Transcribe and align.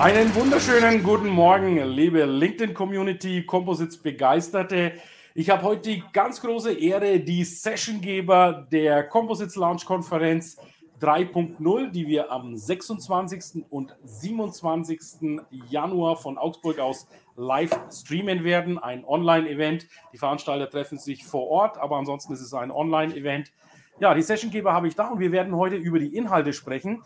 Einen 0.00 0.34
wunderschönen 0.34 1.02
guten 1.02 1.28
Morgen, 1.28 1.76
liebe 1.76 2.24
LinkedIn-Community, 2.24 3.44
Composites-Begeisterte. 3.44 4.92
Ich 5.34 5.50
habe 5.50 5.62
heute 5.62 5.90
die 5.90 6.02
ganz 6.14 6.40
große 6.40 6.72
Ehre, 6.72 7.20
die 7.20 7.44
Sessiongeber 7.44 8.66
der 8.72 9.06
Composites 9.06 9.56
Launch 9.56 9.84
Konferenz 9.84 10.56
3.0, 11.02 11.90
die 11.90 12.06
wir 12.06 12.32
am 12.32 12.56
26. 12.56 13.66
und 13.68 13.94
27. 14.02 15.38
Januar 15.68 16.16
von 16.16 16.38
Augsburg 16.38 16.78
aus 16.78 17.06
live 17.36 17.78
streamen 17.92 18.42
werden. 18.42 18.78
Ein 18.78 19.04
Online-Event. 19.04 19.86
Die 20.14 20.18
Veranstalter 20.18 20.70
treffen 20.70 20.96
sich 20.96 21.26
vor 21.26 21.46
Ort, 21.48 21.76
aber 21.76 21.98
ansonsten 21.98 22.32
ist 22.32 22.40
es 22.40 22.54
ein 22.54 22.70
Online-Event. 22.70 23.52
Ja, 23.98 24.14
die 24.14 24.22
Sessiongeber 24.22 24.72
habe 24.72 24.88
ich 24.88 24.94
da 24.94 25.08
und 25.08 25.20
wir 25.20 25.30
werden 25.30 25.54
heute 25.54 25.76
über 25.76 25.98
die 25.98 26.16
Inhalte 26.16 26.54
sprechen. 26.54 27.02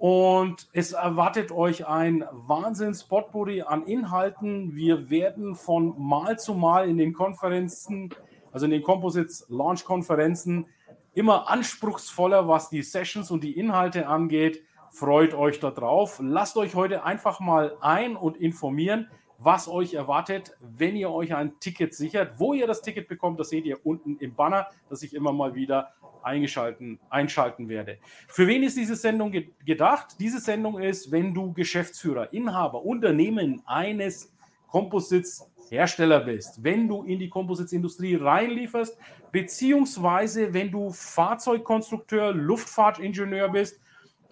Und 0.00 0.70
es 0.72 0.92
erwartet 0.92 1.52
euch 1.52 1.86
ein 1.86 2.24
Wahnsinns-Potpourri 2.32 3.60
an 3.60 3.84
Inhalten. 3.84 4.74
Wir 4.74 5.10
werden 5.10 5.54
von 5.54 5.94
Mal 5.98 6.38
zu 6.38 6.54
Mal 6.54 6.88
in 6.88 6.96
den 6.96 7.12
Konferenzen, 7.12 8.08
also 8.50 8.64
in 8.64 8.70
den 8.70 8.82
Composites 8.82 9.44
Launch-Konferenzen, 9.50 10.64
immer 11.12 11.50
anspruchsvoller, 11.50 12.48
was 12.48 12.70
die 12.70 12.80
Sessions 12.80 13.30
und 13.30 13.44
die 13.44 13.58
Inhalte 13.58 14.06
angeht. 14.06 14.62
Freut 14.90 15.34
euch 15.34 15.60
darauf. 15.60 16.18
Lasst 16.24 16.56
euch 16.56 16.74
heute 16.74 17.04
einfach 17.04 17.38
mal 17.38 17.76
ein 17.82 18.16
und 18.16 18.38
informieren, 18.38 19.06
was 19.36 19.68
euch 19.68 19.92
erwartet, 19.92 20.56
wenn 20.60 20.96
ihr 20.96 21.10
euch 21.10 21.34
ein 21.34 21.60
Ticket 21.60 21.92
sichert. 21.92 22.40
Wo 22.40 22.54
ihr 22.54 22.66
das 22.66 22.80
Ticket 22.80 23.06
bekommt, 23.06 23.38
das 23.38 23.50
seht 23.50 23.66
ihr 23.66 23.84
unten 23.84 24.16
im 24.16 24.34
Banner, 24.34 24.66
das 24.88 25.02
ich 25.02 25.12
immer 25.12 25.32
mal 25.34 25.54
wieder 25.54 25.90
eingeschalten, 26.22 26.98
einschalten 27.08 27.68
werde. 27.68 27.98
Für 28.28 28.46
wen 28.46 28.62
ist 28.62 28.76
diese 28.76 28.96
Sendung 28.96 29.30
ge 29.30 29.48
gedacht? 29.64 30.16
Diese 30.18 30.40
Sendung 30.40 30.78
ist, 30.80 31.10
wenn 31.10 31.34
du 31.34 31.52
Geschäftsführer, 31.52 32.32
Inhaber, 32.32 32.84
Unternehmen 32.84 33.62
eines 33.66 34.32
Composites 34.68 35.46
Hersteller 35.70 36.20
bist, 36.20 36.62
wenn 36.62 36.88
du 36.88 37.04
in 37.04 37.18
die 37.18 37.28
Composites-Industrie 37.28 38.16
reinlieferst, 38.16 38.98
beziehungsweise 39.30 40.52
wenn 40.52 40.70
du 40.70 40.90
Fahrzeugkonstrukteur, 40.90 42.32
Luftfahrtingenieur 42.32 43.48
bist 43.48 43.80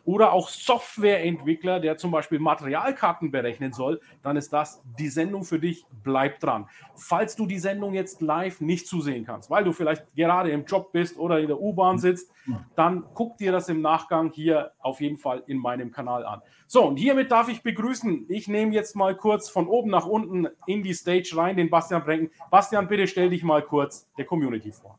oder 0.09 0.33
auch 0.33 0.49
Softwareentwickler, 0.49 1.81
der 1.81 1.99
zum 1.99 2.11
Beispiel 2.11 2.39
Materialkarten 2.39 3.31
berechnen 3.31 3.75
soll, 3.75 4.01
dann 4.23 4.39
ist 4.39 4.55
das 4.55 4.83
die 4.99 5.09
Sendung 5.09 5.45
für 5.45 5.59
dich. 5.59 5.85
Bleib 6.03 6.41
dran. 6.41 6.67
Falls 6.95 7.37
du 7.37 7.45
die 7.45 7.59
Sendung 7.59 7.93
jetzt 7.93 8.23
live 8.23 8.63
nicht 8.63 8.87
zusehen 8.87 9.27
kannst, 9.27 9.51
weil 9.51 9.65
du 9.65 9.73
vielleicht 9.73 10.07
gerade 10.17 10.51
im 10.51 10.65
Job 10.65 10.93
bist 10.93 11.19
oder 11.19 11.41
in 11.41 11.49
der 11.49 11.61
U-Bahn 11.61 11.99
sitzt, 11.99 12.33
dann 12.75 13.05
guck 13.13 13.37
dir 13.37 13.53
das 13.53 13.69
im 13.69 13.83
Nachgang 13.83 14.33
hier 14.33 14.73
auf 14.79 15.03
jeden 15.03 15.19
Fall 15.19 15.43
in 15.47 15.59
meinem 15.59 15.91
Kanal 15.91 16.25
an. 16.25 16.41
So, 16.67 16.87
und 16.87 16.97
hiermit 16.97 17.31
darf 17.31 17.51
ich 17.51 17.63
begrüßen. 17.63 18.25
Ich 18.31 18.49
nehme 18.49 18.73
jetzt 18.73 18.97
mal 18.97 19.15
kurz 19.15 19.51
von 19.51 19.69
oben 19.69 19.91
nach 19.91 20.07
unten 20.07 20.49
in 20.67 20.83
die 20.83 20.95
Stage 20.95 21.35
rein 21.37 21.59
den 21.59 21.69
Bastian 21.69 22.03
Brenken. 22.03 22.31
Bastian, 22.51 22.89
bitte 22.89 23.07
stell 23.09 23.29
dich 23.29 23.43
mal 23.43 23.61
kurz 23.61 24.09
der 24.17 24.25
Community 24.25 24.73
vor. 24.73 24.99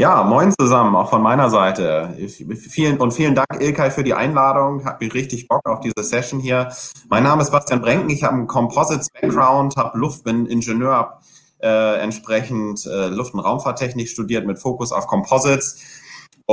Ja, 0.00 0.22
moin 0.22 0.54
zusammen, 0.56 0.94
auch 0.94 1.10
von 1.10 1.22
meiner 1.22 1.50
Seite. 1.50 2.16
Vielen, 2.70 2.98
und 2.98 3.10
vielen 3.10 3.34
Dank, 3.34 3.48
Ilkay, 3.58 3.90
für 3.90 4.04
die 4.04 4.14
Einladung. 4.14 4.84
Hab 4.84 5.00
mich 5.00 5.12
richtig 5.12 5.48
Bock 5.48 5.68
auf 5.68 5.80
diese 5.80 6.04
Session 6.04 6.38
hier. 6.38 6.68
Mein 7.08 7.24
Name 7.24 7.42
ist 7.42 7.50
Bastian 7.50 7.80
Brenken. 7.80 8.08
Ich 8.08 8.22
habe 8.22 8.34
einen 8.34 8.46
Composites-Background, 8.46 9.74
habe 9.74 9.98
Luft, 9.98 10.22
bin 10.22 10.46
Ingenieur, 10.46 10.92
habe 10.92 11.14
äh, 11.60 12.00
entsprechend 12.00 12.86
äh, 12.86 13.08
Luft- 13.08 13.34
und 13.34 13.40
Raumfahrttechnik 13.40 14.08
studiert 14.08 14.46
mit 14.46 14.60
Fokus 14.60 14.92
auf 14.92 15.08
Composites 15.08 15.80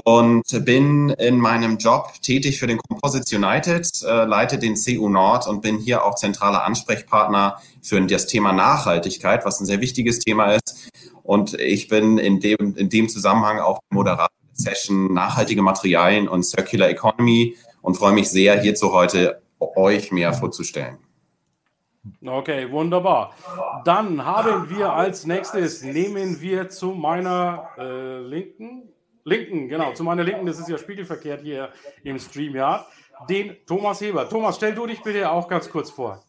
und 0.04 0.44
bin 0.66 1.10
in 1.10 1.40
meinem 1.40 1.78
Job 1.78 2.14
tätig 2.24 2.60
für 2.60 2.66
den 2.66 2.80
Composites 2.80 3.32
United, 3.32 3.88
äh, 4.04 4.26
leite 4.26 4.58
den 4.58 4.74
CU 4.76 5.08
Nord 5.08 5.48
und 5.48 5.62
bin 5.62 5.78
hier 5.78 6.04
auch 6.04 6.16
zentraler 6.16 6.66
Ansprechpartner 6.66 7.62
für 7.84 8.02
das 8.02 8.26
Thema 8.26 8.54
Nachhaltigkeit, 8.54 9.46
was 9.46 9.60
ein 9.60 9.68
sehr 9.68 9.82
wichtiges 9.82 10.18
Thema 10.18 10.54
ist. 10.54 10.90
Und 11.26 11.56
ich 11.56 11.88
bin 11.88 12.18
in 12.18 12.40
dem, 12.40 12.76
in 12.78 12.90
dem 12.90 13.10
Zusammenhang 13.10 13.60
auch 13.60 13.80
Moderator 13.90 14.30
der 14.30 14.74
Session 14.74 15.14
Nachhaltige 15.14 15.62
Materialien 15.62 16.28
und 16.28 16.44
Circular 16.44 16.90
Economy 16.90 17.58
und 17.82 17.98
freue 17.98 18.14
mich 18.14 18.30
sehr, 18.30 18.62
hierzu 18.62 18.94
heute 18.94 19.42
euch 19.60 20.12
mehr 20.12 20.34
vorzustellen. 20.34 20.98
Okay, 22.24 22.70
wunderbar. 22.72 23.34
Dann 23.84 24.24
haben 24.24 24.70
wir 24.70 24.94
als 24.94 25.26
nächstes, 25.26 25.82
nehmen 25.82 26.40
wir 26.40 26.70
zu 26.70 26.92
meiner 26.92 27.70
äh, 27.78 28.20
Linken, 28.20 28.90
Linken, 29.24 29.68
genau, 29.70 29.94
zu 29.94 30.04
meiner 30.04 30.24
Linken, 30.24 30.46
das 30.46 30.60
ist 30.60 30.70
ja 30.70 30.78
spiegelverkehrt 30.78 31.42
hier 31.42 31.70
im 32.04 32.20
Stream, 32.20 32.56
ja, 32.56 32.86
den 33.28 33.58
Thomas 33.66 34.00
Heber. 34.02 34.30
Thomas, 34.30 34.58
stell 34.58 34.76
du 34.76 34.86
dich 34.86 35.02
bitte 35.02 35.32
auch 35.32 35.48
ganz 35.48 35.68
kurz 35.68 35.90
vor. 35.90 36.24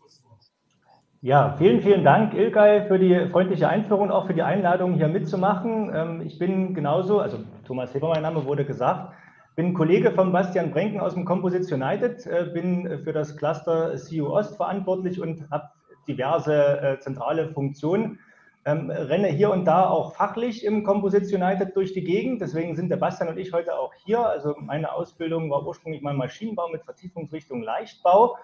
Ja, 1.27 1.57
vielen, 1.59 1.83
vielen 1.83 2.05
Dank, 2.05 2.35
Ilkay, 2.35 2.87
für 2.87 3.01
die 3.01 3.29
freundliche 3.31 3.69
Einführung 3.69 4.13
auch 4.13 4.29
für 4.29 4.33
die 4.33 4.45
Einladung, 4.45 4.95
hier 4.95 5.09
mitzumachen. 5.09 5.91
Ähm, 5.93 6.21
ich 6.25 6.39
bin 6.39 6.73
genauso, 6.73 7.19
also 7.19 7.39
Thomas 7.67 7.93
Heber, 7.93 8.11
mein 8.11 8.23
Name 8.23 8.45
wurde 8.45 8.65
gesagt, 8.65 9.13
bin 9.57 9.75
Kollege 9.75 10.13
von 10.13 10.31
Bastian 10.31 10.71
Brenken 10.71 11.01
aus 11.01 11.15
dem 11.15 11.25
Composites 11.25 11.73
United, 11.73 12.25
äh, 12.27 12.49
bin 12.55 13.01
für 13.03 13.13
das 13.13 13.37
Cluster 13.37 13.97
CU 13.97 14.29
Ost 14.29 14.57
verantwortlich 14.57 15.21
und 15.21 15.51
habe 15.51 15.69
diverse 16.07 16.81
äh, 16.81 16.99
zentrale 17.01 17.49
Funktionen. 17.49 18.21
Ähm, 18.65 18.89
renne 18.89 19.27
hier 19.27 19.51
und 19.51 19.65
da 19.65 19.89
auch 19.89 20.15
fachlich 20.15 20.65
im 20.65 20.85
Composites 20.85 21.33
United 21.33 21.75
durch 21.75 21.93
die 21.93 22.05
Gegend. 22.05 22.41
Deswegen 22.41 22.77
sind 22.77 22.89
der 22.89 22.99
Bastian 22.99 23.31
und 23.31 23.39
ich 23.39 23.53
heute 23.53 23.77
auch 23.77 23.93
hier. 24.05 24.25
Also 24.25 24.55
meine 24.61 24.93
Ausbildung 24.93 25.51
war 25.51 25.67
ursprünglich 25.67 26.03
mal 26.03 26.15
Maschinenbau 26.15 26.69
mit 26.69 26.85
Vertiefungsrichtung 26.85 27.63
Leichtbau. 27.63 28.37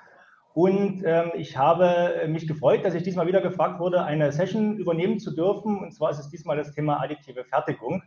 Und 0.54 1.02
ähm, 1.04 1.32
ich 1.34 1.56
habe 1.56 2.26
mich 2.28 2.46
gefreut, 2.46 2.84
dass 2.84 2.94
ich 2.94 3.02
diesmal 3.02 3.26
wieder 3.26 3.40
gefragt 3.40 3.80
wurde, 3.80 4.04
eine 4.04 4.32
Session 4.32 4.76
übernehmen 4.76 5.18
zu 5.18 5.34
dürfen. 5.34 5.78
Und 5.78 5.92
zwar 5.92 6.10
ist 6.10 6.18
es 6.18 6.28
diesmal 6.28 6.56
das 6.56 6.72
Thema 6.72 7.00
additive 7.00 7.44
Fertigung. 7.44 8.02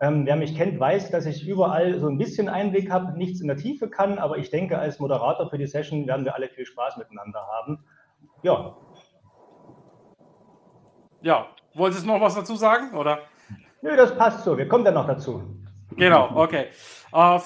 Ähm, 0.00 0.24
wer 0.26 0.36
mich 0.36 0.56
kennt, 0.56 0.80
weiß, 0.80 1.10
dass 1.10 1.26
ich 1.26 1.46
überall 1.46 1.98
so 2.00 2.08
ein 2.08 2.18
bisschen 2.18 2.48
Einblick 2.48 2.90
habe, 2.90 3.16
nichts 3.16 3.40
in 3.40 3.48
der 3.48 3.58
Tiefe 3.58 3.88
kann. 3.88 4.18
Aber 4.18 4.38
ich 4.38 4.50
denke, 4.50 4.78
als 4.78 4.98
Moderator 4.98 5.48
für 5.50 5.58
die 5.58 5.66
Session 5.66 6.06
werden 6.06 6.24
wir 6.24 6.34
alle 6.34 6.48
viel 6.48 6.64
Spaß 6.64 6.96
miteinander 6.96 7.40
haben. 7.58 7.84
Ja. 8.42 8.76
Ja, 11.20 11.46
wolltest 11.74 12.04
du 12.04 12.08
noch 12.08 12.20
was 12.20 12.34
dazu 12.34 12.56
sagen, 12.56 12.96
oder? 12.96 13.20
Nö, 13.82 13.94
das 13.96 14.16
passt 14.16 14.44
so. 14.44 14.56
Wir 14.56 14.68
kommen 14.68 14.84
dann 14.84 14.94
noch 14.94 15.06
dazu. 15.06 15.42
Genau, 15.96 16.30
okay. 16.34 16.66
Uh, 17.12 17.38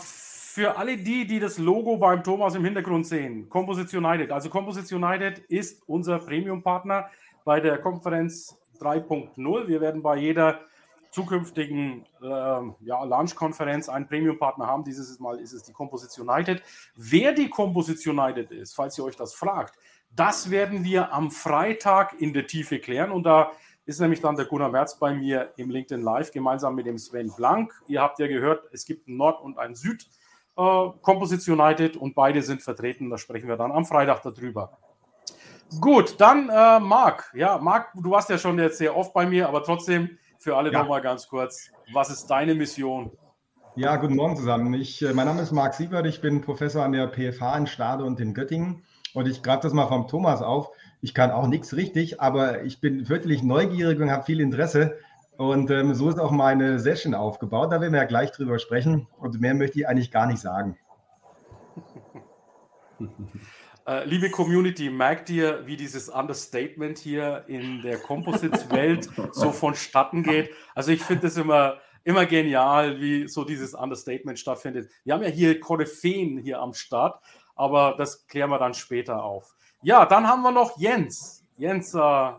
für 0.59 0.77
alle 0.77 0.97
die, 0.97 1.25
die 1.25 1.39
das 1.39 1.57
Logo 1.57 1.99
beim 1.99 2.25
Thomas 2.25 2.57
im 2.57 2.65
Hintergrund 2.65 3.07
sehen, 3.07 3.49
Composites 3.49 3.95
United. 3.95 4.33
Also 4.33 4.51
Composites 4.51 4.91
United 4.91 5.39
ist 5.49 5.85
unser 5.87 6.19
Premium-Partner 6.19 7.09
bei 7.45 7.61
der 7.61 7.79
Konferenz 7.79 8.59
3.0. 8.81 9.69
Wir 9.69 9.81
werden 9.81 10.03
bei 10.03 10.17
jeder 10.17 10.59
zukünftigen 11.13 12.05
äh, 12.21 12.27
ja, 12.27 13.05
Launch-Konferenz 13.05 13.89
einen 13.89 14.09
Premium-Partner 14.09 14.67
haben. 14.67 14.83
Dieses 14.83 15.21
Mal 15.21 15.39
ist 15.39 15.53
es 15.53 15.63
die 15.63 15.73
Composites 15.73 16.19
United. 16.19 16.61
Wer 16.97 17.35
die 17.35 17.49
Composites 17.49 18.05
United 18.05 18.51
ist, 18.51 18.75
falls 18.75 18.99
ihr 18.99 19.05
euch 19.05 19.15
das 19.15 19.35
fragt, 19.35 19.79
das 20.11 20.51
werden 20.51 20.83
wir 20.83 21.13
am 21.13 21.31
Freitag 21.31 22.21
in 22.21 22.33
der 22.33 22.49
Tiefe 22.49 22.81
klären. 22.81 23.13
Und 23.13 23.23
da 23.23 23.53
ist 23.87 24.01
nämlich 24.01 24.21
dann 24.21 24.35
der 24.35 24.47
Gunnar 24.47 24.73
Merz 24.73 24.99
bei 24.99 25.15
mir 25.15 25.53
im 25.57 25.71
LinkedIn 25.71 26.03
Live 26.03 26.33
gemeinsam 26.33 26.75
mit 26.75 26.87
dem 26.87 26.99
Sven 26.99 27.31
Blank. 27.37 27.73
Ihr 27.87 28.03
habt 28.03 28.19
ja 28.19 28.27
gehört, 28.27 28.65
es 28.73 28.85
gibt 28.85 29.07
ein 29.07 29.17
Nord- 29.17 29.41
und 29.41 29.57
ein 29.57 29.77
Süd- 29.77 30.09
äh, 30.59 30.91
Composites 31.03 31.49
United 31.49 31.97
und 31.97 32.15
beide 32.15 32.43
sind 32.43 32.63
vertreten. 32.63 33.09
Da 33.09 33.17
sprechen 33.17 33.49
wir 33.49 33.57
dann 33.57 33.73
am 33.73 33.85
Freitag 33.85 34.23
darüber. 34.23 34.77
Gut, 35.81 36.21
dann 36.21 36.49
äh, 36.49 36.81
Marc. 36.81 37.31
Ja, 37.35 37.59
Marc, 37.59 37.93
du 37.95 38.11
warst 38.11 38.29
ja 38.31 38.39
schon 38.39 38.59
jetzt 38.59 38.79
sehr 38.79 38.97
oft 38.97 39.15
bei 39.15 39.27
mir, 39.27 39.49
aber 39.49 39.63
trotzdem 39.63 40.19
für 40.39 40.57
alle 40.57 40.73
ja. 40.73 40.81
nochmal 40.81 41.01
ganz 41.01 41.29
kurz. 41.29 41.71
Was 41.93 42.11
ist 42.11 42.27
deine 42.27 42.55
Mission? 42.55 43.11
Ja, 43.77 43.97
guten 43.97 44.17
Morgen 44.17 44.37
zusammen. 44.37 44.75
Ich, 44.75 45.03
äh, 45.03 45.13
mein 45.13 45.27
Name 45.27 45.43
ist 45.43 45.53
Marc 45.53 45.75
Siebert, 45.75 46.07
ich 46.07 46.21
bin 46.21 46.41
Professor 46.41 46.85
an 46.85 46.93
der 46.93 47.07
PFH 47.07 47.57
in 47.57 47.67
Stade 47.67 48.05
und 48.05 48.19
in 48.19 48.35
Göttingen. 48.35 48.83
Und 49.15 49.29
ich 49.29 49.43
greife 49.43 49.63
das 49.63 49.73
mal 49.73 49.87
vom 49.87 50.09
Thomas 50.09 50.43
auf. 50.43 50.71
Ich 51.01 51.15
kann 51.15 51.31
auch 51.31 51.47
nichts 51.47 51.77
richtig, 51.77 52.21
aber 52.21 52.65
ich 52.65 52.81
bin 52.81 53.09
wirklich 53.09 53.43
neugierig 53.43 54.01
und 54.01 54.11
habe 54.11 54.25
viel 54.25 54.41
Interesse. 54.41 54.97
Und 55.39 55.71
ähm, 55.71 55.95
so 55.95 56.09
ist 56.09 56.19
auch 56.19 56.33
meine 56.33 56.81
Session 56.81 57.15
aufgebaut. 57.15 57.71
Da 57.71 57.81
werden 57.81 57.93
wir 57.93 58.01
ja 58.01 58.07
gleich 58.07 58.33
drüber 58.33 58.59
sprechen. 58.59 59.07
Und 59.19 59.41
mehr 59.41 59.55
möchte 59.55 59.79
ich 59.79 59.89
eigentlich 59.89 60.11
gar 60.11 60.27
nicht 60.27 60.41
sagen. 60.41 60.77
Äh, 63.87 64.05
liebe 64.05 64.29
Community, 64.29 64.91
merkt 64.91 65.31
ihr, 65.31 65.67
wie 65.67 65.79
dieses 65.79 66.11
Understatement 66.11 66.99
hier 66.99 67.45
in 67.47 67.81
der 67.81 67.97
Composites-Welt 67.97 69.09
so 69.33 69.51
vonstatten 69.51 70.23
geht? 70.23 70.51
Also 70.75 70.93
ich 70.93 71.03
finde 71.03 71.29
es 71.29 71.39
immer, 71.39 71.79
immer 72.05 72.27
genial, 72.27 73.01
wie 73.01 73.27
so 73.29 73.45
dieses 73.45 73.73
Understatement 73.73 74.39
stattfindet. 74.39 74.91
Wir 75.05 75.15
haben 75.15 75.23
ja 75.23 75.31
hier 75.31 75.59
Koryphäen 75.59 76.37
hier 76.37 76.61
am 76.61 76.75
Start, 76.75 77.19
aber 77.57 77.95
das 77.97 78.27
klären 78.27 78.51
wir 78.51 78.59
dann 78.59 78.75
später 78.75 79.25
auf. 79.25 79.55
Ja, 79.81 80.05
dann 80.05 80.29
haben 80.29 80.43
wir 80.43 80.53
noch 80.53 80.79
Jens. 80.79 81.47
Jens, 81.57 81.95
äh, 81.95 82.33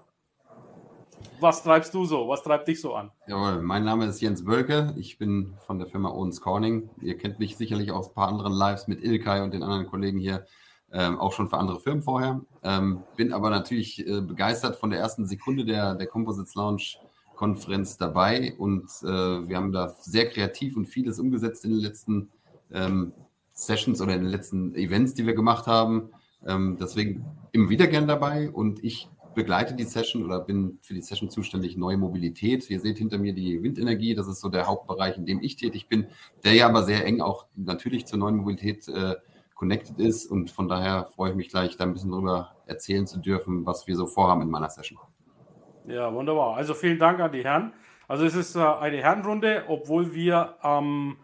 was 1.39 1.63
treibst 1.63 1.93
du 1.93 2.05
so? 2.05 2.27
Was 2.27 2.43
treibt 2.43 2.67
dich 2.67 2.81
so 2.81 2.95
an? 2.95 3.11
Jawohl, 3.27 3.61
mein 3.61 3.83
Name 3.83 4.05
ist 4.05 4.21
Jens 4.21 4.45
Wölke. 4.45 4.93
Ich 4.97 5.17
bin 5.17 5.55
von 5.65 5.79
der 5.79 5.87
Firma 5.87 6.09
Owens 6.09 6.41
Corning. 6.41 6.89
Ihr 7.01 7.17
kennt 7.17 7.39
mich 7.39 7.57
sicherlich 7.57 7.91
aus 7.91 8.09
ein 8.09 8.13
paar 8.13 8.27
anderen 8.27 8.53
Lives 8.53 8.87
mit 8.87 9.03
Ilkay 9.03 9.41
und 9.41 9.53
den 9.53 9.63
anderen 9.63 9.87
Kollegen 9.87 10.19
hier 10.19 10.45
ähm, 10.91 11.19
auch 11.19 11.33
schon 11.33 11.47
für 11.47 11.57
andere 11.57 11.79
Firmen 11.79 12.03
vorher. 12.03 12.41
Ähm, 12.63 13.03
bin 13.15 13.33
aber 13.33 13.49
natürlich 13.49 14.05
äh, 14.07 14.21
begeistert 14.21 14.77
von 14.77 14.89
der 14.89 14.99
ersten 14.99 15.25
Sekunde 15.25 15.65
der, 15.65 15.95
der 15.95 16.07
Composites 16.07 16.55
Lounge 16.55 16.97
Konferenz 17.35 17.95
dabei 17.95 18.53
und 18.57 18.83
äh, 19.01 19.07
wir 19.07 19.55
haben 19.55 19.71
da 19.71 19.95
sehr 20.01 20.27
kreativ 20.29 20.75
und 20.75 20.87
vieles 20.87 21.19
umgesetzt 21.19 21.63
in 21.63 21.71
den 21.71 21.79
letzten 21.79 22.29
ähm, 22.73 23.13
Sessions 23.53 24.01
oder 24.01 24.13
in 24.13 24.23
den 24.23 24.29
letzten 24.29 24.75
Events, 24.75 25.13
die 25.13 25.25
wir 25.25 25.35
gemacht 25.35 25.65
haben. 25.65 26.09
Ähm, 26.45 26.75
deswegen 26.79 27.25
immer 27.53 27.69
wieder 27.69 27.87
gern 27.87 28.09
dabei 28.09 28.49
und 28.49 28.83
ich 28.83 29.07
begleite 29.35 29.75
die 29.75 29.83
Session 29.83 30.23
oder 30.23 30.39
bin 30.39 30.79
für 30.81 30.93
die 30.93 31.01
Session 31.01 31.29
zuständig 31.29 31.77
Neue 31.77 31.97
Mobilität. 31.97 32.69
Ihr 32.69 32.79
seht 32.79 32.97
hinter 32.97 33.17
mir 33.17 33.33
die 33.33 33.61
Windenergie, 33.61 34.15
das 34.15 34.27
ist 34.27 34.41
so 34.41 34.49
der 34.49 34.67
Hauptbereich, 34.67 35.17
in 35.17 35.25
dem 35.25 35.41
ich 35.41 35.55
tätig 35.55 35.87
bin, 35.87 36.07
der 36.43 36.53
ja 36.53 36.67
aber 36.67 36.83
sehr 36.83 37.05
eng 37.05 37.21
auch 37.21 37.45
natürlich 37.55 38.05
zur 38.05 38.19
neuen 38.19 38.37
Mobilität 38.37 38.87
äh, 38.87 39.15
connected 39.55 39.99
ist. 39.99 40.29
Und 40.29 40.51
von 40.51 40.67
daher 40.67 41.05
freue 41.15 41.31
ich 41.31 41.35
mich 41.35 41.49
gleich, 41.49 41.77
da 41.77 41.83
ein 41.83 41.93
bisschen 41.93 42.11
drüber 42.11 42.55
erzählen 42.65 43.07
zu 43.07 43.19
dürfen, 43.19 43.65
was 43.65 43.87
wir 43.87 43.95
so 43.95 44.07
vorhaben 44.07 44.41
in 44.41 44.49
meiner 44.49 44.69
Session. 44.69 44.99
Ja, 45.85 46.13
wunderbar. 46.13 46.55
Also 46.55 46.73
vielen 46.73 46.99
Dank 46.99 47.19
an 47.19 47.31
die 47.31 47.43
Herren. 47.43 47.73
Also 48.07 48.25
es 48.25 48.35
ist 48.35 48.55
äh, 48.55 48.59
eine 48.59 48.97
Herrenrunde, 48.97 49.65
obwohl 49.67 50.13
wir 50.13 50.55
ähm, 50.63 51.17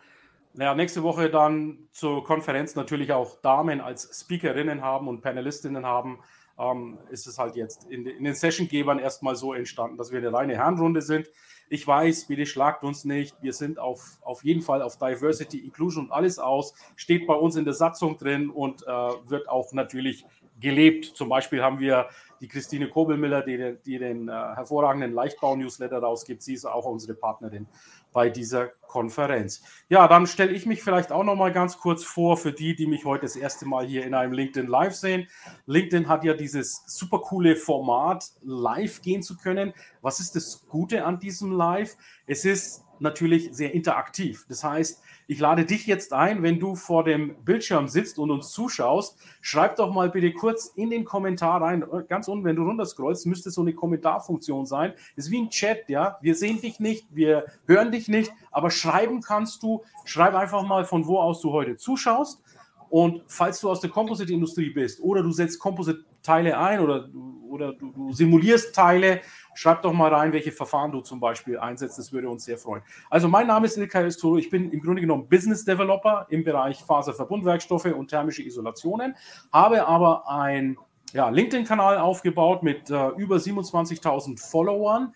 naja, 0.58 0.74
nächste 0.74 1.04
Woche 1.04 1.30
dann 1.30 1.80
zur 1.92 2.24
Konferenz 2.24 2.76
natürlich 2.76 3.12
auch 3.12 3.42
Damen 3.42 3.82
als 3.82 4.22
Speakerinnen 4.22 4.82
haben 4.82 5.08
und 5.08 5.22
Panelistinnen 5.22 5.86
haben. 5.86 6.20
Ähm, 6.58 6.98
ist 7.10 7.28
es 7.28 7.38
halt 7.38 7.56
jetzt 7.56 7.84
in, 7.90 8.06
in 8.06 8.24
den 8.24 8.34
Sessiongebern 8.34 9.00
erstmal 9.00 9.36
so 9.36 9.54
entstanden, 9.54 9.98
dass 9.98 10.12
wir 10.12 10.20
eine 10.20 10.32
reine 10.32 10.56
Herrenrunde 10.56 11.02
sind. 11.02 11.30
Ich 11.68 11.86
weiß, 11.86 12.28
bitte 12.28 12.46
schlagt 12.46 12.84
uns 12.84 13.06
nicht. 13.06 13.36
Wir 13.42 13.52
sind 13.52 13.80
auf, 13.80 14.20
auf 14.22 14.44
jeden 14.44 14.62
Fall 14.62 14.82
auf 14.82 14.98
Diversity, 14.98 15.60
Inclusion 15.60 16.06
und 16.06 16.12
alles 16.12 16.40
aus. 16.40 16.74
Steht 16.96 17.28
bei 17.28 17.34
uns 17.34 17.56
in 17.56 17.66
der 17.66 17.74
Satzung 17.74 18.18
drin 18.18 18.50
und 18.50 18.84
äh, 18.84 18.88
wird 18.88 19.50
auch 19.50 19.74
natürlich 19.74 20.26
gelebt. 20.60 21.06
Zum 21.06 21.28
Beispiel 21.28 21.62
haben 21.62 21.80
wir 21.80 22.08
die 22.40 22.48
Christine 22.48 22.90
Kobelmiller, 22.90 23.42
die, 23.42 23.78
die 23.86 23.98
den 23.98 24.30
äh, 24.30 24.32
hervorragenden 24.32 25.14
Leichtbau-Newsletter 25.14 25.98
rausgibt. 25.98 26.44
Sie 26.44 26.54
ist 26.54 26.66
auch 26.66 26.86
unsere 26.86 27.16
Partnerin 27.16 27.68
bei 28.16 28.30
dieser 28.30 28.70
Konferenz. 28.88 29.62
Ja, 29.90 30.08
dann 30.08 30.26
stelle 30.26 30.54
ich 30.54 30.66
mich 30.66 30.82
vielleicht 30.82 31.12
auch 31.12 31.26
noch 31.26 31.36
mal 31.36 31.52
ganz 31.52 31.80
kurz 31.80 32.06
vor 32.06 32.38
für 32.38 32.54
die, 32.54 32.74
die 32.74 32.88
mich 32.88 33.04
heute 33.04 33.24
das 33.24 33.36
erste 33.36 33.66
Mal 33.66 33.86
hier 33.86 34.06
in 34.06 34.14
einem 34.14 34.32
LinkedIn 34.32 34.70
Live 34.70 34.96
sehen. 34.96 35.28
LinkedIn 35.66 36.08
hat 36.08 36.24
ja 36.24 36.34
dieses 36.34 36.82
super 36.88 37.20
coole 37.20 37.58
Format, 37.58 38.32
live 38.42 39.02
gehen 39.02 39.22
zu 39.22 39.36
können. 39.36 39.74
Was 40.02 40.22
ist 40.22 40.38
das 40.38 40.66
Gute 40.70 41.04
an 41.04 41.20
diesem 41.20 41.52
Live? 41.52 41.98
Es 42.26 42.46
ist 42.46 42.85
natürlich 43.00 43.50
sehr 43.52 43.74
interaktiv. 43.74 44.46
Das 44.48 44.64
heißt, 44.64 45.02
ich 45.28 45.40
lade 45.40 45.66
dich 45.66 45.88
jetzt 45.88 46.14
ein, 46.14 46.44
wenn 46.44 46.60
du 46.60 46.76
vor 46.76 47.04
dem 47.04 47.36
Bildschirm 47.44 47.88
sitzt 47.88 48.20
und 48.20 48.30
uns 48.32 48.52
zuschaust, 48.52 49.18
schreib 49.42 49.76
doch 49.76 49.94
mal 49.94 50.10
bitte 50.10 50.32
kurz 50.34 50.68
in 50.76 50.90
den 50.90 51.04
Kommentar 51.04 51.62
rein. 51.62 51.84
Ganz 52.08 52.28
unten, 52.28 52.46
wenn 52.46 52.56
du 52.56 52.64
runterscrollst, 52.64 53.26
müsste 53.26 53.50
so 53.50 53.62
eine 53.62 53.74
Kommentarfunktion 53.74 54.66
sein. 54.66 54.94
Das 55.16 55.26
ist 55.26 55.32
wie 55.32 55.42
ein 55.42 55.50
Chat, 55.50 55.90
ja. 55.90 56.18
Wir 56.22 56.36
sehen 56.36 56.62
dich 56.62 56.80
nicht, 56.80 57.08
wir 57.10 57.46
hören 57.68 57.92
dich 57.92 58.08
nicht, 58.08 58.32
aber 58.52 58.70
schreiben 58.70 59.22
kannst 59.22 59.64
du. 59.64 59.84
Schreib 60.06 60.36
einfach 60.36 60.64
mal, 60.64 60.86
von 60.86 61.08
wo 61.08 61.20
aus 61.20 61.42
du 61.42 61.52
heute 61.52 61.76
zuschaust. 61.76 62.42
Und 62.90 63.24
falls 63.28 63.60
du 63.60 63.70
aus 63.70 63.82
der 63.82 63.90
Composite-Industrie 63.90 64.70
bist 64.70 65.02
oder 65.02 65.24
du 65.24 65.32
setzt 65.32 65.60
Composite-Teile 65.60 66.58
ein 66.58 66.80
oder, 66.80 67.10
oder 67.50 67.74
du, 67.74 67.92
du 67.92 68.14
simulierst 68.14 68.76
Teile, 68.76 69.22
Schreib 69.56 69.82
doch 69.82 69.94
mal 69.94 70.14
rein, 70.14 70.34
welche 70.34 70.52
Verfahren 70.52 70.92
du 70.92 71.02
zum 71.02 71.20
Beispiel 71.20 71.58
einsetzt. 71.58 71.98
Das 71.98 72.12
würde 72.12 72.30
uns 72.30 72.44
sehr 72.44 72.58
freuen. 72.58 72.84
Also 73.10 73.28
mein 73.30 73.48
Name 73.48 73.66
ist 73.66 73.78
Ilkay 73.78 74.06
Estoro. 74.06 74.38
Ich 74.38 74.50
bin 74.50 74.70
im 74.72 74.82
Grunde 74.82 75.02
genommen 75.02 75.30
Business 75.30 75.64
Developer 75.64 76.28
im 76.30 76.44
Bereich 76.44 76.84
Faserverbundwerkstoffe 76.84 77.86
und 77.86 78.10
thermische 78.10 78.44
Isolationen, 78.44 79.16
habe 79.52 79.88
aber 79.88 80.30
ein 80.30 80.78
ja, 81.14 81.30
LinkedIn-Kanal 81.30 81.98
aufgebaut 81.98 82.64
mit 82.64 82.90
äh, 82.90 83.08
über 83.18 83.38
27.000 83.38 84.40
Followern. 84.40 85.14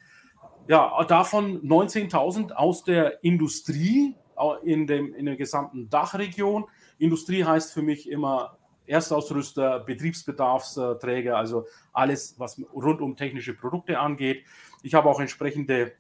Ja, 0.69 1.03
davon 1.03 1.61
19.000 1.61 2.53
aus 2.53 2.83
der 2.83 3.23
Industrie 3.23 4.15
in, 4.63 4.87
dem, 4.87 5.13
in 5.15 5.25
der 5.25 5.35
gesamten 5.35 5.89
Dachregion. 5.89 6.65
Industrie 6.97 7.43
heißt 7.43 7.73
für 7.73 7.81
mich 7.81 8.09
immer 8.09 8.58
Erstausrüster, 8.89 9.79
Betriebsbedarfsträger, 9.79 11.37
also 11.37 11.65
alles, 11.93 12.35
was 12.37 12.61
rund 12.73 13.01
um 13.01 13.15
technische 13.15 13.53
Produkte 13.53 13.99
angeht. 13.99 14.43
Ich 14.81 14.93
habe 14.93 15.09
auch 15.09 15.19
entsprechende 15.19 15.93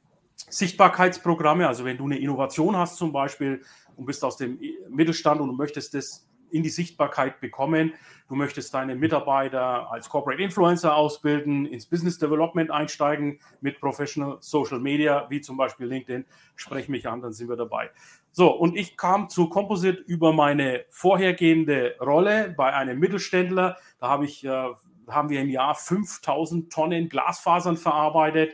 Sichtbarkeitsprogramme, 0.49 1.67
also 1.67 1.85
wenn 1.85 1.97
du 1.97 2.05
eine 2.05 2.17
Innovation 2.17 2.75
hast 2.75 2.97
zum 2.97 3.11
Beispiel 3.11 3.61
und 3.95 4.05
bist 4.05 4.23
aus 4.23 4.37
dem 4.37 4.59
Mittelstand 4.89 5.41
und 5.41 5.55
möchtest 5.57 5.93
das 5.93 6.28
in 6.51 6.63
die 6.63 6.69
Sichtbarkeit 6.69 7.39
bekommen. 7.39 7.93
Du 8.29 8.35
möchtest 8.35 8.73
deine 8.75 8.95
Mitarbeiter 8.95 9.91
als 9.91 10.07
Corporate 10.07 10.41
Influencer 10.41 10.95
ausbilden, 10.95 11.65
ins 11.65 11.87
Business 11.87 12.19
Development 12.19 12.69
einsteigen 12.69 13.39
mit 13.59 13.79
Professional 13.79 14.37
Social 14.39 14.79
Media, 14.79 15.25
wie 15.29 15.41
zum 15.41 15.57
Beispiel 15.57 15.87
LinkedIn. 15.87 16.25
Sprech 16.55 16.89
mich 16.89 17.07
an, 17.07 17.21
dann 17.21 17.33
sind 17.33 17.49
wir 17.49 17.55
dabei. 17.55 17.89
So, 18.31 18.51
und 18.51 18.77
ich 18.77 18.97
kam 18.97 19.29
zu 19.29 19.49
Composite 19.49 20.03
über 20.05 20.31
meine 20.31 20.85
vorhergehende 20.89 21.95
Rolle 21.99 22.53
bei 22.55 22.73
einem 22.73 22.99
Mittelständler. 22.99 23.77
Da 23.99 24.09
habe 24.09 24.25
ich, 24.25 24.45
äh, 24.45 24.67
haben 25.07 25.29
wir 25.29 25.41
im 25.41 25.49
Jahr 25.49 25.73
5000 25.73 26.71
Tonnen 26.71 27.09
Glasfasern 27.09 27.77
verarbeitet. 27.77 28.53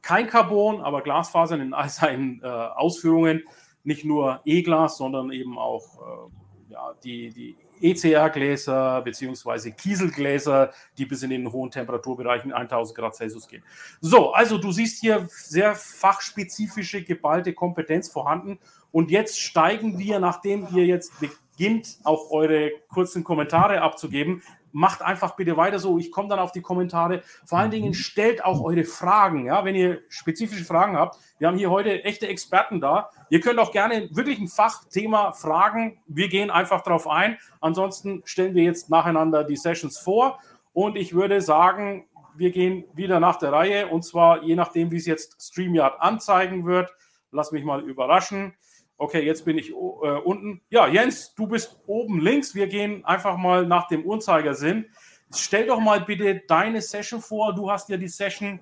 Kein 0.00 0.26
Carbon, 0.26 0.80
aber 0.80 1.02
Glasfasern 1.02 1.60
in 1.60 1.74
all 1.74 1.90
seinen 1.90 2.40
äh, 2.42 2.46
Ausführungen. 2.46 3.42
Nicht 3.84 4.04
nur 4.04 4.40
E-Glas, 4.44 4.96
sondern 4.96 5.30
eben 5.32 5.58
auch 5.58 6.30
äh, 6.30 6.41
ja, 6.72 6.94
die, 7.04 7.30
die 7.30 7.56
ECR-Gläser 7.80 9.02
bzw. 9.02 9.72
Kieselgläser, 9.72 10.72
die 10.96 11.04
bis 11.04 11.22
in 11.22 11.30
den 11.30 11.52
hohen 11.52 11.70
Temperaturbereichen 11.70 12.52
1000 12.52 12.98
Grad 12.98 13.14
Celsius 13.14 13.48
gehen. 13.48 13.62
So, 14.00 14.32
also 14.32 14.58
du 14.58 14.72
siehst 14.72 15.00
hier 15.00 15.26
sehr 15.30 15.74
fachspezifische, 15.74 17.02
geballte 17.02 17.52
Kompetenz 17.52 18.08
vorhanden. 18.08 18.58
Und 18.90 19.10
jetzt 19.10 19.40
steigen 19.40 19.98
wir, 19.98 20.18
nachdem 20.18 20.68
ihr 20.74 20.86
jetzt 20.86 21.12
beginnt, 21.20 21.98
auch 22.04 22.30
eure 22.30 22.70
kurzen 22.88 23.24
Kommentare 23.24 23.82
abzugeben, 23.82 24.42
macht 24.72 25.02
einfach 25.02 25.36
bitte 25.36 25.56
weiter 25.56 25.78
so. 25.78 25.98
Ich 25.98 26.10
komme 26.10 26.28
dann 26.28 26.38
auf 26.38 26.52
die 26.52 26.62
Kommentare. 26.62 27.22
Vor 27.44 27.58
allen 27.58 27.70
Dingen 27.70 27.94
stellt 27.94 28.44
auch 28.44 28.62
eure 28.62 28.84
Fragen, 28.84 29.46
ja, 29.46 29.64
wenn 29.64 29.74
ihr 29.74 30.02
spezifische 30.08 30.64
Fragen 30.64 30.96
habt. 30.96 31.18
Wir 31.38 31.48
haben 31.48 31.58
hier 31.58 31.70
heute 31.70 32.04
echte 32.04 32.26
Experten 32.26 32.80
da. 32.80 33.10
Ihr 33.28 33.40
könnt 33.40 33.58
auch 33.58 33.72
gerne 33.72 34.08
wirklich 34.12 34.38
ein 34.38 34.48
Fachthema 34.48 35.32
fragen. 35.32 36.00
Wir 36.06 36.28
gehen 36.28 36.50
einfach 36.50 36.82
darauf 36.82 37.06
ein. 37.06 37.38
Ansonsten 37.60 38.22
stellen 38.24 38.54
wir 38.54 38.64
jetzt 38.64 38.90
nacheinander 38.90 39.44
die 39.44 39.56
Sessions 39.56 39.98
vor. 39.98 40.38
Und 40.72 40.96
ich 40.96 41.14
würde 41.14 41.40
sagen, 41.40 42.06
wir 42.34 42.50
gehen 42.50 42.84
wieder 42.94 43.20
nach 43.20 43.36
der 43.36 43.52
Reihe. 43.52 43.88
Und 43.88 44.04
zwar 44.04 44.42
je 44.42 44.56
nachdem, 44.56 44.90
wie 44.90 44.96
es 44.96 45.06
jetzt 45.06 45.40
StreamYard 45.40 46.00
anzeigen 46.00 46.64
wird. 46.66 46.90
Lass 47.30 47.52
mich 47.52 47.64
mal 47.64 47.80
überraschen. 47.82 48.54
Okay, 49.02 49.26
jetzt 49.26 49.44
bin 49.44 49.58
ich 49.58 49.70
äh, 49.70 49.74
unten. 49.74 50.60
Ja, 50.70 50.86
Jens, 50.86 51.34
du 51.34 51.48
bist 51.48 51.80
oben 51.88 52.20
links. 52.20 52.54
Wir 52.54 52.68
gehen 52.68 53.04
einfach 53.04 53.36
mal 53.36 53.66
nach 53.66 53.88
dem 53.88 54.04
Uhrzeigersinn. 54.04 54.86
Stell 55.34 55.66
doch 55.66 55.80
mal 55.80 56.02
bitte 56.02 56.42
deine 56.46 56.80
Session 56.80 57.20
vor. 57.20 57.52
Du 57.52 57.68
hast 57.68 57.88
ja 57.88 57.96
die 57.96 58.06
Session 58.06 58.60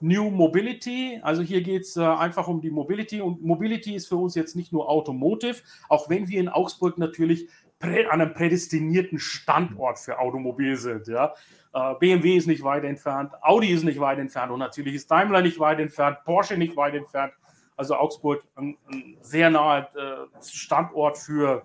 New 0.00 0.28
Mobility. 0.28 1.18
Also 1.22 1.40
hier 1.40 1.62
geht 1.62 1.84
es 1.84 1.96
äh, 1.96 2.02
einfach 2.02 2.46
um 2.46 2.60
die 2.60 2.70
Mobility. 2.70 3.22
Und 3.22 3.42
Mobility 3.42 3.94
ist 3.94 4.08
für 4.08 4.16
uns 4.16 4.34
jetzt 4.34 4.54
nicht 4.54 4.70
nur 4.70 4.86
Automotive, 4.86 5.62
auch 5.88 6.10
wenn 6.10 6.28
wir 6.28 6.40
in 6.40 6.50
Augsburg 6.50 6.98
natürlich 6.98 7.48
an 7.80 8.20
einem 8.20 8.34
prädestinierten 8.34 9.18
Standort 9.18 9.98
für 9.98 10.18
Automobil 10.18 10.76
sind. 10.76 11.08
Ja. 11.08 11.32
Äh, 11.72 11.94
BMW 11.94 12.36
ist 12.36 12.48
nicht 12.48 12.64
weit 12.64 12.84
entfernt, 12.84 13.32
Audi 13.40 13.68
ist 13.68 13.84
nicht 13.84 13.98
weit 13.98 14.18
entfernt 14.18 14.52
und 14.52 14.58
natürlich 14.58 14.94
ist 14.94 15.10
Daimler 15.10 15.40
nicht 15.40 15.58
weit 15.58 15.80
entfernt, 15.80 16.18
Porsche 16.26 16.58
nicht 16.58 16.76
weit 16.76 16.94
entfernt. 16.94 17.32
Also 17.78 17.94
Augsburg 17.94 18.44
ein, 18.56 18.76
ein 18.92 19.16
sehr 19.20 19.50
naher 19.50 19.88
äh, 19.96 20.42
Standort 20.42 21.16
für, 21.16 21.62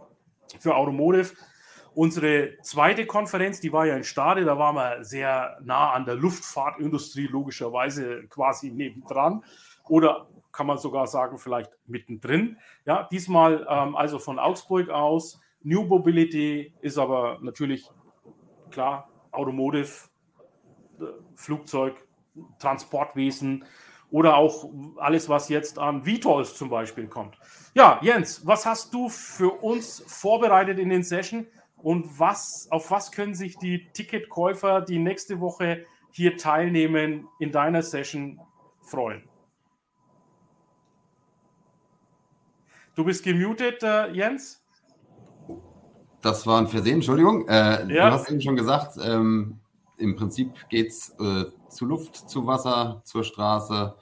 für 0.59 0.75
Automotive. 0.75 1.33
Unsere 1.95 2.57
zweite 2.61 3.05
Konferenz, 3.05 3.59
die 3.59 3.73
war 3.73 3.85
ja 3.85 3.95
in 3.95 4.03
Stade, 4.03 4.45
da 4.45 4.57
waren 4.57 4.75
wir 4.75 5.03
sehr 5.03 5.57
nah 5.63 5.91
an 5.91 6.05
der 6.05 6.15
Luftfahrtindustrie, 6.15 7.27
logischerweise 7.27 8.27
quasi 8.27 8.71
nebendran. 8.71 9.43
Oder 9.89 10.27
kann 10.51 10.67
man 10.67 10.77
sogar 10.77 11.07
sagen, 11.07 11.39
vielleicht 11.39 11.71
mittendrin. 11.87 12.57
Ja, 12.85 13.07
diesmal 13.11 13.67
ähm, 13.67 13.95
also 13.95 14.19
von 14.19 14.37
Augsburg 14.37 14.89
aus 14.89 15.41
New 15.63 15.83
Mobility 15.83 16.73
ist 16.81 16.99
aber 16.99 17.39
natürlich 17.41 17.89
klar, 18.69 19.09
Automotive, 19.31 19.89
äh, 20.99 21.05
Flugzeug, 21.35 21.95
Transportwesen 22.59 23.65
oder 24.13 24.37
auch 24.37 24.69
alles, 24.97 25.27
was 25.27 25.49
jetzt 25.49 25.79
an 25.79 26.03
VTOLs 26.03 26.55
zum 26.55 26.69
Beispiel 26.69 27.07
kommt. 27.07 27.35
Ja, 27.73 27.99
Jens, 28.03 28.45
was 28.45 28.63
hast 28.63 28.93
du 28.93 29.09
für 29.09 29.49
uns 29.63 30.03
vorbereitet 30.05 30.77
in 30.77 30.89
den 30.89 31.01
Session 31.01 31.47
und 31.77 32.19
was, 32.19 32.67
auf 32.69 32.91
was 32.91 33.11
können 33.11 33.33
sich 33.33 33.57
die 33.57 33.87
Ticketkäufer, 33.91 34.81
die 34.81 34.99
nächste 34.99 35.39
Woche 35.39 35.87
hier 36.11 36.37
teilnehmen, 36.37 37.27
in 37.39 37.51
deiner 37.51 37.81
Session 37.81 38.39
freuen? 38.83 39.23
Du 42.93 43.03
bist 43.03 43.23
gemutet, 43.23 43.81
äh, 43.81 44.11
Jens? 44.11 44.63
Das 46.21 46.45
war 46.45 46.59
ein 46.59 46.67
Versehen, 46.67 46.95
Entschuldigung. 46.97 47.47
Äh, 47.47 47.91
ja. 47.91 48.09
Du 48.09 48.13
hast 48.13 48.29
eben 48.29 48.41
schon 48.41 48.55
gesagt, 48.55 48.95
ähm, 49.03 49.59
im 49.97 50.15
Prinzip 50.15 50.69
geht 50.69 50.89
es 50.89 51.15
äh, 51.19 51.45
zu 51.69 51.85
Luft, 51.85 52.29
zu 52.29 52.45
Wasser, 52.45 53.01
zur 53.05 53.23
Straße, 53.23 53.95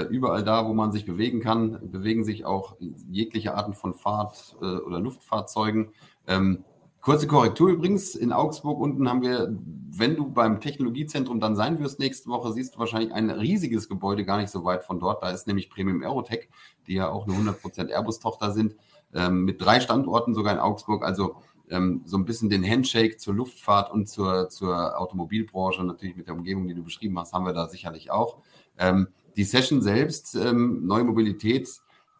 überall 0.00 0.42
da, 0.42 0.66
wo 0.66 0.72
man 0.72 0.90
sich 0.90 1.04
bewegen 1.04 1.40
kann, 1.40 1.78
bewegen 1.90 2.24
sich 2.24 2.44
auch 2.44 2.76
jegliche 3.10 3.54
Arten 3.54 3.74
von 3.74 3.94
Fahrt- 3.94 4.56
äh, 4.60 4.64
oder 4.64 5.00
Luftfahrzeugen. 5.00 5.90
Ähm, 6.26 6.64
kurze 7.02 7.26
Korrektur 7.26 7.68
übrigens, 7.68 8.14
in 8.14 8.32
Augsburg 8.32 8.80
unten 8.80 9.08
haben 9.08 9.20
wir, 9.20 9.54
wenn 9.90 10.16
du 10.16 10.30
beim 10.30 10.60
Technologiezentrum 10.60 11.40
dann 11.40 11.56
sein 11.56 11.78
wirst 11.78 11.98
nächste 11.98 12.30
Woche, 12.30 12.52
siehst 12.52 12.74
du 12.74 12.78
wahrscheinlich 12.78 13.12
ein 13.12 13.28
riesiges 13.28 13.88
Gebäude 13.88 14.24
gar 14.24 14.38
nicht 14.38 14.50
so 14.50 14.64
weit 14.64 14.84
von 14.84 14.98
dort. 14.98 15.22
Da 15.22 15.30
ist 15.30 15.46
nämlich 15.46 15.68
Premium 15.68 16.02
Aerotech, 16.02 16.48
die 16.86 16.94
ja 16.94 17.10
auch 17.10 17.26
eine 17.26 17.36
100% 17.36 17.90
Airbus-Tochter 17.90 18.52
sind, 18.52 18.76
ähm, 19.12 19.44
mit 19.44 19.60
drei 19.60 19.80
Standorten 19.80 20.34
sogar 20.34 20.54
in 20.54 20.58
Augsburg. 20.58 21.04
Also 21.04 21.36
ähm, 21.68 22.02
so 22.04 22.16
ein 22.16 22.24
bisschen 22.24 22.50
den 22.50 22.64
Handshake 22.64 23.16
zur 23.16 23.34
Luftfahrt 23.34 23.90
und 23.90 24.08
zur, 24.08 24.48
zur 24.48 24.98
Automobilbranche, 25.00 25.82
natürlich 25.84 26.16
mit 26.16 26.28
der 26.28 26.34
Umgebung, 26.34 26.68
die 26.68 26.74
du 26.74 26.82
beschrieben 26.82 27.18
hast, 27.18 27.32
haben 27.32 27.46
wir 27.46 27.52
da 27.52 27.68
sicherlich 27.68 28.10
auch. 28.10 28.38
Ähm, 28.78 29.08
die 29.36 29.44
Session 29.44 29.82
selbst, 29.82 30.34
ähm, 30.34 30.86
Neue 30.86 31.04
Mobilität, 31.04 31.68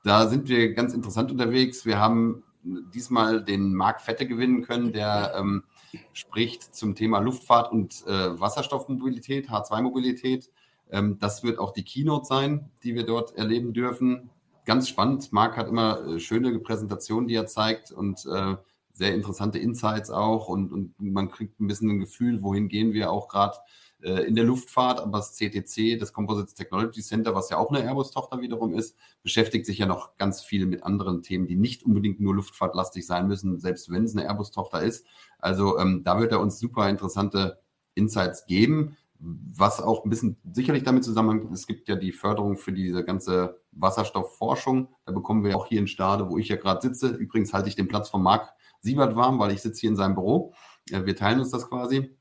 da 0.05 0.29
sind 0.29 0.49
wir 0.49 0.75
ganz 0.75 0.95
interessant 0.95 1.31
unterwegs. 1.31 1.87
Wir 1.87 1.99
haben 1.99 2.43
diesmal 2.63 3.43
den 3.43 3.75
Marc 3.75 4.01
Fette 4.01 4.27
gewinnen 4.27 4.63
können, 4.63 4.93
der 4.93 5.35
ähm, 5.37 5.65
spricht 6.13 6.75
zum 6.75 6.95
Thema 6.95 7.19
Luftfahrt 7.19 7.73
und 7.73 8.05
äh, 8.07 8.41
Wasserstoffmobilität, 8.41 9.49
H2-Mobilität. 9.49 10.51
Ähm, 10.91 11.19
das 11.19 11.43
wird 11.43 11.59
auch 11.59 11.73
die 11.73 11.85
Keynote 11.85 12.27
sein, 12.27 12.71
die 12.83 12.95
wir 12.95 13.05
dort 13.05 13.37
erleben 13.37 13.73
dürfen. 13.73 14.31
Ganz 14.65 14.89
spannend. 14.89 15.33
Marc 15.33 15.57
hat 15.57 15.69
immer 15.69 16.07
äh, 16.07 16.21
schöne 16.21 16.57
Präsentationen, 16.59 17.29
die 17.29 17.35
er 17.35 17.47
zeigt 17.47 17.91
und 17.91 18.25
äh, 18.27 18.57
sehr 18.93 19.15
interessante 19.15 19.59
Insights 19.59 20.11
auch. 20.11 20.49
Und, 20.49 20.73
und 20.73 20.95
man 21.01 21.31
kriegt 21.31 21.61
ein 21.61 21.67
bisschen 21.67 21.91
ein 21.91 22.01
Gefühl, 22.01 22.43
wohin 22.43 22.69
gehen 22.69 22.93
wir 22.93 23.11
auch 23.11 23.29
gerade 23.29 23.57
in 24.03 24.35
der 24.35 24.45
Luftfahrt, 24.45 25.01
aber 25.01 25.19
das 25.19 25.35
CTC, 25.37 25.99
das 25.99 26.13
Composites 26.13 26.55
Technology 26.55 27.01
Center, 27.03 27.35
was 27.35 27.51
ja 27.51 27.59
auch 27.59 27.71
eine 27.71 27.85
Airbus-Tochter 27.85 28.41
wiederum 28.41 28.75
ist, 28.75 28.97
beschäftigt 29.23 29.65
sich 29.67 29.79
ja 29.79 29.87
noch 29.87 30.17
ganz 30.17 30.43
viel 30.43 30.67
mit 30.67 30.83
anderen 30.83 31.23
Themen, 31.23 31.47
die 31.47 31.57
nicht 31.57 31.85
unbedingt 31.85 32.21
nur 32.21 32.35
luftfahrtlastig 32.35 33.07
sein 33.07 33.29
müssen, 33.29 33.61
selbst 33.61 33.91
wenn 33.91 34.05
es 34.05 34.17
eine 34.17 34.27
Airbus-Tochter 34.27 34.83
ist. 34.83 35.07
Also 35.39 35.79
ähm, 35.79 36.03
da 36.05 36.19
wird 36.19 36.33
er 36.33 36.41
uns 36.41 36.59
super 36.59 36.89
interessante 36.89 37.61
Insights 37.95 38.47
geben, 38.47 38.97
was 39.19 39.81
auch 39.81 40.05
ein 40.05 40.11
bisschen 40.11 40.37
sicherlich 40.53 40.83
damit 40.83 41.05
zusammenhängt. 41.05 41.53
Es 41.53 41.67
gibt 41.67 41.89
ja 41.89 41.95
die 41.95 42.13
Förderung 42.13 42.57
für 42.57 42.73
diese 42.73 43.05
ganze 43.05 43.61
Wasserstoffforschung. 43.71 44.89
Da 45.05 45.13
bekommen 45.13 45.45
wir 45.45 45.57
auch 45.57 45.67
hier 45.67 45.79
in 45.79 45.87
Stade, 45.87 46.29
wo 46.29 46.39
ich 46.39 46.49
ja 46.49 46.57
gerade 46.57 46.81
sitze. 46.81 47.09
Übrigens 47.09 47.53
halte 47.53 47.69
ich 47.69 47.77
den 47.77 47.89
Platz 47.89 48.09
von 48.09 48.23
Marc 48.23 48.53
Siebert 48.81 49.15
warm, 49.15 49.39
weil 49.39 49.53
ich 49.53 49.63
sitze 49.63 49.83
hier 49.83 49.91
in 49.91 49.97
seinem 49.97 50.17
Büro. 50.17 50.55
Wir 50.91 51.15
teilen 51.15 51.39
uns 51.39 51.51
das 51.51 51.69
quasi. 51.69 52.17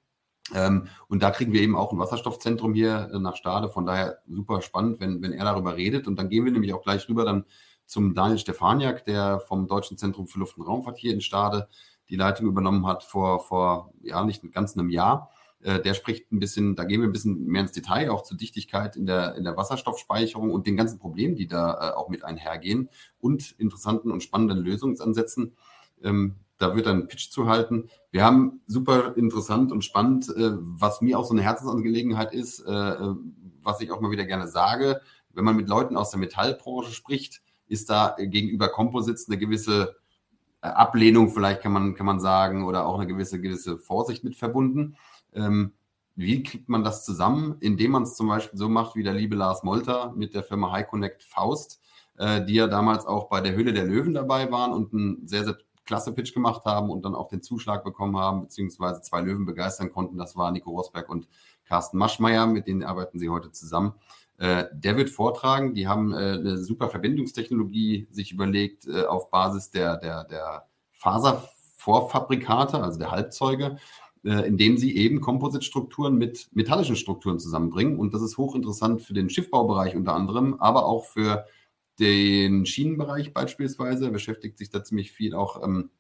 Ähm, 0.54 0.88
und 1.08 1.24
da 1.24 1.32
kriegen 1.32 1.54
wir 1.54 1.62
eben 1.62 1.76
auch 1.76 1.92
ein 1.92 2.00
Wasserstoffzentrum 2.00 2.74
hier 2.74 3.10
äh, 3.14 3.20
nach 3.20 3.36
Stade. 3.36 3.70
Von 3.70 3.86
daher 3.86 4.20
super 4.28 4.62
spannend, 4.62 5.00
wenn, 5.00 5.22
wenn 5.22 5.34
er 5.34 5.46
darüber 5.46 5.76
redet. 5.76 6.08
Und 6.08 6.18
dann 6.18 6.30
gehen 6.30 6.46
wir 6.46 6.52
nämlich 6.52 6.74
auch 6.74 6.84
gleich 6.84 7.08
rüber 7.08 7.26
dann 7.26 7.46
zum 7.86 8.14
Daniel 8.14 8.38
Stefaniak, 8.38 9.06
der 9.06 9.40
vom 9.42 9.68
Deutschen 9.68 9.98
Zentrum 9.98 10.28
für 10.28 10.40
Luft- 10.40 10.58
und 10.58 10.66
Raumfahrt 10.66 10.98
hier 10.98 11.14
in 11.14 11.22
Stade 11.22 11.68
die 12.10 12.16
Leitung 12.18 12.48
übernommen 12.48 12.86
hat 12.86 13.04
vor, 13.04 13.40
vor 13.40 13.94
ja, 14.02 14.24
nicht 14.24 14.50
ganz 14.52 14.78
einem 14.78 14.90
Jahr. 14.90 15.32
Äh, 15.62 15.80
der 15.82 15.94
spricht 15.94 16.32
ein 16.32 16.40
bisschen, 16.40 16.76
da 16.76 16.84
gehen 16.84 17.02
wir 17.02 17.08
ein 17.08 17.14
bisschen 17.14 17.46
mehr 17.46 17.62
ins 17.62 17.72
Detail, 17.72 18.10
auch 18.10 18.24
zur 18.24 18.38
Dichtigkeit 18.38 18.96
in 18.96 19.06
der, 19.06 19.36
in 19.36 19.44
der 19.44 19.56
Wasserstoffspeicherung 19.56 20.52
und 20.52 20.68
den 20.68 20.76
ganzen 20.76 21.00
Problemen, 21.00 21.36
die 21.36 21.48
da 21.48 21.74
äh, 21.74 21.94
auch 21.94 22.10
mit 22.10 22.24
einhergehen 22.24 22.90
und 23.20 23.52
interessanten 23.60 24.12
und 24.12 24.24
spannenden 24.24 24.60
Lösungsansätzen. 24.60 25.56
Da 26.62 26.76
wird 26.76 26.86
dann 26.86 26.98
ein 26.98 27.08
Pitch 27.08 27.32
zu 27.32 27.48
halten. 27.48 27.90
Wir 28.12 28.24
haben 28.24 28.62
super 28.68 29.18
interessant 29.18 29.72
und 29.72 29.84
spannend, 29.84 30.30
äh, 30.30 30.52
was 30.60 31.02
mir 31.02 31.18
auch 31.18 31.26
so 31.26 31.34
eine 31.34 31.42
Herzensangelegenheit 31.42 32.34
ist, 32.34 32.60
äh, 32.60 32.72
äh, 32.72 33.16
was 33.64 33.82
ich 33.82 33.92
auch 33.92 34.02
mal 34.02 34.12
wieder 34.12 34.26
gerne 34.26 34.48
sage. 34.48 35.02
Wenn 35.34 35.46
man 35.46 35.56
mit 35.56 35.68
Leuten 35.68 35.98
aus 35.98 36.12
der 36.12 36.20
Metallbranche 36.20 36.92
spricht, 36.92 37.42
ist 37.68 37.90
da 37.90 38.16
gegenüber 38.18 38.68
Composites 38.68 39.28
eine 39.28 39.38
gewisse 39.38 39.96
äh, 40.62 40.68
Ablehnung, 40.68 41.30
vielleicht 41.30 41.62
kann 41.62 41.72
man, 41.72 41.96
kann 41.96 42.06
man 42.06 42.20
sagen, 42.20 42.66
oder 42.66 42.86
auch 42.86 43.00
eine 43.00 43.08
gewisse, 43.08 43.42
gewisse 43.42 43.78
Vorsicht 43.78 44.24
mit 44.24 44.36
verbunden. 44.36 44.98
Ähm, 45.34 45.74
wie 46.16 46.44
kriegt 46.44 46.70
man 46.70 46.84
das 46.84 47.06
zusammen? 47.06 47.56
Indem 47.62 47.92
man 47.92 48.04
es 48.04 48.16
zum 48.16 48.28
Beispiel 48.28 48.60
so 48.60 48.70
macht, 48.70 48.96
wie 48.96 49.04
der 49.04 49.14
liebe 49.14 49.36
Lars 49.36 49.64
Molter 49.64 50.14
mit 50.16 50.36
der 50.36 50.44
Firma 50.44 50.72
High 50.72 50.88
Connect 50.88 51.24
Faust, 51.24 51.82
äh, 52.18 52.46
die 52.46 52.56
ja 52.56 52.68
damals 52.68 53.06
auch 53.06 53.30
bei 53.30 53.42
der 53.42 53.54
Höhle 53.54 53.74
der 53.74 53.86
Löwen 53.86 54.14
dabei 54.14 54.52
waren 54.52 54.74
und 54.74 54.94
ein 54.94 55.28
sehr, 55.28 55.46
sehr 55.46 55.58
klasse 55.92 56.14
Pitch 56.14 56.34
gemacht 56.34 56.64
haben 56.64 56.90
und 56.90 57.04
dann 57.04 57.16
auch 57.16 57.28
den 57.28 57.42
Zuschlag 57.42 57.84
bekommen 57.84 58.16
haben, 58.16 58.44
beziehungsweise 58.44 59.02
zwei 59.02 59.20
Löwen 59.20 59.46
begeistern 59.46 59.92
konnten. 59.92 60.18
Das 60.18 60.38
war 60.38 60.50
Nico 60.50 60.70
Rosberg 60.70 61.10
und 61.10 61.28
Carsten 61.66 61.98
Maschmeyer, 61.98 62.48
mit 62.48 62.66
denen 62.66 62.82
arbeiten 62.82 63.20
sie 63.20 63.28
heute 63.28 63.52
zusammen. 63.52 63.96
Äh, 64.38 64.68
der 64.72 64.96
wird 64.96 65.10
vortragen. 65.10 65.74
Die 65.74 65.90
haben 65.90 66.14
äh, 66.14 66.16
eine 66.16 66.58
super 66.60 66.88
Verbindungstechnologie 66.88 68.08
sich 68.10 68.32
überlegt 68.32 68.88
äh, 68.88 69.04
auf 69.04 69.30
Basis 69.32 69.70
der, 69.70 69.98
der, 69.98 70.24
der 70.24 70.66
Faservorfabrikate, 70.94 72.82
also 72.82 72.98
der 72.98 73.12
Halbzeuge, 73.12 73.76
äh, 74.24 74.48
indem 74.48 74.78
sie 74.78 74.96
eben 74.96 75.20
Composite-Strukturen 75.20 76.16
mit 76.16 76.48
metallischen 76.54 76.96
Strukturen 76.96 77.38
zusammenbringen. 77.38 78.00
Und 78.00 78.14
das 78.14 78.22
ist 78.22 78.38
hochinteressant 78.38 79.02
für 79.02 79.14
den 79.14 79.30
Schiffbaubereich 79.30 79.98
unter 79.98 80.14
anderem, 80.14 80.56
aber 80.62 80.86
auch 80.86 81.04
für 81.04 81.46
den 82.00 82.66
Schienenbereich 82.66 83.34
beispielsweise, 83.34 84.12
beschäftigt 84.12 84.58
sich 84.58 84.70
da 84.70 84.84
ziemlich 84.84 85.12
viel 85.12 85.36
auch 85.36 85.64
ähm, 85.64 85.92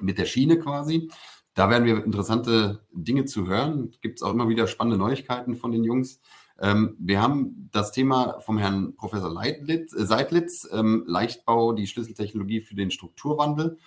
mit 0.00 0.18
der 0.18 0.26
Schiene 0.26 0.58
quasi. 0.58 1.10
Da 1.54 1.68
werden 1.68 1.84
wir 1.84 2.04
interessante 2.04 2.86
Dinge 2.92 3.24
zu 3.26 3.46
hören. 3.46 3.90
Gibt 4.00 4.18
es 4.18 4.22
auch 4.22 4.32
immer 4.32 4.48
wieder 4.48 4.66
spannende 4.66 4.98
Neuigkeiten 4.98 5.56
von 5.56 5.72
den 5.72 5.84
Jungs. 5.84 6.20
Ähm, 6.58 6.96
wir 6.98 7.20
haben 7.20 7.68
das 7.72 7.92
Thema 7.92 8.40
vom 8.40 8.56
Herrn 8.58 8.94
Professor 8.96 9.30
Leitlitz, 9.30 9.92
äh, 9.94 10.06
Seidlitz, 10.06 10.68
ähm, 10.72 11.04
Leichtbau, 11.06 11.72
die 11.72 11.86
Schlüsseltechnologie 11.86 12.60
für 12.60 12.74
den 12.74 12.90
Strukturwandel. 12.90 13.78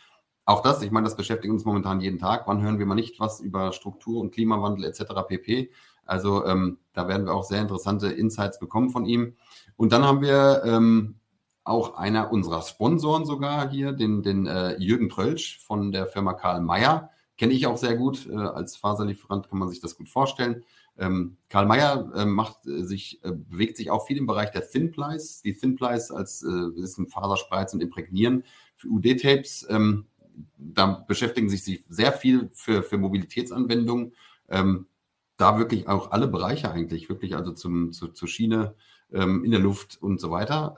Auch 0.45 0.61
das, 0.61 0.83
ich 0.83 0.91
meine, 0.91 1.05
das 1.05 1.15
beschäftigt 1.15 1.51
uns 1.51 1.65
momentan 1.65 2.01
jeden 2.01 2.19
Tag. 2.19 2.47
Wann 2.47 2.61
hören 2.61 2.77
wir 2.77 2.85
mal 2.85 2.93
nicht 2.93 3.19
was 3.19 3.39
über 3.39 3.71
Struktur- 3.71 4.21
und 4.21 4.31
Klimawandel 4.31 4.85
etc. 4.85 5.03
pp. 5.27 5.71
Also 6.05 6.45
ähm, 6.45 6.77
da 6.93 7.07
werden 7.07 7.25
wir 7.25 7.33
auch 7.33 7.43
sehr 7.43 7.61
interessante 7.61 8.09
Insights 8.09 8.59
bekommen 8.59 8.91
von 8.91 9.05
ihm. 9.05 9.35
Und 9.75 9.91
dann 9.91 10.03
haben 10.03 10.21
wir 10.21 10.61
ähm, 10.65 11.15
auch 11.65 11.97
einer 11.97 12.31
unserer 12.31 12.61
Sponsoren 12.61 13.25
sogar 13.25 13.69
hier, 13.69 13.91
den, 13.91 14.21
den 14.21 14.45
äh, 14.45 14.77
Jürgen 14.77 15.09
Trölsch 15.09 15.59
von 15.59 15.91
der 15.91 16.07
Firma 16.07 16.33
Karl 16.33 16.61
Mayer. 16.61 17.09
Kenne 17.37 17.53
ich 17.53 17.67
auch 17.67 17.77
sehr 17.77 17.97
gut. 17.97 18.27
Äh, 18.27 18.35
als 18.35 18.77
Faserlieferant 18.77 19.49
kann 19.49 19.59
man 19.59 19.69
sich 19.69 19.81
das 19.81 19.97
gut 19.97 20.07
vorstellen. 20.07 20.63
Ähm, 20.97 21.37
Karl 21.49 21.65
Mayer 21.65 22.11
äh, 22.15 22.25
macht 22.25 22.65
äh, 22.67 22.83
sich, 22.83 23.19
äh, 23.23 23.31
bewegt 23.31 23.77
sich 23.77 23.89
auch 23.89 24.05
viel 24.05 24.17
im 24.17 24.27
Bereich 24.27 24.51
der 24.51 24.69
Thin 24.69 24.91
Plies. 24.91 25.41
Die 25.41 25.55
Thin 25.55 25.75
Plies 25.75 26.11
als 26.11 26.43
äh, 26.43 26.79
ist 26.79 26.99
ein 26.99 27.07
Faserspreiz 27.07 27.73
und 27.73 27.81
Imprägnieren 27.81 28.43
für 28.75 28.87
UD-Tapes. 28.87 29.65
Ähm, 29.69 30.05
da 30.57 31.03
beschäftigen 31.07 31.49
sich 31.49 31.63
sie 31.63 31.83
sehr 31.89 32.13
viel 32.13 32.49
für, 32.53 32.83
für 32.83 32.97
Mobilitätsanwendungen. 32.97 34.13
Ähm, 34.49 34.85
da 35.37 35.57
wirklich 35.57 35.87
auch 35.87 36.11
alle 36.11 36.27
Bereiche 36.27 36.71
eigentlich, 36.71 37.09
wirklich 37.09 37.35
also 37.35 37.51
zum, 37.51 37.91
zu, 37.91 38.09
zur 38.09 38.27
Schiene 38.27 38.75
ähm, 39.11 39.43
in 39.43 39.51
der 39.51 39.59
Luft 39.59 40.01
und 40.01 40.21
so 40.21 40.31
weiter. 40.31 40.75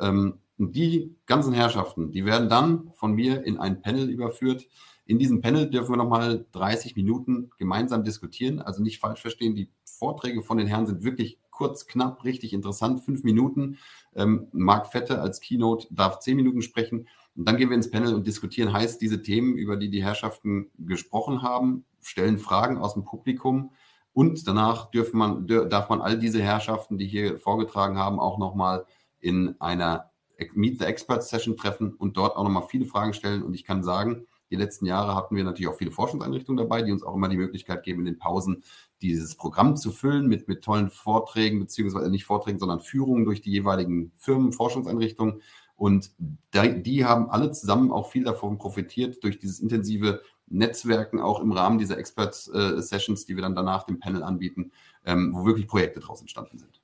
Und 0.58 0.76
die 0.76 1.16
ganzen 1.26 1.54
Herrschaften, 1.54 2.12
die 2.12 2.26
werden 2.26 2.50
dann 2.50 2.92
von 2.94 3.14
mir 3.14 3.44
in 3.44 3.58
ein 3.58 3.82
Panel 3.82 4.10
überführt. 4.10 4.68
In 5.06 5.20
diesem 5.20 5.42
Panel 5.42 5.70
dürfen 5.70 5.94
wir 5.94 5.98
nochmal 5.98 6.46
30 6.52 6.96
Minuten 6.96 7.52
gemeinsam 7.58 8.04
diskutieren. 8.04 8.60
Also 8.60 8.82
nicht 8.82 9.00
falsch 9.00 9.22
verstehen, 9.22 9.56
die 9.56 9.70
Vorträge 9.86 10.42
von 10.42 10.58
den 10.58 10.68
Herren 10.68 10.88
sind 10.88 11.04
wirklich 11.04 11.40
kurz, 11.52 11.88
knapp, 11.88 12.24
richtig 12.24 12.54
interessant. 12.54 13.04
Fünf 13.04 13.24
Minuten. 13.24 13.78
Ähm, 14.16 14.48
Marc 14.52 14.88
Fette 14.88 15.22
als 15.22 15.42
Keynote 15.42 15.88
darf 15.92 16.20
zehn 16.20 16.36
Minuten 16.36 16.62
sprechen. 16.62 17.08
Und 17.36 17.48
dann 17.48 17.58
gehen 17.58 17.70
wir 17.70 17.76
ins 17.76 17.92
Panel 17.92 18.16
und 18.16 18.26
diskutieren 18.26 18.74
heißt 18.74 19.00
diese 19.02 19.22
Themen, 19.22 19.56
über 19.56 19.78
die 19.78 19.90
die 19.90 20.04
Herrschaften 20.04 20.72
gesprochen 20.78 21.44
haben, 21.44 21.86
stellen 22.02 22.40
Fragen 22.40 22.78
aus 22.78 22.96
dem 22.96 23.06
Publikum. 23.06 23.72
Und 24.14 24.48
danach 24.48 24.90
man, 25.14 25.46
darf 25.46 25.90
man 25.90 26.02
all 26.02 26.18
diese 26.18 26.42
Herrschaften, 26.42 26.98
die 26.98 27.08
hier 27.08 27.38
vorgetragen 27.38 27.98
haben, 27.98 28.20
auch 28.20 28.40
nochmal 28.40 28.86
in 29.20 29.56
einer 29.62 30.12
Meet 30.54 30.80
the 30.80 30.86
Experts 30.86 31.30
Session 31.30 31.58
treffen 31.58 31.94
und 31.94 32.18
dort 32.18 32.36
auch 32.36 32.44
nochmal 32.44 32.68
viele 32.70 32.86
Fragen 32.86 33.14
stellen. 33.14 33.44
Und 33.44 33.54
ich 33.54 33.64
kann 33.64 33.84
sagen, 33.84 34.28
Die 34.50 34.56
letzten 34.56 34.86
Jahre 34.86 35.16
hatten 35.16 35.36
wir 35.36 35.44
natürlich 35.44 35.68
auch 35.68 35.78
viele 35.78 35.92
Forschungseinrichtungen 35.92 36.58
dabei, 36.58 36.82
die 36.82 36.92
uns 36.92 37.04
auch 37.04 37.16
immer 37.16 37.30
die 37.30 37.38
Möglichkeit 37.38 37.84
geben, 37.84 38.00
in 38.00 38.06
den 38.06 38.18
Pausen 38.18 38.64
dieses 39.02 39.36
Programm 39.36 39.76
zu 39.76 39.92
füllen 39.92 40.28
mit, 40.28 40.48
mit 40.48 40.64
tollen 40.64 40.90
Vorträgen, 40.90 41.60
beziehungsweise 41.60 42.10
nicht 42.10 42.26
Vorträgen, 42.26 42.60
sondern 42.60 42.80
Führungen 42.80 43.26
durch 43.26 43.42
die 43.42 43.52
jeweiligen 43.52 44.12
Firmen, 44.16 44.54
Forschungseinrichtungen. 44.54 45.42
Und 45.76 46.12
die 46.54 47.06
haben 47.06 47.30
alle 47.30 47.52
zusammen 47.52 47.92
auch 47.92 48.10
viel 48.10 48.24
davon 48.24 48.58
profitiert 48.58 49.24
durch 49.24 49.38
dieses 49.38 49.60
intensive 49.60 50.22
Netzwerken, 50.48 51.20
auch 51.20 51.42
im 51.42 51.52
Rahmen 51.52 51.78
dieser 51.78 51.98
Expert-Sessions, 51.98 53.26
die 53.26 53.36
wir 53.36 53.44
dann 53.44 53.56
danach 53.56 53.84
dem 53.84 54.00
Panel 54.00 54.24
anbieten, 54.24 54.72
ähm, 55.06 55.34
wo 55.36 55.46
wirklich 55.46 55.68
Projekte 55.68 56.00
daraus 56.00 56.22
entstanden 56.22 56.58
sind. 56.58 56.82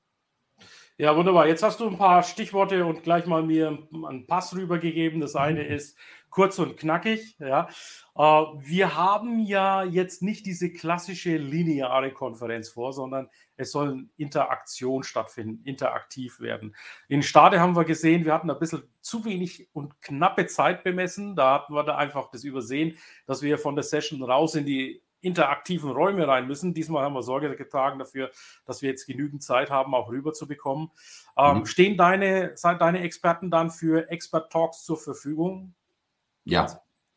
Ja, 0.97 1.17
wunderbar. 1.17 1.47
Jetzt 1.47 1.63
hast 1.63 1.79
du 1.79 1.87
ein 1.87 1.97
paar 1.97 2.21
Stichworte 2.21 2.85
und 2.85 3.01
gleich 3.01 3.25
mal 3.25 3.41
mir 3.41 3.79
einen 3.91 4.27
Pass 4.27 4.55
rübergegeben. 4.55 5.21
Das 5.21 5.35
eine 5.35 5.63
mhm. 5.63 5.71
ist 5.71 5.97
kurz 6.29 6.59
und 6.59 6.77
knackig. 6.77 7.35
Ja. 7.39 7.67
Äh, 8.15 8.21
wir 8.21 8.95
haben 8.95 9.39
ja 9.39 9.83
jetzt 9.83 10.21
nicht 10.21 10.45
diese 10.45 10.71
klassische 10.71 11.35
lineare 11.37 12.11
Konferenz 12.11 12.69
vor, 12.69 12.93
sondern 12.93 13.27
es 13.55 13.71
soll 13.71 14.07
Interaktion 14.17 15.01
stattfinden, 15.03 15.63
interaktiv 15.65 16.39
werden. 16.39 16.75
In 17.07 17.23
Stade 17.23 17.59
haben 17.59 17.75
wir 17.75 17.85
gesehen, 17.85 18.23
wir 18.23 18.33
hatten 18.33 18.51
ein 18.51 18.59
bisschen 18.59 18.83
zu 19.01 19.25
wenig 19.25 19.69
und 19.73 19.99
knappe 19.99 20.45
Zeit 20.45 20.83
bemessen. 20.83 21.35
Da 21.35 21.55
hatten 21.55 21.73
wir 21.73 21.83
da 21.83 21.97
einfach 21.97 22.29
das 22.29 22.43
übersehen, 22.43 22.99
dass 23.25 23.41
wir 23.41 23.57
von 23.57 23.75
der 23.75 23.83
Session 23.83 24.21
raus 24.21 24.53
in 24.53 24.67
die 24.67 25.01
interaktiven 25.23 25.91
Räume 25.91 26.27
rein 26.27 26.47
müssen. 26.47 26.73
Diesmal 26.73 27.03
haben 27.03 27.13
wir 27.13 27.23
Sorge 27.23 27.55
getragen 27.55 27.99
dafür, 27.99 28.29
dass 28.65 28.81
wir 28.81 28.89
jetzt 28.89 29.07
genügend 29.07 29.41
Zeit 29.41 29.69
haben, 29.69 29.95
auch 29.95 30.09
rüber 30.09 30.33
zu 30.33 30.47
bekommen. 30.47 30.91
Ähm, 31.37 31.59
mhm. 31.59 31.65
Stehen 31.65 31.97
deine, 31.97 32.55
deine 32.61 33.01
Experten 33.01 33.49
dann 33.49 33.71
für 33.71 34.09
Expert 34.09 34.51
Talks 34.51 34.83
zur 34.83 34.97
Verfügung? 34.97 35.73
Ja, 36.45 36.67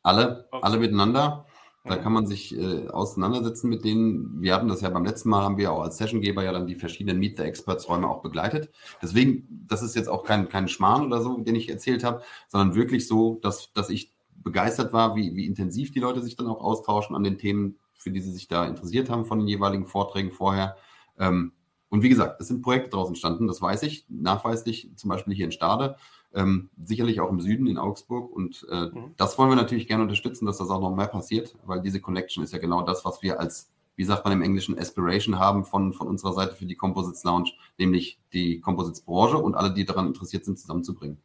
alle, 0.02 0.46
okay. 0.50 0.62
alle 0.62 0.78
miteinander. 0.78 1.46
Da 1.86 1.96
kann 1.96 2.12
man 2.12 2.26
sich 2.26 2.56
äh, 2.56 2.88
auseinandersetzen 2.88 3.68
mit 3.68 3.84
denen. 3.84 4.42
Wir 4.42 4.54
hatten 4.54 4.66
das 4.66 4.80
ja 4.80 4.88
beim 4.90 5.04
letzten 5.04 5.28
Mal, 5.28 5.42
haben 5.42 5.56
wir 5.56 5.70
auch 5.72 5.82
als 5.82 5.98
Sessiongeber 5.98 6.42
ja 6.42 6.50
dann 6.50 6.66
die 6.66 6.74
verschiedenen 6.74 7.18
Meet 7.20 7.36
the 7.36 7.44
Experts 7.44 7.88
Räume 7.88 8.08
auch 8.08 8.22
begleitet. 8.22 8.70
Deswegen, 9.00 9.46
das 9.68 9.82
ist 9.82 9.94
jetzt 9.94 10.08
auch 10.08 10.24
kein, 10.24 10.48
kein 10.48 10.66
Schmarrn 10.68 11.06
oder 11.06 11.20
so, 11.22 11.38
den 11.38 11.54
ich 11.54 11.68
erzählt 11.68 12.02
habe, 12.02 12.22
sondern 12.48 12.74
wirklich 12.74 13.06
so, 13.06 13.38
dass, 13.40 13.72
dass 13.72 13.88
ich 13.88 14.12
begeistert 14.34 14.92
war, 14.92 15.14
wie, 15.14 15.36
wie 15.36 15.46
intensiv 15.46 15.92
die 15.92 16.00
Leute 16.00 16.22
sich 16.22 16.36
dann 16.36 16.48
auch 16.48 16.60
austauschen 16.60 17.14
an 17.14 17.22
den 17.22 17.38
Themen, 17.38 17.78
für 18.06 18.12
die 18.12 18.20
sie 18.20 18.30
sich 18.30 18.46
da 18.46 18.64
interessiert 18.64 19.10
haben 19.10 19.24
von 19.24 19.40
den 19.40 19.48
jeweiligen 19.48 19.84
Vorträgen 19.84 20.30
vorher. 20.30 20.76
Ähm, 21.18 21.50
und 21.88 22.04
wie 22.04 22.08
gesagt, 22.08 22.40
es 22.40 22.46
sind 22.46 22.62
Projekte 22.62 22.90
daraus 22.90 23.08
entstanden, 23.08 23.48
das 23.48 23.60
weiß 23.60 23.82
ich, 23.82 24.06
nachweislich, 24.08 24.92
zum 24.94 25.10
Beispiel 25.10 25.34
hier 25.34 25.46
in 25.46 25.50
Stade, 25.50 25.96
ähm, 26.32 26.70
sicherlich 26.80 27.18
auch 27.20 27.28
im 27.28 27.40
Süden 27.40 27.66
in 27.66 27.78
Augsburg. 27.78 28.30
Und 28.30 28.64
äh, 28.70 28.90
mhm. 28.92 29.14
das 29.16 29.36
wollen 29.38 29.50
wir 29.50 29.56
natürlich 29.56 29.88
gerne 29.88 30.04
unterstützen, 30.04 30.46
dass 30.46 30.58
das 30.58 30.70
auch 30.70 30.80
noch 30.80 30.94
mehr 30.94 31.08
passiert, 31.08 31.56
weil 31.64 31.80
diese 31.80 32.00
Connection 32.00 32.44
ist 32.44 32.52
ja 32.52 32.60
genau 32.60 32.82
das, 32.82 33.04
was 33.04 33.24
wir 33.24 33.40
als, 33.40 33.72
wie 33.96 34.04
sagt 34.04 34.22
man 34.22 34.32
im 34.32 34.42
Englischen, 34.42 34.78
Aspiration 34.78 35.40
haben 35.40 35.64
von, 35.64 35.92
von 35.92 36.06
unserer 36.06 36.32
Seite 36.32 36.54
für 36.54 36.66
die 36.66 36.76
Composites 36.76 37.24
Lounge, 37.24 37.50
nämlich 37.76 38.20
die 38.32 38.60
Composites 38.60 39.00
Branche 39.00 39.38
und 39.38 39.56
alle, 39.56 39.74
die 39.74 39.84
daran 39.84 40.06
interessiert 40.06 40.44
sind, 40.44 40.60
zusammenzubringen. 40.60 41.18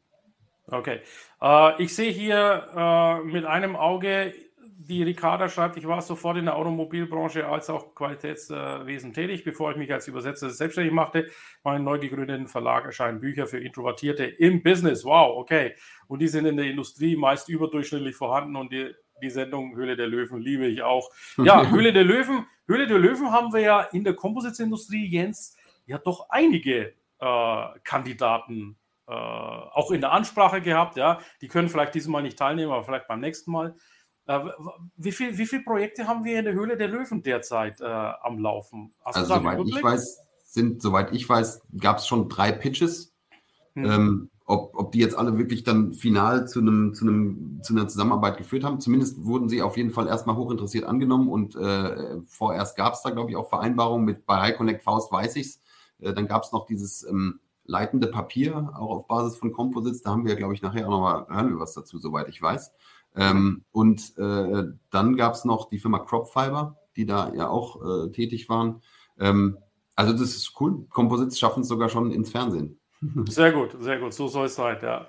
Okay. 0.65 1.01
Äh, 1.43 1.83
ich 1.83 1.93
sehe 1.93 2.11
hier 2.11 2.69
äh, 2.75 3.23
mit 3.23 3.45
einem 3.45 3.75
Auge 3.75 4.33
die 4.87 5.03
Ricarda 5.03 5.47
schreibt, 5.47 5.77
ich 5.77 5.87
war 5.87 6.01
sofort 6.01 6.37
in 6.37 6.45
der 6.45 6.55
Automobilbranche 6.55 7.47
als 7.47 7.69
auch 7.69 7.93
Qualitätswesen 7.93 9.13
tätig, 9.13 9.43
bevor 9.43 9.71
ich 9.71 9.77
mich 9.77 9.93
als 9.93 10.07
Übersetzer 10.07 10.49
selbstständig 10.49 10.93
machte. 10.93 11.27
Mein 11.63 11.83
neu 11.83 11.99
gegründeten 11.99 12.47
Verlag 12.47 12.85
erscheinen 12.85 13.19
Bücher 13.19 13.45
für 13.45 13.59
Introvertierte 13.59 14.25
im 14.25 14.63
Business. 14.63 15.05
Wow, 15.05 15.37
okay. 15.37 15.75
Und 16.07 16.19
die 16.19 16.27
sind 16.27 16.45
in 16.45 16.57
der 16.57 16.65
Industrie 16.65 17.15
meist 17.15 17.47
überdurchschnittlich 17.47 18.15
vorhanden 18.15 18.55
und 18.55 18.71
die, 18.71 18.91
die 19.21 19.29
Sendung 19.29 19.75
Höhle 19.75 19.95
der 19.95 20.07
Löwen 20.07 20.39
liebe 20.39 20.65
ich 20.65 20.81
auch. 20.81 21.11
Ja, 21.37 21.69
Höhle 21.69 21.93
der 21.93 22.03
Löwen, 22.03 22.45
Höhle 22.67 22.87
der 22.87 22.97
Löwen 22.97 23.31
haben 23.31 23.53
wir 23.53 23.61
ja 23.61 23.81
in 23.81 24.03
der 24.03 24.15
Composites-Industrie, 24.15 25.05
Jens, 25.05 25.55
ja 25.85 25.99
doch 25.99 26.29
einige 26.29 26.93
äh, 27.19 27.65
Kandidaten 27.83 28.77
äh, 29.07 29.13
auch 29.13 29.91
in 29.91 30.01
der 30.01 30.11
Ansprache 30.11 30.61
gehabt. 30.61 30.97
Ja, 30.97 31.19
die 31.41 31.47
können 31.47 31.69
vielleicht 31.69 31.93
dieses 31.93 32.07
Mal 32.07 32.23
nicht 32.23 32.37
teilnehmen, 32.37 32.71
aber 32.71 32.83
vielleicht 32.83 33.07
beim 33.07 33.19
nächsten 33.19 33.51
Mal. 33.51 33.75
Äh, 34.27 34.39
wie, 34.95 35.11
viel, 35.11 35.37
wie 35.37 35.45
viele 35.45 35.63
Projekte 35.63 36.07
haben 36.07 36.23
wir 36.23 36.39
in 36.39 36.45
der 36.45 36.53
Höhle 36.53 36.77
der 36.77 36.87
Löwen 36.87 37.23
derzeit 37.23 37.81
äh, 37.81 37.85
am 37.85 38.39
Laufen? 38.39 38.93
Hast 39.03 39.17
also, 39.17 39.35
soweit 39.35 39.59
ich 39.65 39.83
weiß, 39.83 40.21
sind, 40.43 40.81
soweit 40.81 41.13
ich 41.13 41.27
weiß, 41.27 41.61
gab 41.79 41.97
es 41.97 42.07
schon 42.07 42.29
drei 42.29 42.51
Pitches. 42.51 43.13
Hm. 43.73 43.85
Ähm, 43.85 44.31
ob, 44.51 44.75
ob 44.75 44.91
die 44.91 44.99
jetzt 44.99 45.17
alle 45.17 45.37
wirklich 45.37 45.63
dann 45.63 45.93
final 45.93 46.45
zu, 46.45 46.59
einem, 46.59 46.93
zu, 46.93 47.07
einem, 47.07 47.59
zu 47.63 47.73
einer 47.73 47.87
Zusammenarbeit 47.87 48.37
geführt 48.37 48.65
haben. 48.65 48.81
Zumindest 48.81 49.23
wurden 49.23 49.47
sie 49.47 49.61
auf 49.61 49.77
jeden 49.77 49.91
Fall 49.91 50.07
erstmal 50.07 50.35
hochinteressiert 50.35 50.83
angenommen 50.83 51.29
und 51.29 51.55
äh, 51.55 52.17
vorerst 52.27 52.75
gab 52.75 52.93
es 52.93 53.01
da, 53.01 53.11
glaube 53.11 53.29
ich, 53.29 53.37
auch 53.37 53.47
Vereinbarungen 53.47 54.05
mit 54.05 54.25
bei 54.25 54.41
High 54.41 54.57
Connect 54.57 54.83
Faust, 54.83 55.09
weiß 55.09 55.37
ich 55.37 55.47
es. 55.47 55.61
Äh, 56.01 56.13
dann 56.13 56.27
gab 56.27 56.43
es 56.43 56.51
noch 56.51 56.65
dieses 56.65 57.07
ähm, 57.07 57.39
leitende 57.63 58.07
Papier, 58.07 58.73
auch 58.75 58.89
auf 58.89 59.07
Basis 59.07 59.37
von 59.37 59.53
Composites. 59.53 60.01
Da 60.01 60.11
haben 60.11 60.25
wir, 60.25 60.35
glaube 60.35 60.53
ich, 60.53 60.61
nachher 60.61 60.85
auch 60.87 60.91
nochmal, 60.91 61.27
hören 61.29 61.51
wir 61.51 61.59
was 61.59 61.73
dazu, 61.73 61.97
soweit 61.97 62.27
ich 62.27 62.41
weiß. 62.41 62.73
Ähm, 63.15 63.63
und 63.71 64.17
äh, 64.17 64.63
dann 64.89 65.17
gab 65.17 65.33
es 65.33 65.45
noch 65.45 65.67
die 65.67 65.79
Firma 65.79 65.99
Cropfiber, 65.99 66.77
die 66.95 67.05
da 67.05 67.33
ja 67.33 67.49
auch 67.49 67.81
äh, 67.81 68.11
tätig 68.11 68.49
waren. 68.49 68.81
Ähm, 69.19 69.57
also 69.95 70.13
das 70.13 70.35
ist 70.35 70.53
cool. 70.59 70.85
Composites 70.89 71.37
schaffen 71.39 71.61
es 71.61 71.67
sogar 71.67 71.89
schon 71.89 72.11
ins 72.11 72.31
Fernsehen. 72.31 72.79
Sehr 73.27 73.51
gut, 73.51 73.75
sehr 73.79 73.97
gut. 73.97 74.13
So 74.13 74.27
soll 74.27 74.45
es 74.45 74.53
sein, 74.53 74.77
ja. 74.83 75.07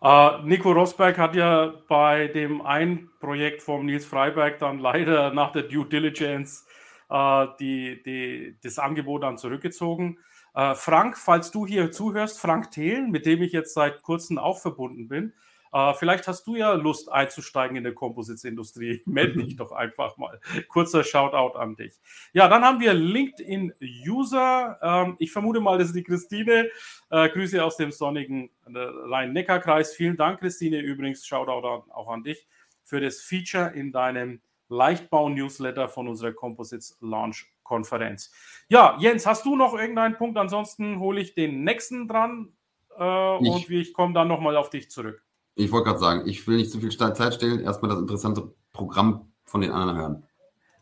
Uh, 0.00 0.42
Nico 0.44 0.70
Rosberg 0.70 1.18
hat 1.18 1.34
ja 1.34 1.74
bei 1.88 2.28
dem 2.28 2.62
einen 2.62 3.10
Projekt 3.20 3.62
vom 3.62 3.84
Nils 3.84 4.06
Freiberg 4.06 4.58
dann 4.60 4.78
leider 4.78 5.34
nach 5.34 5.50
der 5.52 5.64
Due 5.64 5.84
Diligence 5.84 6.64
uh, 7.10 7.46
die, 7.58 8.00
die, 8.02 8.56
das 8.62 8.78
Angebot 8.78 9.24
dann 9.24 9.36
zurückgezogen. 9.36 10.18
Uh, 10.54 10.74
Frank, 10.74 11.18
falls 11.18 11.50
du 11.50 11.66
hier 11.66 11.90
zuhörst, 11.90 12.40
Frank 12.40 12.70
Thelen, 12.70 13.10
mit 13.10 13.26
dem 13.26 13.42
ich 13.42 13.52
jetzt 13.52 13.74
seit 13.74 14.02
kurzem 14.02 14.38
auch 14.38 14.58
verbunden 14.58 15.08
bin, 15.08 15.32
Uh, 15.72 15.92
vielleicht 15.94 16.26
hast 16.28 16.46
du 16.46 16.56
ja 16.56 16.72
Lust 16.72 17.10
einzusteigen 17.10 17.76
in 17.76 17.84
der 17.84 17.94
Composites-Industrie. 17.94 19.02
Melde 19.06 19.42
dich 19.44 19.56
doch 19.56 19.72
einfach 19.72 20.16
mal. 20.16 20.40
Kurzer 20.68 21.04
Shoutout 21.04 21.58
an 21.58 21.76
dich. 21.76 21.94
Ja, 22.32 22.48
dann 22.48 22.64
haben 22.64 22.80
wir 22.80 22.94
LinkedIn-User. 22.94 24.78
Ähm, 24.82 25.16
ich 25.18 25.32
vermute 25.32 25.60
mal, 25.60 25.78
das 25.78 25.88
ist 25.88 25.96
die 25.96 26.04
Christine. 26.04 26.68
Äh, 27.10 27.28
Grüße 27.28 27.62
aus 27.62 27.76
dem 27.76 27.92
sonnigen 27.92 28.50
äh, 28.66 28.78
Rhein-Neckar-Kreis. 28.78 29.94
Vielen 29.94 30.16
Dank, 30.16 30.40
Christine. 30.40 30.80
Übrigens, 30.80 31.26
Shoutout 31.26 31.66
an, 31.66 31.90
auch 31.90 32.08
an 32.08 32.22
dich 32.22 32.46
für 32.84 33.00
das 33.00 33.20
Feature 33.20 33.72
in 33.74 33.92
deinem 33.92 34.40
Leichtbau-Newsletter 34.68 35.88
von 35.88 36.08
unserer 36.08 36.32
Composites 36.32 36.96
Launch 37.00 37.46
Konferenz. 37.62 38.32
Ja, 38.68 38.96
Jens, 38.98 39.26
hast 39.26 39.44
du 39.44 39.54
noch 39.54 39.74
irgendeinen 39.74 40.16
Punkt? 40.16 40.38
Ansonsten 40.38 40.98
hole 40.98 41.20
ich 41.20 41.34
den 41.34 41.64
nächsten 41.64 42.08
dran 42.08 42.56
äh, 42.96 43.36
und 43.36 43.70
ich 43.70 43.92
komme 43.92 44.14
dann 44.14 44.28
nochmal 44.28 44.56
auf 44.56 44.70
dich 44.70 44.90
zurück. 44.90 45.24
Ich 45.58 45.72
wollte 45.72 45.88
gerade 45.88 45.98
sagen, 45.98 46.28
ich 46.28 46.46
will 46.46 46.58
nicht 46.58 46.70
zu 46.70 46.78
viel 46.78 46.96
Zeit 46.96 47.34
stellen, 47.34 47.58
erstmal 47.58 47.90
das 47.90 47.98
interessante 47.98 48.54
Programm 48.72 49.32
von 49.44 49.60
den 49.60 49.72
anderen 49.72 49.98
hören. 49.98 50.22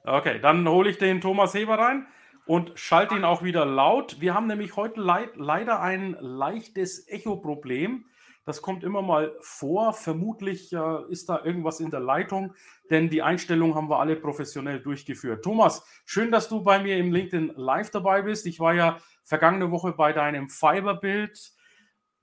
Okay, 0.04 0.38
dann 0.38 0.68
hole 0.68 0.90
ich 0.90 0.98
den 0.98 1.22
Thomas 1.22 1.54
Heber 1.54 1.78
rein 1.78 2.06
und 2.44 2.72
schalte 2.74 3.14
ihn 3.14 3.24
auch 3.24 3.42
wieder 3.42 3.64
laut. 3.64 4.20
Wir 4.20 4.34
haben 4.34 4.46
nämlich 4.46 4.76
heute 4.76 5.00
leid, 5.00 5.30
leider 5.36 5.80
ein 5.80 6.14
leichtes 6.20 7.08
Echo-Problem. 7.08 8.04
Das 8.44 8.60
kommt 8.60 8.84
immer 8.84 9.00
mal 9.00 9.34
vor. 9.40 9.94
Vermutlich 9.94 10.70
äh, 10.74 11.10
ist 11.10 11.30
da 11.30 11.42
irgendwas 11.42 11.80
in 11.80 11.90
der 11.90 12.00
Leitung, 12.00 12.52
denn 12.90 13.08
die 13.08 13.22
Einstellungen 13.22 13.74
haben 13.74 13.88
wir 13.88 13.98
alle 13.98 14.14
professionell 14.14 14.80
durchgeführt. 14.80 15.42
Thomas, 15.42 15.86
schön, 16.04 16.30
dass 16.30 16.50
du 16.50 16.62
bei 16.62 16.82
mir 16.82 16.98
im 16.98 17.12
LinkedIn 17.12 17.54
Live 17.56 17.90
dabei 17.92 18.20
bist. 18.20 18.44
Ich 18.44 18.60
war 18.60 18.74
ja 18.74 18.98
vergangene 19.24 19.70
Woche 19.70 19.92
bei 19.92 20.12
deinem 20.12 20.50
Fiber-Bild 20.50 21.55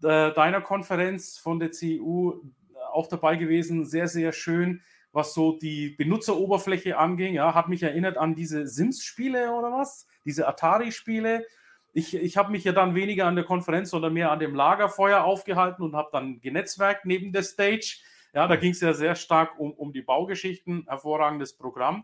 deiner 0.07 0.61
Konferenz 0.61 1.37
von 1.37 1.59
der 1.59 1.71
CEU 1.71 2.31
äh, 2.31 2.77
auch 2.91 3.07
dabei 3.07 3.35
gewesen. 3.35 3.85
Sehr, 3.85 4.07
sehr 4.07 4.31
schön, 4.31 4.81
was 5.11 5.33
so 5.33 5.57
die 5.57 5.89
Benutzeroberfläche 5.89 6.97
anging. 6.97 7.35
Ja, 7.35 7.53
hat 7.53 7.69
mich 7.69 7.83
erinnert 7.83 8.17
an 8.17 8.35
diese 8.35 8.67
Sims-Spiele 8.67 9.51
oder 9.53 9.71
was? 9.71 10.07
Diese 10.25 10.47
Atari-Spiele. 10.47 11.45
Ich, 11.93 12.15
ich 12.15 12.37
habe 12.37 12.51
mich 12.51 12.63
ja 12.63 12.71
dann 12.71 12.95
weniger 12.95 13.27
an 13.27 13.35
der 13.35 13.45
Konferenz, 13.45 13.91
sondern 13.91 14.13
mehr 14.13 14.31
an 14.31 14.39
dem 14.39 14.55
Lagerfeuer 14.55 15.23
aufgehalten 15.23 15.83
und 15.83 15.95
habe 15.95 16.09
dann 16.11 16.39
genetzwerkt 16.41 17.05
neben 17.05 17.31
der 17.31 17.43
Stage. 17.43 17.97
Ja, 18.33 18.47
da 18.47 18.55
ging 18.55 18.71
es 18.71 18.81
ja 18.81 18.93
sehr 18.93 19.15
stark 19.15 19.59
um, 19.59 19.73
um 19.73 19.93
die 19.93 20.01
Baugeschichten. 20.01 20.85
Hervorragendes 20.87 21.55
Programm. 21.55 22.03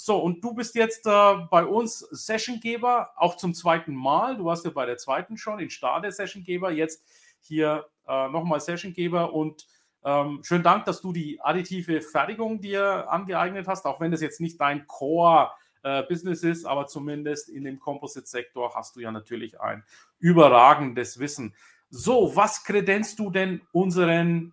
So, 0.00 0.18
und 0.18 0.44
du 0.44 0.54
bist 0.54 0.76
jetzt 0.76 1.06
äh, 1.06 1.34
bei 1.50 1.64
uns 1.64 1.98
Sessiongeber, 1.98 3.10
auch 3.16 3.36
zum 3.36 3.52
zweiten 3.52 3.96
Mal. 3.96 4.36
Du 4.36 4.44
warst 4.44 4.64
ja 4.64 4.70
bei 4.70 4.86
der 4.86 4.96
zweiten 4.96 5.36
schon 5.36 5.58
in 5.58 5.70
Stade 5.70 6.12
Sessiongeber. 6.12 6.70
Jetzt 6.70 7.04
hier 7.48 7.86
äh, 8.06 8.28
nochmal 8.28 8.60
Sessiongeber 8.60 9.32
und 9.32 9.66
ähm, 10.04 10.40
schönen 10.42 10.62
Dank, 10.62 10.84
dass 10.84 11.00
du 11.00 11.12
die 11.12 11.40
additive 11.40 12.00
Fertigung 12.00 12.60
dir 12.60 13.10
angeeignet 13.10 13.66
hast, 13.66 13.84
auch 13.84 14.00
wenn 14.00 14.12
das 14.12 14.20
jetzt 14.20 14.40
nicht 14.40 14.60
dein 14.60 14.86
Core-Business 14.86 16.44
äh, 16.44 16.50
ist, 16.50 16.64
aber 16.64 16.86
zumindest 16.86 17.48
in 17.48 17.64
dem 17.64 17.80
Composite-Sektor 17.80 18.74
hast 18.74 18.94
du 18.94 19.00
ja 19.00 19.10
natürlich 19.10 19.60
ein 19.60 19.82
überragendes 20.20 21.18
Wissen. 21.18 21.54
So, 21.90 22.36
was 22.36 22.64
kredenzt 22.64 23.18
du 23.18 23.30
denn 23.30 23.62
unseren 23.72 24.52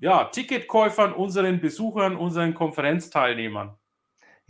ja, 0.00 0.24
Ticketkäufern, 0.24 1.12
unseren 1.12 1.60
Besuchern, 1.60 2.16
unseren 2.16 2.54
Konferenzteilnehmern. 2.54 3.76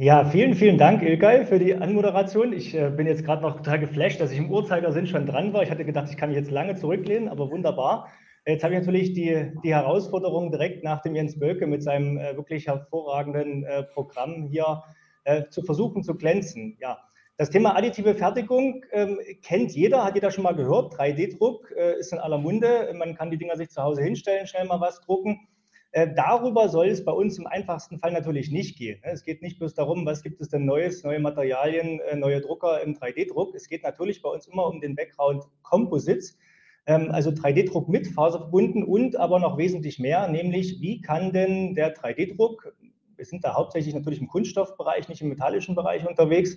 Ja, 0.02 0.24
vielen, 0.24 0.54
vielen 0.54 0.78
Dank, 0.78 1.02
Ilkay, 1.02 1.44
für 1.44 1.58
die 1.58 1.74
Anmoderation. 1.74 2.54
Ich 2.54 2.74
äh, 2.74 2.88
bin 2.88 3.06
jetzt 3.06 3.22
gerade 3.22 3.42
noch 3.42 3.56
total 3.56 3.80
geflasht, 3.80 4.18
dass 4.18 4.32
ich 4.32 4.38
im 4.38 4.50
Uhrzeigersinn 4.50 5.06
schon 5.06 5.26
dran 5.26 5.52
war. 5.52 5.62
Ich 5.62 5.70
hatte 5.70 5.84
gedacht, 5.84 6.08
ich 6.08 6.16
kann 6.16 6.30
mich 6.30 6.38
jetzt 6.38 6.50
lange 6.50 6.74
zurücklehnen, 6.74 7.28
aber 7.28 7.50
wunderbar. 7.50 8.08
Jetzt 8.46 8.64
habe 8.64 8.72
ich 8.72 8.80
natürlich 8.80 9.12
die, 9.12 9.52
die 9.62 9.74
Herausforderung 9.74 10.52
direkt 10.52 10.84
nach 10.84 11.02
dem 11.02 11.14
Jens 11.14 11.38
Bölke 11.38 11.66
mit 11.66 11.82
seinem 11.82 12.16
äh, 12.16 12.34
wirklich 12.34 12.66
hervorragenden 12.66 13.64
äh, 13.64 13.82
Programm 13.82 14.48
hier 14.50 14.84
äh, 15.24 15.42
zu 15.50 15.60
versuchen 15.60 16.02
zu 16.02 16.16
glänzen. 16.16 16.78
Ja, 16.80 16.96
das 17.36 17.50
Thema 17.50 17.76
additive 17.76 18.14
Fertigung 18.14 18.82
ähm, 18.92 19.18
kennt 19.42 19.72
jeder, 19.72 20.02
hat 20.02 20.14
jeder 20.14 20.30
schon 20.30 20.44
mal 20.44 20.54
gehört. 20.54 20.94
3D-Druck 20.94 21.74
äh, 21.76 21.98
ist 21.98 22.14
in 22.14 22.20
aller 22.20 22.38
Munde. 22.38 22.90
Man 22.96 23.16
kann 23.16 23.30
die 23.30 23.36
Dinger 23.36 23.56
sich 23.56 23.68
zu 23.68 23.82
Hause 23.82 24.00
hinstellen, 24.00 24.46
schnell 24.46 24.64
mal 24.64 24.80
was 24.80 25.02
drucken. 25.02 25.46
Äh, 25.92 26.08
darüber 26.14 26.68
soll 26.68 26.86
es 26.86 27.04
bei 27.04 27.12
uns 27.12 27.38
im 27.38 27.48
einfachsten 27.48 27.98
Fall 27.98 28.12
natürlich 28.12 28.52
nicht 28.52 28.78
gehen. 28.78 29.00
Ne? 29.04 29.10
Es 29.10 29.24
geht 29.24 29.42
nicht 29.42 29.58
bloß 29.58 29.74
darum, 29.74 30.06
was 30.06 30.22
gibt 30.22 30.40
es 30.40 30.48
denn 30.48 30.64
Neues, 30.64 31.02
neue 31.02 31.18
Materialien, 31.18 31.98
äh, 32.00 32.14
neue 32.14 32.40
Drucker 32.40 32.80
im 32.82 32.94
3D-Druck. 32.94 33.54
Es 33.56 33.68
geht 33.68 33.82
natürlich 33.82 34.22
bei 34.22 34.28
uns 34.28 34.46
immer 34.46 34.66
um 34.66 34.80
den 34.80 34.94
Background 34.94 35.44
Composites, 35.62 36.38
ähm, 36.86 37.10
also 37.10 37.30
3D-Druck 37.30 37.88
mit 37.88 38.06
Faser 38.06 38.38
verbunden 38.38 38.84
und 38.84 39.16
aber 39.16 39.40
noch 39.40 39.58
wesentlich 39.58 39.98
mehr, 39.98 40.28
nämlich 40.28 40.80
wie 40.80 41.00
kann 41.00 41.32
denn 41.32 41.74
der 41.74 41.96
3D-Druck, 41.96 42.72
wir 43.16 43.24
sind 43.24 43.44
da 43.44 43.54
hauptsächlich 43.54 43.92
natürlich 43.92 44.20
im 44.20 44.28
Kunststoffbereich, 44.28 45.08
nicht 45.08 45.22
im 45.22 45.28
metallischen 45.28 45.74
Bereich 45.74 46.06
unterwegs, 46.06 46.56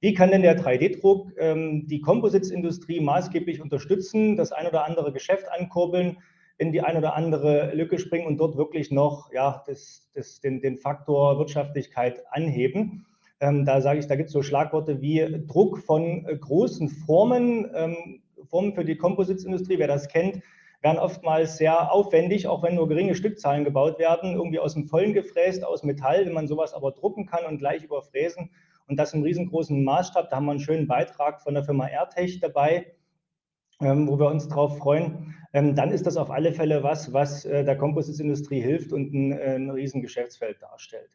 wie 0.00 0.12
kann 0.12 0.30
denn 0.30 0.42
der 0.42 0.60
3D-Druck 0.62 1.32
ähm, 1.38 1.86
die 1.86 2.02
Composites-Industrie 2.02 3.00
maßgeblich 3.00 3.62
unterstützen, 3.62 4.36
das 4.36 4.52
ein 4.52 4.66
oder 4.66 4.84
andere 4.84 5.12
Geschäft 5.12 5.46
ankurbeln, 5.50 6.18
in 6.58 6.72
die 6.72 6.80
ein 6.80 6.96
oder 6.96 7.14
andere 7.14 7.74
Lücke 7.74 7.98
springen 7.98 8.26
und 8.26 8.38
dort 8.38 8.56
wirklich 8.56 8.90
noch 8.90 9.32
ja, 9.32 9.62
das, 9.66 10.08
das, 10.14 10.40
den, 10.40 10.60
den 10.60 10.78
Faktor 10.78 11.38
Wirtschaftlichkeit 11.38 12.22
anheben. 12.30 13.06
Ähm, 13.40 13.66
da 13.66 13.80
sage 13.82 13.98
ich, 13.98 14.06
da 14.06 14.16
gibt 14.16 14.28
es 14.28 14.32
so 14.32 14.42
Schlagworte 14.42 15.00
wie 15.02 15.44
Druck 15.46 15.78
von 15.78 16.26
äh, 16.26 16.36
großen 16.36 16.88
Formen, 16.88 17.70
ähm, 17.74 18.22
Formen 18.46 18.72
für 18.72 18.84
die 18.84 18.96
Composites-Industrie. 18.96 19.78
Wer 19.78 19.88
das 19.88 20.08
kennt, 20.08 20.40
werden 20.80 20.98
oftmals 20.98 21.58
sehr 21.58 21.92
aufwendig, 21.92 22.46
auch 22.46 22.62
wenn 22.62 22.76
nur 22.76 22.88
geringe 22.88 23.14
Stückzahlen 23.14 23.64
gebaut 23.64 23.98
werden, 23.98 24.34
irgendwie 24.34 24.58
aus 24.58 24.74
dem 24.74 24.86
Vollen 24.86 25.12
gefräst, 25.12 25.64
aus 25.64 25.82
Metall, 25.82 26.24
wenn 26.24 26.32
man 26.32 26.48
sowas 26.48 26.72
aber 26.72 26.92
drucken 26.92 27.26
kann 27.26 27.44
und 27.44 27.58
gleich 27.58 27.82
überfräsen 27.84 28.50
und 28.88 28.96
das 28.98 29.12
im 29.12 29.22
riesengroßen 29.22 29.84
Maßstab. 29.84 30.30
Da 30.30 30.36
haben 30.36 30.46
wir 30.46 30.52
einen 30.52 30.60
schönen 30.60 30.86
Beitrag 30.86 31.42
von 31.42 31.54
der 31.54 31.64
Firma 31.64 31.88
AirTech 31.88 32.40
dabei, 32.40 32.86
ähm, 33.80 34.08
wo 34.08 34.18
wir 34.18 34.26
uns 34.26 34.48
drauf 34.48 34.78
freuen, 34.78 35.34
ähm, 35.52 35.74
dann 35.74 35.90
ist 35.90 36.06
das 36.06 36.16
auf 36.16 36.30
alle 36.30 36.52
Fälle 36.52 36.82
was, 36.82 37.12
was 37.12 37.44
äh, 37.44 37.64
der 37.64 37.76
Composites-Industrie 37.76 38.60
hilft 38.60 38.92
und 38.92 39.12
ein, 39.12 39.32
äh, 39.32 39.54
ein 39.56 39.70
riesen 39.70 40.02
Geschäftsfeld 40.02 40.60
darstellt. 40.62 41.10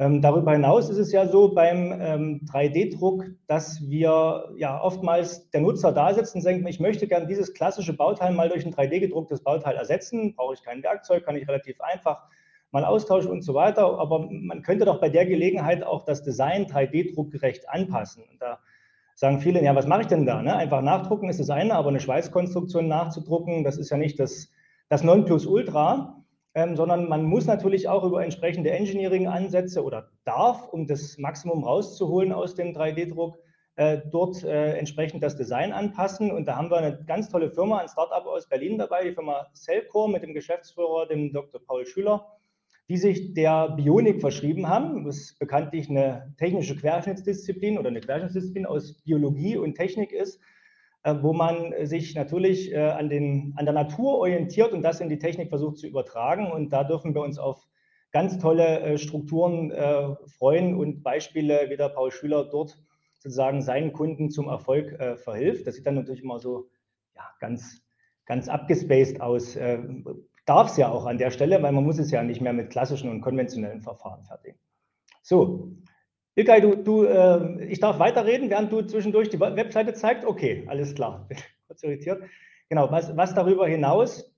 Ähm, 0.00 0.22
darüber 0.22 0.52
hinaus 0.52 0.88
ist 0.90 0.98
es 0.98 1.10
ja 1.10 1.26
so 1.26 1.52
beim 1.52 1.92
ähm, 2.00 2.40
3D-Druck, 2.46 3.24
dass 3.48 3.80
wir 3.88 4.52
ja 4.56 4.80
oftmals 4.80 5.50
der 5.50 5.60
Nutzer 5.60 5.90
da 5.92 6.14
sitzt 6.14 6.36
und 6.36 6.44
denkt, 6.44 6.68
ich 6.68 6.78
möchte 6.78 7.08
gerne 7.08 7.26
dieses 7.26 7.52
klassische 7.52 7.94
Bauteil 7.94 8.32
mal 8.32 8.48
durch 8.48 8.64
ein 8.64 8.72
3D-gedrucktes 8.72 9.42
Bauteil 9.42 9.76
ersetzen, 9.76 10.36
brauche 10.36 10.54
ich 10.54 10.62
kein 10.62 10.84
Werkzeug, 10.84 11.24
kann 11.24 11.34
ich 11.34 11.48
relativ 11.48 11.80
einfach 11.80 12.28
mal 12.70 12.84
austauschen 12.84 13.30
und 13.30 13.42
so 13.42 13.54
weiter. 13.54 13.98
Aber 13.98 14.28
man 14.30 14.62
könnte 14.62 14.84
doch 14.84 15.00
bei 15.00 15.08
der 15.08 15.26
Gelegenheit 15.26 15.82
auch 15.82 16.04
das 16.04 16.22
Design 16.22 16.66
3D-druckgerecht 16.66 17.68
anpassen. 17.68 18.22
Und 18.30 18.40
da 18.40 18.60
sagen 19.18 19.40
viele, 19.40 19.60
ja, 19.64 19.74
was 19.74 19.88
mache 19.88 20.02
ich 20.02 20.06
denn 20.06 20.26
da? 20.26 20.42
Ne? 20.42 20.54
Einfach 20.54 20.80
nachdrucken 20.80 21.28
ist 21.28 21.40
das 21.40 21.50
eine, 21.50 21.74
aber 21.74 21.88
eine 21.88 21.98
Schweißkonstruktion 21.98 22.86
nachzudrucken, 22.86 23.64
das 23.64 23.76
ist 23.76 23.90
ja 23.90 23.96
nicht 23.96 24.20
das, 24.20 24.48
das 24.88 25.02
Nonplusultra, 25.02 26.22
ähm, 26.54 26.76
sondern 26.76 27.08
man 27.08 27.24
muss 27.24 27.46
natürlich 27.46 27.88
auch 27.88 28.04
über 28.04 28.22
entsprechende 28.22 28.70
Engineering-Ansätze 28.70 29.82
oder 29.82 30.10
darf, 30.24 30.68
um 30.68 30.86
das 30.86 31.18
Maximum 31.18 31.64
rauszuholen 31.64 32.32
aus 32.32 32.54
dem 32.54 32.72
3D-Druck, 32.72 33.40
äh, 33.74 33.98
dort 34.08 34.44
äh, 34.44 34.74
entsprechend 34.74 35.20
das 35.24 35.34
Design 35.34 35.72
anpassen. 35.72 36.30
Und 36.30 36.46
da 36.46 36.54
haben 36.54 36.70
wir 36.70 36.76
eine 36.76 37.04
ganz 37.04 37.28
tolle 37.28 37.50
Firma, 37.50 37.78
ein 37.78 37.88
Startup 37.88 38.24
aus 38.24 38.48
Berlin 38.48 38.78
dabei, 38.78 39.02
die 39.02 39.14
Firma 39.14 39.48
Cellcore 39.52 40.12
mit 40.12 40.22
dem 40.22 40.32
Geschäftsführer, 40.32 41.06
dem 41.06 41.32
Dr. 41.32 41.60
Paul 41.66 41.84
Schüler 41.86 42.37
die 42.88 42.96
sich 42.96 43.34
der 43.34 43.70
Bionik 43.70 44.20
verschrieben 44.20 44.68
haben. 44.68 45.04
Das 45.04 45.18
ist 45.18 45.38
bekanntlich 45.38 45.90
eine 45.90 46.34
technische 46.38 46.74
Querschnittsdisziplin 46.74 47.78
oder 47.78 47.88
eine 47.88 48.00
Querschnittsdisziplin 48.00 48.64
aus 48.64 48.94
Biologie 49.02 49.58
und 49.58 49.74
Technik 49.74 50.12
ist, 50.12 50.40
äh, 51.02 51.14
wo 51.20 51.34
man 51.34 51.74
sich 51.86 52.14
natürlich 52.14 52.72
äh, 52.72 52.78
an, 52.78 53.10
den, 53.10 53.52
an 53.56 53.66
der 53.66 53.74
Natur 53.74 54.18
orientiert 54.18 54.72
und 54.72 54.82
das 54.82 55.00
in 55.00 55.10
die 55.10 55.18
Technik 55.18 55.50
versucht 55.50 55.76
zu 55.76 55.86
übertragen. 55.86 56.50
Und 56.50 56.72
da 56.72 56.82
dürfen 56.82 57.14
wir 57.14 57.20
uns 57.20 57.38
auf 57.38 57.68
ganz 58.10 58.38
tolle 58.38 58.80
äh, 58.80 58.98
Strukturen 58.98 59.70
freuen 60.38 60.74
und 60.74 61.02
Beispiele, 61.02 61.66
wie 61.68 61.76
der 61.76 61.90
Paul 61.90 62.10
Schüler 62.10 62.48
dort 62.50 62.78
sozusagen 63.20 63.60
seinen 63.60 63.92
Kunden 63.92 64.30
zum 64.30 64.48
Erfolg 64.48 64.96
verhilft. 65.18 65.66
Das 65.66 65.74
sieht 65.74 65.84
dann 65.84 65.96
natürlich 65.96 66.22
immer 66.22 66.38
so 66.38 66.68
ja, 67.16 67.24
ganz, 67.40 67.82
ganz 68.26 68.48
abgespaced 68.48 69.20
aus 69.20 69.58
darf 70.48 70.70
es 70.70 70.76
ja 70.76 70.90
auch 70.90 71.06
an 71.06 71.18
der 71.18 71.30
Stelle, 71.30 71.62
weil 71.62 71.72
man 71.72 71.84
muss 71.84 71.98
es 71.98 72.10
ja 72.10 72.22
nicht 72.22 72.40
mehr 72.40 72.52
mit 72.52 72.70
klassischen 72.70 73.10
und 73.10 73.20
konventionellen 73.20 73.82
Verfahren 73.82 74.22
fertigen. 74.24 74.58
So, 75.22 75.76
Ilkay, 76.36 76.60
du, 76.60 76.76
du, 76.76 77.04
äh, 77.04 77.64
ich 77.64 77.80
darf 77.80 77.98
weiterreden, 77.98 78.48
während 78.48 78.72
du 78.72 78.82
zwischendurch 78.82 79.28
die 79.28 79.40
Webseite 79.40 79.92
zeigst. 79.92 80.24
Okay, 80.24 80.64
alles 80.68 80.94
klar. 80.94 81.28
Kurz 81.66 81.82
irritiert. 81.82 82.22
Genau, 82.68 82.90
was, 82.90 83.16
was 83.16 83.34
darüber 83.34 83.66
hinaus 83.66 84.32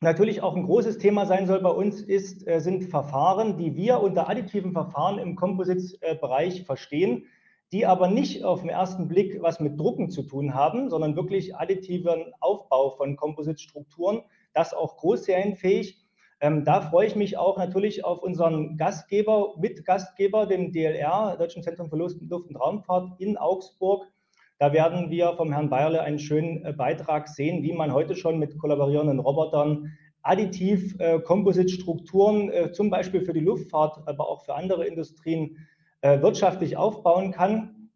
natürlich 0.00 0.42
auch 0.42 0.56
ein 0.56 0.64
großes 0.64 0.98
Thema 0.98 1.26
sein 1.26 1.46
soll 1.46 1.60
bei 1.60 1.70
uns, 1.70 2.00
ist, 2.00 2.46
äh, 2.48 2.60
sind 2.60 2.84
Verfahren, 2.84 3.56
die 3.56 3.76
wir 3.76 4.00
unter 4.00 4.28
additiven 4.28 4.72
Verfahren 4.72 5.18
im 5.18 5.36
Composites-Bereich 5.36 6.64
verstehen, 6.64 7.26
die 7.70 7.86
aber 7.86 8.08
nicht 8.08 8.44
auf 8.44 8.60
den 8.60 8.68
ersten 8.68 9.08
Blick 9.08 9.40
was 9.40 9.60
mit 9.60 9.78
Drucken 9.78 10.10
zu 10.10 10.24
tun 10.24 10.54
haben, 10.54 10.90
sondern 10.90 11.16
wirklich 11.16 11.56
additiven 11.56 12.34
Aufbau 12.40 12.90
von 12.90 13.16
Composite-Strukturen, 13.16 14.22
das 14.54 14.74
auch 14.74 14.96
großserienfähig. 14.96 15.98
Ähm, 16.40 16.64
da 16.64 16.80
freue 16.80 17.06
ich 17.06 17.14
mich 17.14 17.38
auch 17.38 17.56
natürlich 17.56 18.04
auf 18.04 18.22
unseren 18.22 18.76
Gastgeber, 18.76 19.54
Mitgastgeber, 19.58 20.46
dem 20.46 20.72
DLR, 20.72 21.36
Deutschen 21.38 21.62
Zentrum 21.62 21.88
für 21.88 21.96
Luft, 21.96 22.16
und 22.20 22.56
Raumfahrt 22.56 23.20
in 23.20 23.36
Augsburg. 23.36 24.06
Da 24.58 24.72
werden 24.72 25.10
wir 25.10 25.34
vom 25.36 25.52
Herrn 25.52 25.70
Bayerle 25.70 26.02
einen 26.02 26.18
schönen 26.18 26.64
äh, 26.64 26.72
Beitrag 26.72 27.28
sehen, 27.28 27.62
wie 27.62 27.72
man 27.72 27.92
heute 27.92 28.16
schon 28.16 28.38
mit 28.38 28.58
kollaborierenden 28.58 29.20
Robotern 29.20 29.92
additiv 30.22 30.94
äh, 30.98 31.20
Composite-Strukturen, 31.20 32.50
äh, 32.50 32.72
zum 32.72 32.90
Beispiel 32.90 33.24
für 33.24 33.32
die 33.32 33.40
Luftfahrt, 33.40 34.06
aber 34.06 34.28
auch 34.28 34.44
für 34.44 34.54
andere 34.54 34.86
Industrien, 34.86 35.58
äh, 36.00 36.20
wirtschaftlich 36.20 36.76
aufbauen 36.76 37.32
kann. 37.32 37.90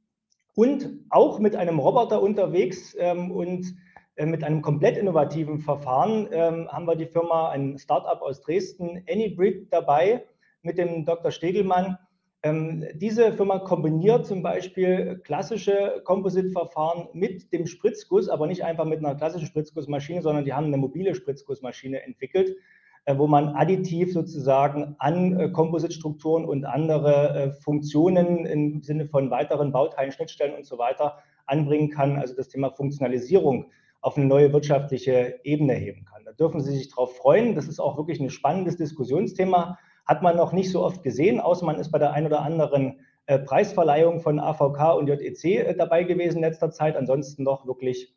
Und 0.54 1.04
auch 1.10 1.38
mit 1.38 1.54
einem 1.54 1.78
Roboter 1.78 2.22
unterwegs 2.22 2.96
ähm, 2.98 3.30
und 3.30 3.76
mit 4.24 4.42
einem 4.42 4.62
komplett 4.62 4.96
innovativen 4.96 5.58
Verfahren 5.58 6.28
ähm, 6.32 6.68
haben 6.68 6.86
wir 6.86 6.96
die 6.96 7.06
Firma, 7.06 7.50
ein 7.50 7.78
Startup 7.78 8.22
aus 8.22 8.40
Dresden, 8.40 9.04
AnyBrit, 9.10 9.70
dabei 9.70 10.24
mit 10.62 10.78
dem 10.78 11.04
Dr. 11.04 11.30
Stegelmann. 11.30 11.98
Ähm, 12.42 12.84
diese 12.94 13.32
Firma 13.32 13.58
kombiniert 13.58 14.26
zum 14.26 14.42
Beispiel 14.42 15.20
klassische 15.24 16.00
Composite-Verfahren 16.04 17.08
mit 17.12 17.52
dem 17.52 17.66
Spritzguss, 17.66 18.28
aber 18.28 18.46
nicht 18.46 18.64
einfach 18.64 18.84
mit 18.86 19.00
einer 19.00 19.14
klassischen 19.14 19.46
Spritzgussmaschine, 19.46 20.22
sondern 20.22 20.44
die 20.44 20.54
haben 20.54 20.66
eine 20.66 20.78
mobile 20.78 21.14
Spritzgussmaschine 21.14 22.02
entwickelt, 22.02 22.56
äh, 23.04 23.18
wo 23.18 23.26
man 23.26 23.48
additiv 23.48 24.12
sozusagen 24.12 24.96
an 24.98 25.38
äh, 25.38 25.50
Composite-Strukturen 25.50 26.44
und 26.44 26.64
andere 26.64 27.34
äh, 27.34 27.50
Funktionen 27.52 28.46
im 28.46 28.82
Sinne 28.82 29.06
von 29.06 29.30
weiteren 29.30 29.72
Bauteilen, 29.72 30.12
Schnittstellen 30.12 30.54
und 30.54 30.64
so 30.64 30.78
weiter 30.78 31.18
anbringen 31.46 31.90
kann. 31.90 32.16
Also 32.16 32.34
das 32.34 32.48
Thema 32.48 32.70
Funktionalisierung 32.70 33.66
auf 34.06 34.16
eine 34.16 34.26
neue 34.26 34.52
wirtschaftliche 34.52 35.40
Ebene 35.42 35.74
heben 35.74 36.04
kann. 36.04 36.24
Da 36.24 36.30
dürfen 36.30 36.60
Sie 36.60 36.76
sich 36.76 36.90
darauf 36.90 37.16
freuen. 37.16 37.56
Das 37.56 37.66
ist 37.66 37.80
auch 37.80 37.96
wirklich 37.96 38.20
ein 38.20 38.30
spannendes 38.30 38.76
Diskussionsthema. 38.76 39.80
Hat 40.06 40.22
man 40.22 40.36
noch 40.36 40.52
nicht 40.52 40.70
so 40.70 40.84
oft 40.84 41.02
gesehen, 41.02 41.40
außer 41.40 41.66
man 41.66 41.80
ist 41.80 41.90
bei 41.90 41.98
der 41.98 42.12
einen 42.12 42.28
oder 42.28 42.42
anderen 42.42 43.00
äh, 43.26 43.40
Preisverleihung 43.40 44.20
von 44.20 44.38
AVK 44.38 44.96
und 44.96 45.08
JEC 45.08 45.44
äh, 45.44 45.74
dabei 45.74 46.04
gewesen 46.04 46.36
in 46.36 46.44
letzter 46.44 46.70
Zeit. 46.70 46.94
Ansonsten 46.94 47.42
noch 47.42 47.66
wirklich 47.66 48.14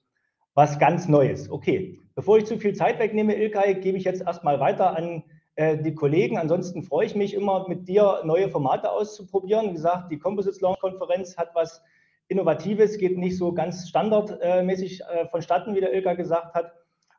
was 0.54 0.78
ganz 0.78 1.08
Neues. 1.08 1.49
Okay, 1.49 1.99
bevor 2.13 2.38
ich 2.38 2.45
zu 2.45 2.60
viel 2.60 2.75
Zeit 2.75 2.99
wegnehme, 2.99 3.34
Ilkay, 3.34 3.73
gebe 3.73 3.97
ich 3.97 4.04
jetzt 4.04 4.21
erstmal 4.21 4.60
weiter 4.60 4.95
an 4.95 5.23
äh, 5.56 5.75
die 5.82 5.95
Kollegen. 5.95 6.38
Ansonsten 6.38 6.84
freue 6.84 7.08
ich 7.08 7.15
mich 7.15 7.34
immer, 7.34 7.67
mit 7.67 7.88
dir 7.88 8.21
neue 8.25 8.49
Formate 8.49 8.91
auszuprobieren. 8.91 9.69
Wie 9.69 9.73
gesagt, 9.73 10.12
die 10.12 10.19
Composites 10.19 10.62
Launch 10.62 10.78
Konferenz 10.82 11.36
hat 11.36 11.49
was 11.56 11.82
Innovatives 12.29 12.97
geht 12.97 13.17
nicht 13.17 13.37
so 13.37 13.53
ganz 13.53 13.89
standardmäßig 13.89 15.01
äh, 15.01 15.27
vonstatten, 15.27 15.75
wie 15.75 15.81
der 15.81 15.93
Ilka 15.93 16.13
gesagt 16.13 16.53
hat. 16.53 16.73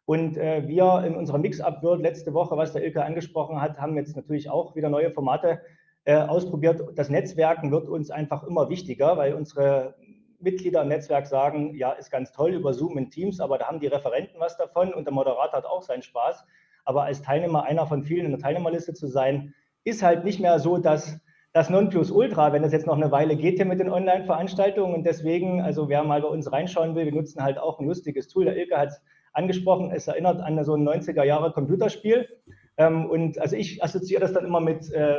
Und 0.06 0.38
äh, 0.38 0.66
wir 0.66 1.04
in 1.04 1.16
unserer 1.16 1.38
Mix-Up 1.38 1.82
World 1.82 2.00
letzte 2.00 2.32
Woche, 2.32 2.56
was 2.56 2.72
der 2.72 2.84
Ilka 2.84 3.02
angesprochen 3.02 3.60
hat, 3.60 3.78
haben 3.78 3.96
jetzt 3.96 4.16
natürlich 4.16 4.48
auch 4.48 4.74
wieder 4.76 4.88
neue 4.88 5.10
Formate 5.10 5.60
äh, 6.04 6.16
ausprobiert. 6.16 6.80
Das 6.94 7.10
Netzwerken 7.10 7.72
wird 7.72 7.88
uns 7.88 8.10
einfach 8.10 8.44
immer 8.44 8.68
wichtiger, 8.68 9.16
weil 9.16 9.34
unsere 9.34 9.96
Mitglieder 10.38 10.82
im 10.82 10.88
Netzwerk 10.88 11.26
sagen, 11.26 11.74
ja, 11.74 11.92
ist 11.92 12.10
ganz 12.10 12.32
toll 12.32 12.52
über 12.52 12.72
Zoom 12.72 12.96
in 12.96 13.10
Teams, 13.10 13.40
aber 13.40 13.58
da 13.58 13.66
haben 13.66 13.80
die 13.80 13.88
Referenten 13.88 14.40
was 14.40 14.56
davon 14.56 14.94
und 14.94 15.04
der 15.04 15.12
Moderator 15.12 15.58
hat 15.58 15.66
auch 15.66 15.82
seinen 15.82 16.02
Spaß. 16.02 16.44
aber 16.84 17.04
als 17.04 17.20
Teilnehmer 17.20 17.64
einer 17.64 17.86
von 17.86 18.02
vielen 18.02 18.24
in 18.24 18.30
der 18.30 18.40
Teilnehmerliste 18.40 18.94
zu 18.94 19.06
sein, 19.06 19.54
ist 19.84 20.02
halt 20.02 20.24
nicht 20.24 20.40
mehr 20.40 20.58
so, 20.58 20.78
dass 20.78 21.20
das 21.52 21.68
Nonplusultra, 21.68 22.52
wenn 22.52 22.62
das 22.62 22.72
jetzt 22.72 22.86
noch 22.86 22.96
eine 22.96 23.10
Weile 23.10 23.36
geht 23.36 23.56
hier 23.56 23.64
mit 23.64 23.80
den 23.80 23.90
Online-Veranstaltungen. 23.90 24.94
Und 24.94 25.04
deswegen, 25.04 25.60
also 25.60 25.88
wer 25.88 26.04
mal 26.04 26.22
bei 26.22 26.28
uns 26.28 26.52
reinschauen 26.52 26.94
will, 26.94 27.06
wir 27.06 27.12
nutzen 27.14 27.42
halt 27.42 27.58
auch 27.58 27.80
ein 27.80 27.86
lustiges 27.86 28.28
Tool. 28.28 28.44
Der 28.44 28.56
Ilke 28.56 28.76
hat 28.76 28.90
es 28.90 29.02
angesprochen, 29.32 29.90
es 29.90 30.06
erinnert 30.06 30.40
an 30.40 30.62
so 30.64 30.74
ein 30.74 30.88
90er 30.88 31.24
Jahre 31.24 31.52
Computerspiel. 31.52 32.28
Ähm, 32.76 33.10
und 33.10 33.38
also 33.40 33.56
ich 33.56 33.82
assoziiere 33.82 34.20
das 34.20 34.32
dann 34.32 34.44
immer 34.44 34.60
mit 34.60 34.92
äh, 34.92 35.18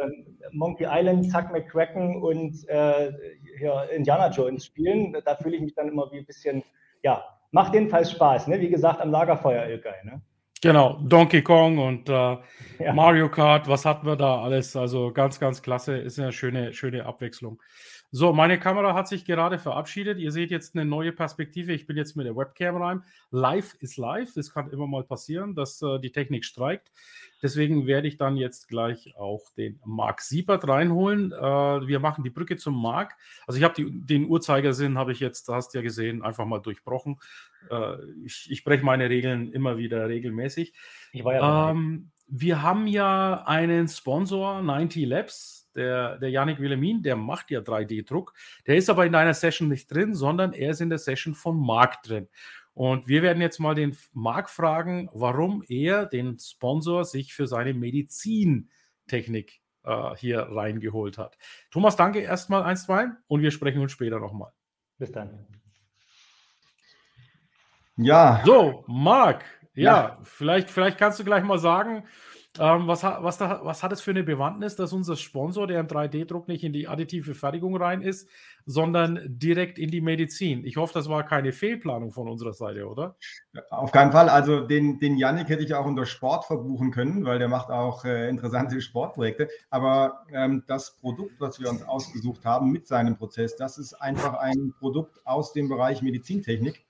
Monkey 0.52 0.88
Island, 0.90 1.30
Zack 1.30 1.52
McCracken 1.52 2.22
und 2.22 2.68
äh, 2.70 3.12
hier 3.58 3.90
Indiana 3.94 4.30
Jones 4.30 4.66
Spielen. 4.66 5.16
Da 5.26 5.36
fühle 5.36 5.58
ich 5.58 5.62
mich 5.62 5.76
dann 5.76 5.90
immer 5.90 6.10
wie 6.12 6.20
ein 6.20 6.26
bisschen, 6.26 6.64
ja, 7.04 7.24
macht 7.52 7.74
jedenfalls 7.74 8.10
Spaß. 8.12 8.48
Ne? 8.48 8.62
Wie 8.62 8.70
gesagt, 8.70 9.02
am 9.02 9.12
Lagerfeuer, 9.12 9.66
Ilke. 9.66 9.94
Ne? 10.04 10.22
Genau, 10.62 11.00
Donkey 11.02 11.42
Kong 11.42 11.80
und 11.80 12.08
äh, 12.08 12.14
ja. 12.14 12.94
Mario 12.94 13.30
Kart, 13.30 13.68
was 13.68 13.84
hatten 13.84 14.06
wir 14.06 14.16
da 14.16 14.44
alles? 14.44 14.76
Also 14.76 15.12
ganz, 15.12 15.40
ganz 15.40 15.64
klasse, 15.64 15.98
ist 15.98 16.20
eine 16.20 16.32
schöne, 16.32 16.74
schöne 16.74 17.06
Abwechslung. 17.06 17.60
So, 18.14 18.34
meine 18.34 18.60
Kamera 18.60 18.94
hat 18.94 19.08
sich 19.08 19.24
gerade 19.24 19.58
verabschiedet. 19.58 20.20
Ihr 20.20 20.34
seht 20.34 20.52
jetzt 20.52 20.76
eine 20.76 20.84
neue 20.84 21.14
Perspektive. 21.14 21.72
Ich 21.72 21.88
bin 21.88 21.96
jetzt 21.96 22.18
mit 22.18 22.26
der 22.26 22.36
Webcam 22.36 22.76
rein. 22.76 23.04
Live 23.30 23.76
ist 23.80 23.96
live. 23.96 24.34
Das 24.34 24.54
kann 24.54 24.70
immer 24.70 24.86
mal 24.86 25.06
passieren, 25.06 25.56
dass 25.56 25.82
äh, 25.82 25.98
die 25.98 26.12
Technik 26.12 26.44
streikt. 26.44 26.92
Deswegen 27.42 27.88
werde 27.88 28.10
ich 28.10 28.18
dann 28.18 28.36
jetzt 28.36 28.68
gleich 28.68 29.16
auch 29.16 29.50
den 29.56 29.80
Marc 29.86 30.20
Siebert 30.20 30.68
reinholen. 30.68 31.32
Äh, 31.32 31.38
wir 31.88 32.00
machen 32.02 32.26
die 32.26 32.30
Brücke 32.30 32.58
zum 32.58 32.82
Marc. 32.82 33.16
Also 33.48 33.58
ich 33.58 33.64
habe 33.64 33.82
den 33.82 34.28
Uhrzeigersinn, 34.28 34.98
habe 34.98 35.14
ich 35.14 35.22
jetzt, 35.22 35.48
hast 35.48 35.74
du 35.74 35.78
ja 35.78 35.82
gesehen, 35.82 36.22
einfach 36.22 36.46
mal 36.46 36.60
durchbrochen. 36.60 37.18
Äh, 37.70 37.96
ich, 38.26 38.52
ich 38.52 38.66
breche 38.66 38.84
meine 38.84 39.10
Regeln 39.10 39.54
immer 39.54 39.78
wieder 39.78 40.10
regelmäßig. 40.10 40.74
Ja 41.14 41.72
ähm, 41.72 42.12
wir 42.28 42.62
haben 42.62 42.88
ja 42.88 43.44
einen 43.46 43.90
Sponsor, 43.90 44.62
90 44.62 45.06
Labs, 45.06 45.61
der, 45.76 46.18
der 46.18 46.30
Yannick 46.30 46.60
Willemin, 46.60 47.02
der 47.04 47.16
macht 47.16 47.52
ja 47.52 47.60
3D-Druck. 47.60 48.34
Der 48.68 48.76
ist 48.76 48.90
aber 48.90 49.06
in 49.06 49.14
deiner 49.14 49.34
Session 49.34 49.68
nicht 49.68 49.92
drin, 49.92 50.14
sondern 50.16 50.54
er 50.54 50.72
ist 50.72 50.82
in 50.82 50.90
der 50.90 51.00
Session 51.00 51.34
von 51.34 51.58
Marc 51.60 52.04
drin. 52.04 52.28
Und 52.74 53.08
wir 53.08 53.22
werden 53.22 53.42
jetzt 53.42 53.60
mal 53.60 53.76
den 53.76 53.98
Marc 54.14 54.50
fragen, 54.50 55.10
warum 55.14 55.64
er 55.68 56.06
den 56.06 56.40
Sponsor 56.40 57.04
sich 57.04 57.34
für 57.34 57.48
seine 57.48 57.74
Medizintechnik 57.74 59.62
äh, 59.84 60.16
hier 60.16 60.42
reingeholt 60.44 61.18
hat. 61.18 61.38
Thomas, 61.70 61.96
danke 61.96 62.20
erstmal 62.20 62.64
eins, 62.64 62.86
zwei 62.86 63.08
und 63.28 63.42
wir 63.42 63.52
sprechen 63.52 63.82
uns 63.82 63.92
später 63.92 64.20
nochmal. 64.20 64.52
Bis 64.98 65.12
dann. 65.12 65.48
Ja. 67.98 68.42
So, 68.46 68.86
Marc, 68.88 69.44
ja, 69.74 69.84
ja, 69.84 70.20
Vielleicht, 70.24 70.70
vielleicht 70.70 70.98
kannst 70.98 71.20
du 71.20 71.24
gleich 71.24 71.44
mal 71.44 71.58
sagen, 71.58 72.04
ähm, 72.60 72.86
was, 72.86 73.04
was, 73.04 73.38
da, 73.38 73.62
was 73.64 73.82
hat 73.82 73.94
es 73.94 74.02
für 74.02 74.12
eine 74.12 74.24
Bewandtnis, 74.24 74.76
dass 74.76 74.92
unser 74.92 75.16
Sponsor, 75.16 75.68
der 75.68 75.80
im 75.80 75.88
3D-Druck 75.88 76.50
nicht 76.50 76.66
in 76.66 76.74
die 76.74 76.88
additive 76.88 77.34
Fertigung 77.34 77.78
rein 77.78 78.02
ist, 78.02 78.28
sondern 78.66 79.22
direkt 79.26 79.80
in 79.80 79.90
die 79.90 80.02
Medizin? 80.02 80.66
Ich 80.66 80.76
hoffe, 80.76 80.94
das 80.94 81.08
war 81.08 81.24
keine 81.24 81.54
Fehlplanung 81.54 82.12
von 82.12 82.28
unserer 82.28 82.52
Seite, 82.52 82.90
oder? 82.90 83.16
Auf 83.70 83.94
keinen 83.94 84.12
Fall. 84.12 84.28
Also 84.28 84.60
den, 84.68 85.00
den 85.00 85.18
Yannick 85.18 85.48
hätte 85.48 85.64
ich 85.64 85.74
auch 85.74 85.86
unter 85.86 86.06
Sport 86.06 86.44
verbuchen 86.44 86.92
können, 86.92 87.24
weil 87.24 87.40
der 87.40 87.48
macht 87.48 87.70
auch 87.70 88.04
äh, 88.04 88.28
interessante 88.28 88.82
Sportprojekte. 88.82 89.48
Aber 89.70 90.26
ähm, 90.34 90.64
das 90.68 90.98
Produkt, 90.98 91.40
was 91.40 91.62
wir 91.62 91.70
uns 91.70 91.84
ausgesucht 91.84 92.44
haben 92.44 92.70
mit 92.70 92.86
seinem 92.86 93.16
Prozess, 93.16 93.56
das 93.56 93.78
ist 93.78 93.94
einfach 93.94 94.34
ein 94.34 94.74
Produkt 94.78 95.26
aus 95.26 95.54
dem 95.54 95.70
Bereich 95.70 96.02
Medizintechnik. 96.02 96.84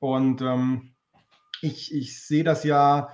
Und 0.00 0.42
ähm, 0.42 0.90
ich, 1.62 1.94
ich 1.94 2.20
sehe 2.20 2.42
das 2.42 2.64
ja 2.64 3.10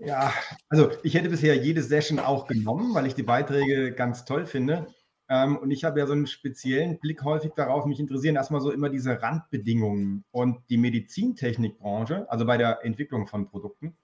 ja, 0.00 0.32
also 0.68 0.90
ich 1.02 1.14
hätte 1.14 1.28
bisher 1.28 1.56
jede 1.56 1.82
Session 1.82 2.18
auch 2.18 2.46
genommen, 2.46 2.94
weil 2.94 3.06
ich 3.06 3.14
die 3.14 3.22
Beiträge 3.22 3.92
ganz 3.92 4.24
toll 4.24 4.46
finde. 4.46 4.86
Ähm, 5.28 5.56
und 5.58 5.70
ich 5.70 5.84
habe 5.84 6.00
ja 6.00 6.06
so 6.06 6.12
einen 6.12 6.26
speziellen 6.26 6.98
Blick 6.98 7.22
häufig 7.22 7.52
darauf, 7.54 7.84
mich 7.84 8.00
interessieren 8.00 8.36
erstmal 8.36 8.60
so 8.60 8.72
immer 8.72 8.88
diese 8.88 9.22
Randbedingungen 9.22 10.24
und 10.30 10.58
die 10.70 10.78
Medizintechnikbranche, 10.78 12.26
also 12.30 12.46
bei 12.46 12.56
der 12.56 12.84
Entwicklung 12.84 13.26
von 13.26 13.48
Produkten. 13.48 13.96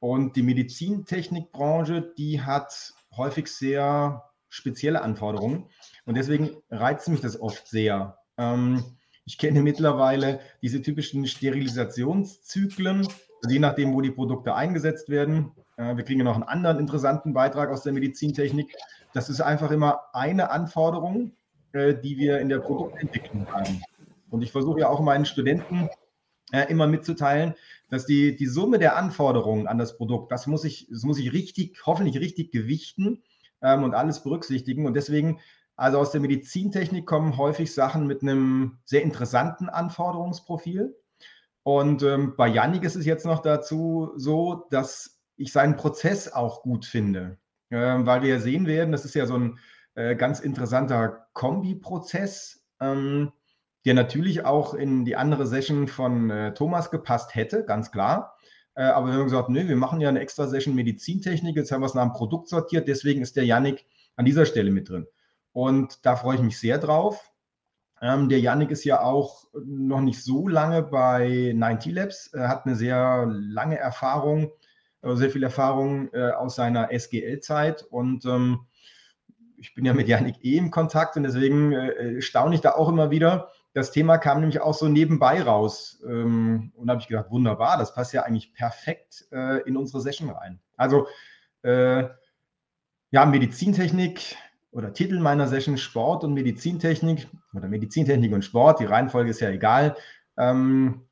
Und 0.00 0.36
die 0.36 0.42
Medizintechnikbranche, 0.42 2.12
die 2.18 2.42
hat 2.42 2.92
häufig 3.16 3.48
sehr 3.48 4.24
spezielle 4.48 5.02
Anforderungen. 5.02 5.70
Und 6.04 6.16
deswegen 6.16 6.50
reizt 6.70 7.08
mich 7.08 7.20
das 7.20 7.40
oft 7.40 7.66
sehr. 7.68 8.18
Ähm, 8.36 8.82
ich 9.24 9.38
kenne 9.38 9.62
mittlerweile 9.62 10.40
diese 10.62 10.82
typischen 10.82 11.26
Sterilisationszyklen 11.26 13.06
also 13.42 13.52
je 13.52 13.58
nachdem, 13.58 13.94
wo 13.94 14.00
die 14.00 14.10
Produkte 14.10 14.54
eingesetzt 14.54 15.08
werden. 15.08 15.52
Äh, 15.76 15.96
wir 15.96 16.04
kriegen 16.04 16.22
noch 16.24 16.34
einen 16.34 16.44
anderen 16.44 16.78
interessanten 16.78 17.32
Beitrag 17.32 17.70
aus 17.70 17.82
der 17.82 17.92
Medizintechnik. 17.92 18.74
Das 19.14 19.28
ist 19.28 19.40
einfach 19.40 19.70
immer 19.70 20.00
eine 20.12 20.50
Anforderung, 20.50 21.32
äh, 21.72 21.94
die 21.94 22.18
wir 22.18 22.40
in 22.40 22.48
der 22.48 22.58
Produktentwicklung 22.58 23.46
haben. 23.52 23.82
Und 24.30 24.42
ich 24.42 24.52
versuche 24.52 24.80
ja 24.80 24.88
auch 24.88 25.00
meinen 25.00 25.24
Studenten 25.24 25.88
äh, 26.52 26.70
immer 26.70 26.86
mitzuteilen, 26.86 27.54
dass 27.90 28.06
die, 28.06 28.36
die 28.36 28.46
Summe 28.46 28.78
der 28.78 28.96
Anforderungen 28.96 29.66
an 29.66 29.78
das 29.78 29.96
Produkt, 29.96 30.30
das 30.32 30.46
muss 30.46 30.64
ich, 30.64 30.88
das 30.90 31.02
muss 31.04 31.18
ich 31.18 31.32
richtig, 31.32 31.80
hoffentlich 31.86 32.18
richtig 32.20 32.52
gewichten 32.52 33.22
ähm, 33.62 33.84
und 33.84 33.94
alles 33.94 34.22
berücksichtigen. 34.22 34.86
Und 34.86 34.94
deswegen, 34.94 35.40
also 35.76 35.98
aus 35.98 36.10
der 36.10 36.20
Medizintechnik 36.20 37.06
kommen 37.06 37.36
häufig 37.36 37.72
Sachen 37.72 38.06
mit 38.06 38.22
einem 38.22 38.78
sehr 38.84 39.02
interessanten 39.02 39.68
Anforderungsprofil. 39.68 40.96
Und 41.68 42.02
ähm, 42.02 42.34
bei 42.34 42.48
Yannick 42.48 42.82
ist 42.82 42.96
es 42.96 43.04
jetzt 43.04 43.26
noch 43.26 43.40
dazu 43.40 44.12
so, 44.16 44.66
dass 44.70 45.20
ich 45.36 45.52
seinen 45.52 45.76
Prozess 45.76 46.32
auch 46.32 46.62
gut 46.62 46.86
finde, 46.86 47.36
äh, 47.68 47.76
weil 47.76 48.22
wir 48.22 48.40
sehen 48.40 48.66
werden, 48.66 48.90
das 48.90 49.04
ist 49.04 49.14
ja 49.14 49.26
so 49.26 49.34
ein 49.34 49.58
äh, 49.94 50.16
ganz 50.16 50.40
interessanter 50.40 51.28
Kombi-Prozess, 51.34 52.64
ähm, 52.80 53.32
der 53.84 53.92
natürlich 53.92 54.46
auch 54.46 54.72
in 54.72 55.04
die 55.04 55.16
andere 55.16 55.46
Session 55.46 55.88
von 55.88 56.30
äh, 56.30 56.54
Thomas 56.54 56.90
gepasst 56.90 57.34
hätte, 57.34 57.66
ganz 57.66 57.92
klar. 57.92 58.38
Äh, 58.74 58.84
aber 58.84 59.08
wir 59.08 59.12
haben 59.16 59.24
gesagt, 59.24 59.50
nö, 59.50 59.68
wir 59.68 59.76
machen 59.76 60.00
ja 60.00 60.08
eine 60.08 60.20
extra 60.20 60.46
Session 60.46 60.74
Medizintechnik, 60.74 61.54
jetzt 61.54 61.70
haben 61.70 61.82
wir 61.82 61.86
es 61.86 61.92
nach 61.92 62.04
dem 62.04 62.14
Produkt 62.14 62.48
sortiert, 62.48 62.88
deswegen 62.88 63.20
ist 63.20 63.36
der 63.36 63.44
Yannick 63.44 63.84
an 64.16 64.24
dieser 64.24 64.46
Stelle 64.46 64.70
mit 64.70 64.88
drin. 64.88 65.06
Und 65.52 66.06
da 66.06 66.16
freue 66.16 66.36
ich 66.36 66.42
mich 66.42 66.58
sehr 66.58 66.78
drauf. 66.78 67.30
Ähm, 68.00 68.28
der 68.28 68.40
Yannick 68.40 68.70
ist 68.70 68.84
ja 68.84 69.00
auch 69.00 69.46
noch 69.64 70.00
nicht 70.00 70.22
so 70.22 70.48
lange 70.48 70.82
bei 70.82 71.52
90 71.54 71.92
Labs, 71.92 72.26
er 72.28 72.48
hat 72.48 72.66
eine 72.66 72.76
sehr 72.76 73.26
lange 73.28 73.78
Erfahrung, 73.78 74.52
äh, 75.02 75.14
sehr 75.16 75.30
viel 75.30 75.42
Erfahrung 75.42 76.12
äh, 76.12 76.30
aus 76.30 76.56
seiner 76.56 76.92
SGL-Zeit 76.92 77.82
und 77.82 78.24
ähm, 78.24 78.66
ich 79.56 79.74
bin 79.74 79.84
ja 79.84 79.92
mit 79.92 80.08
Yannick 80.08 80.44
eh 80.44 80.56
im 80.56 80.70
Kontakt 80.70 81.16
und 81.16 81.24
deswegen 81.24 81.72
äh, 81.72 82.20
staune 82.20 82.54
ich 82.54 82.60
da 82.60 82.72
auch 82.72 82.88
immer 82.88 83.10
wieder. 83.10 83.50
Das 83.74 83.90
Thema 83.90 84.18
kam 84.18 84.40
nämlich 84.40 84.60
auch 84.60 84.74
so 84.74 84.88
nebenbei 84.88 85.42
raus 85.42 86.02
ähm, 86.06 86.72
und 86.76 86.90
habe 86.90 87.00
ich 87.00 87.08
gedacht, 87.08 87.30
wunderbar, 87.30 87.76
das 87.76 87.94
passt 87.94 88.12
ja 88.12 88.22
eigentlich 88.22 88.54
perfekt 88.54 89.26
äh, 89.30 89.60
in 89.68 89.76
unsere 89.76 90.00
Session 90.00 90.30
rein. 90.30 90.60
Also 90.76 91.06
äh, 91.62 92.04
ja, 93.10 93.26
Medizintechnik, 93.26 94.36
oder 94.70 94.92
Titel 94.92 95.18
meiner 95.20 95.48
Session 95.48 95.78
Sport 95.78 96.24
und 96.24 96.34
Medizintechnik 96.34 97.28
oder 97.54 97.68
Medizintechnik 97.68 98.32
und 98.32 98.44
Sport. 98.44 98.80
Die 98.80 98.84
Reihenfolge 98.84 99.30
ist 99.30 99.40
ja 99.40 99.50
egal. 99.50 99.96
Ähm, 100.36 101.02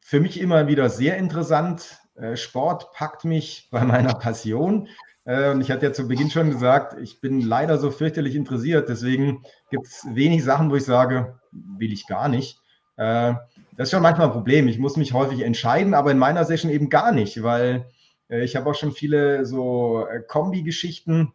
für 0.00 0.20
mich 0.20 0.40
immer 0.40 0.66
wieder 0.68 0.90
sehr 0.90 1.16
interessant. 1.16 1.98
Äh, 2.14 2.36
Sport 2.36 2.92
packt 2.92 3.24
mich 3.24 3.68
bei 3.70 3.84
meiner 3.84 4.14
Passion. 4.14 4.88
Äh, 5.24 5.50
und 5.50 5.60
ich 5.60 5.70
hatte 5.70 5.86
ja 5.86 5.92
zu 5.92 6.06
Beginn 6.06 6.30
schon 6.30 6.50
gesagt, 6.50 7.00
ich 7.00 7.20
bin 7.20 7.40
leider 7.40 7.78
so 7.78 7.90
fürchterlich 7.90 8.34
interessiert. 8.34 8.88
Deswegen 8.88 9.42
gibt 9.70 9.86
es 9.86 10.06
wenig 10.10 10.44
Sachen, 10.44 10.70
wo 10.70 10.76
ich 10.76 10.84
sage, 10.84 11.38
will 11.52 11.92
ich 11.92 12.06
gar 12.06 12.28
nicht. 12.28 12.58
Äh, 12.96 13.34
das 13.76 13.88
ist 13.88 13.90
schon 13.90 14.02
manchmal 14.02 14.28
ein 14.28 14.32
Problem. 14.32 14.68
Ich 14.68 14.78
muss 14.78 14.96
mich 14.96 15.12
häufig 15.12 15.40
entscheiden, 15.40 15.94
aber 15.94 16.10
in 16.10 16.18
meiner 16.18 16.44
Session 16.44 16.70
eben 16.70 16.90
gar 16.90 17.12
nicht, 17.12 17.42
weil 17.42 17.86
äh, 18.28 18.44
ich 18.44 18.56
habe 18.56 18.70
auch 18.70 18.74
schon 18.74 18.92
viele 18.92 19.46
so 19.46 20.06
äh, 20.06 20.20
Kombi-Geschichten 20.20 21.32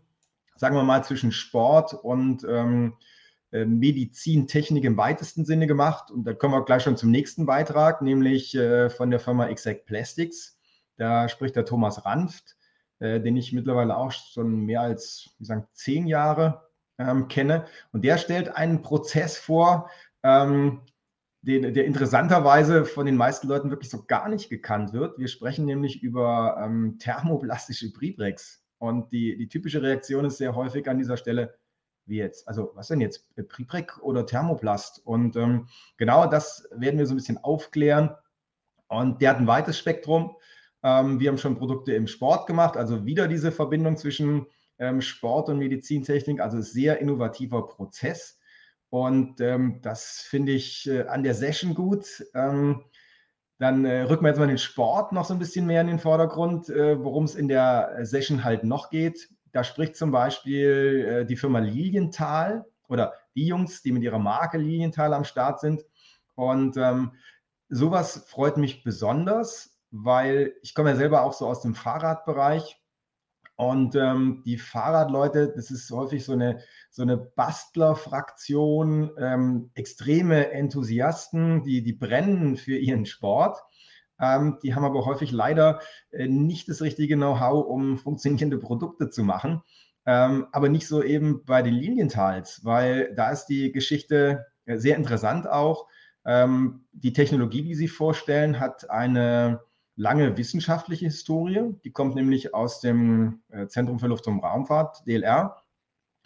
sagen 0.60 0.76
wir 0.76 0.84
mal, 0.84 1.04
zwischen 1.04 1.32
Sport 1.32 1.94
und 1.94 2.46
ähm, 2.48 2.98
äh, 3.52 3.66
Medizintechnik 3.66 4.84
im 4.84 4.98
weitesten 4.98 5.46
Sinne 5.46 5.68
gemacht. 5.68 6.12
Und 6.12 6.26
da 6.26 6.34
kommen 6.34 6.54
wir 6.54 6.66
gleich 6.66 6.84
schon 6.84 6.98
zum 6.98 7.12
nächsten 7.12 7.46
Beitrag, 7.46 8.02
nämlich 8.02 8.54
äh, 8.56 8.90
von 8.90 9.10
der 9.10 9.20
Firma 9.20 9.48
Exact 9.48 9.86
Plastics. 9.86 10.60
Da 10.98 11.30
spricht 11.30 11.56
der 11.56 11.66
Thomas 11.66 12.06
Ranft, 12.06 12.58
äh, 13.00 13.22
den 13.22 13.38
ich 13.38 13.54
mittlerweile 13.54 13.96
auch 13.96 14.12
schon 14.12 14.66
mehr 14.66 14.82
als 14.82 15.30
wie 15.40 15.46
sagen, 15.46 15.66
zehn 15.74 16.08
Jahre 16.08 16.70
ähm, 16.98 17.28
kenne. 17.30 17.66
Und 17.94 18.04
der 18.04 18.18
stellt 18.18 18.56
einen 18.56 18.82
Prozess 18.82 19.38
vor, 19.38 19.90
ähm, 20.24 20.82
den, 21.42 21.74
der 21.74 21.86
interessanterweise 21.86 22.84
von 22.84 23.06
den 23.06 23.16
meisten 23.16 23.48
Leuten 23.48 23.70
wirklich 23.70 23.90
so 23.90 24.04
gar 24.06 24.28
nicht 24.28 24.50
gekannt 24.50 24.92
wird. 24.92 25.18
Wir 25.18 25.30
sprechen 25.30 25.66
nämlich 25.66 26.04
über 26.04 26.62
ähm, 26.62 26.98
thermoplastische 27.00 27.94
Pribrex. 27.94 28.62
Und 28.80 29.12
die, 29.12 29.38
die 29.38 29.48
typische 29.48 29.82
Reaktion 29.82 30.26
ist 30.26 30.38
sehr 30.38 30.56
häufig 30.56 30.90
an 30.90 30.98
dieser 30.98 31.18
Stelle, 31.18 31.56
wie 32.06 32.18
jetzt? 32.18 32.48
Also 32.48 32.72
was 32.74 32.88
denn 32.88 33.02
jetzt? 33.02 33.24
Priprek 33.50 34.00
oder 34.02 34.26
Thermoplast? 34.26 35.06
Und 35.06 35.36
ähm, 35.36 35.68
genau 35.98 36.26
das 36.26 36.68
werden 36.72 36.98
wir 36.98 37.06
so 37.06 37.14
ein 37.14 37.18
bisschen 37.18 37.38
aufklären. 37.38 38.16
Und 38.88 39.22
der 39.22 39.32
hat 39.32 39.38
ein 39.38 39.48
weites 39.48 39.78
Spektrum. 39.78 40.36
Ähm, 40.82 41.20
wir 41.20 41.30
haben 41.30 41.38
schon 41.38 41.58
Produkte 41.58 41.94
im 41.94 42.08
Sport 42.08 42.48
gemacht, 42.48 42.78
also 42.78 43.06
wieder 43.06 43.28
diese 43.28 43.52
Verbindung 43.52 43.98
zwischen 43.98 44.48
ähm, 44.80 45.02
Sport 45.02 45.50
und 45.50 45.60
Medizintechnik, 45.60 46.40
also 46.40 46.62
sehr 46.62 47.00
innovativer 47.00 47.68
Prozess. 47.68 48.40
Und 48.90 49.40
ähm, 49.42 49.80
das 49.82 50.22
finde 50.22 50.54
ich 50.54 50.90
äh, 50.90 51.04
an 51.04 51.24
der 51.24 51.36
Session 51.36 51.76
gut. 51.76 52.26
Dann 53.60 53.84
äh, 53.84 54.04
rücken 54.04 54.24
wir 54.24 54.30
jetzt 54.30 54.40
mal 54.40 54.48
den 54.48 54.58
Sport 54.58 55.12
noch 55.12 55.26
so 55.26 55.34
ein 55.34 55.40
bisschen 55.40 55.66
mehr 55.66 55.82
in 55.82 55.88
den 55.88 56.00
Vordergrund, 56.00 56.70
äh, 56.70 57.04
worum 57.04 57.26
es 57.26 57.36
in 57.36 57.50
der 57.50 58.00
Session 58.04 58.44
halt 58.46 58.64
noch 58.64 58.90
geht. 58.90 59.30
Da 59.52 59.66
spricht 59.66 59.98
zum 59.98 60.12
Beispiel 60.12 61.08
äh, 61.08 61.26
die 61.26 61.36
Firma 61.36 61.60
Lilienthal 61.60 62.66
oder 62.88 63.14
die 63.36 63.46
Jungs, 63.46 63.82
die 63.82 63.92
mit 63.92 64.02
ihrer 64.02 64.18
Marke 64.18 64.58
Lilienthal 64.58 65.14
am 65.14 65.26
Start 65.26 65.60
sind. 65.60 65.84
Und 66.36 66.78
ähm, 66.78 67.12
sowas 67.68 68.26
freut 68.28 68.56
mich 68.56 68.84
besonders, 68.84 69.78
weil 69.92 70.54
ich 70.62 70.74
komme 70.74 70.92
ja 70.92 70.96
selber 70.96 71.24
auch 71.24 71.34
so 71.34 71.46
aus 71.46 71.62
dem 71.62 71.76
Fahrradbereich. 71.76 72.79
Und 73.60 73.94
ähm, 73.96 74.42
die 74.46 74.58
Fahrradleute, 74.58 75.52
das 75.54 75.70
ist 75.70 75.92
häufig 75.92 76.24
so 76.24 76.32
eine, 76.32 76.62
so 76.92 77.02
eine 77.02 77.18
Bastlerfraktion, 77.18 79.12
ähm, 79.18 79.72
extreme 79.74 80.52
Enthusiasten, 80.52 81.62
die, 81.64 81.84
die 81.84 81.92
brennen 81.92 82.56
für 82.56 82.78
ihren 82.78 83.06
Sport. 83.06 83.58
Ähm, 84.18 84.60
die 84.64 84.76
haben 84.76 84.86
aber 84.86 85.04
häufig 85.06 85.34
leider 85.34 85.82
äh, 86.12 86.30
nicht 86.30 86.70
das 86.70 86.82
richtige 86.82 87.18
Know-how, 87.18 87.66
um 87.66 87.98
funktionierende 87.98 88.60
Produkte 88.60 89.10
zu 89.10 89.26
machen. 89.26 89.62
Ähm, 90.06 90.48
aber 90.54 90.70
nicht 90.70 90.88
so 90.88 91.04
eben 91.04 91.44
bei 91.44 91.62
den 91.62 91.74
Linientals, 91.74 92.62
weil 92.64 93.14
da 93.14 93.30
ist 93.30 93.48
die 93.48 93.74
Geschichte 93.74 94.46
äh, 94.68 94.78
sehr 94.78 94.96
interessant 94.96 95.50
auch. 95.50 95.86
Ähm, 96.24 96.86
die 96.94 97.12
Technologie, 97.12 97.64
die 97.64 97.76
Sie 97.76 97.90
vorstellen, 97.90 98.62
hat 98.62 98.90
eine 98.90 99.60
lange 100.00 100.38
wissenschaftliche 100.38 101.06
Historie. 101.06 101.76
Die 101.84 101.92
kommt 101.92 102.16
nämlich 102.16 102.54
aus 102.54 102.80
dem 102.80 103.42
äh, 103.50 103.68
Zentrum 103.68 104.00
für 104.00 104.08
Luft- 104.08 104.28
und 104.28 104.40
Raumfahrt, 104.40 105.06
DLR. 105.06 105.58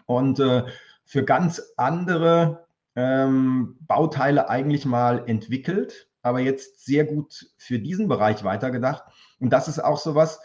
Und 0.05 0.39
äh, 0.39 0.63
für 1.05 1.25
ganz 1.25 1.61
andere 1.75 2.67
ähm, 2.95 3.75
Bauteile 3.81 4.47
eigentlich 4.47 4.85
mal 4.85 5.23
entwickelt, 5.27 6.07
aber 6.21 6.39
jetzt 6.39 6.85
sehr 6.85 7.03
gut 7.03 7.47
für 7.57 7.79
diesen 7.79 8.07
Bereich 8.07 8.43
weitergedacht. 8.43 9.05
Und 9.39 9.51
das 9.51 9.67
ist 9.67 9.83
auch 9.83 9.97
so 9.97 10.13
was, 10.13 10.39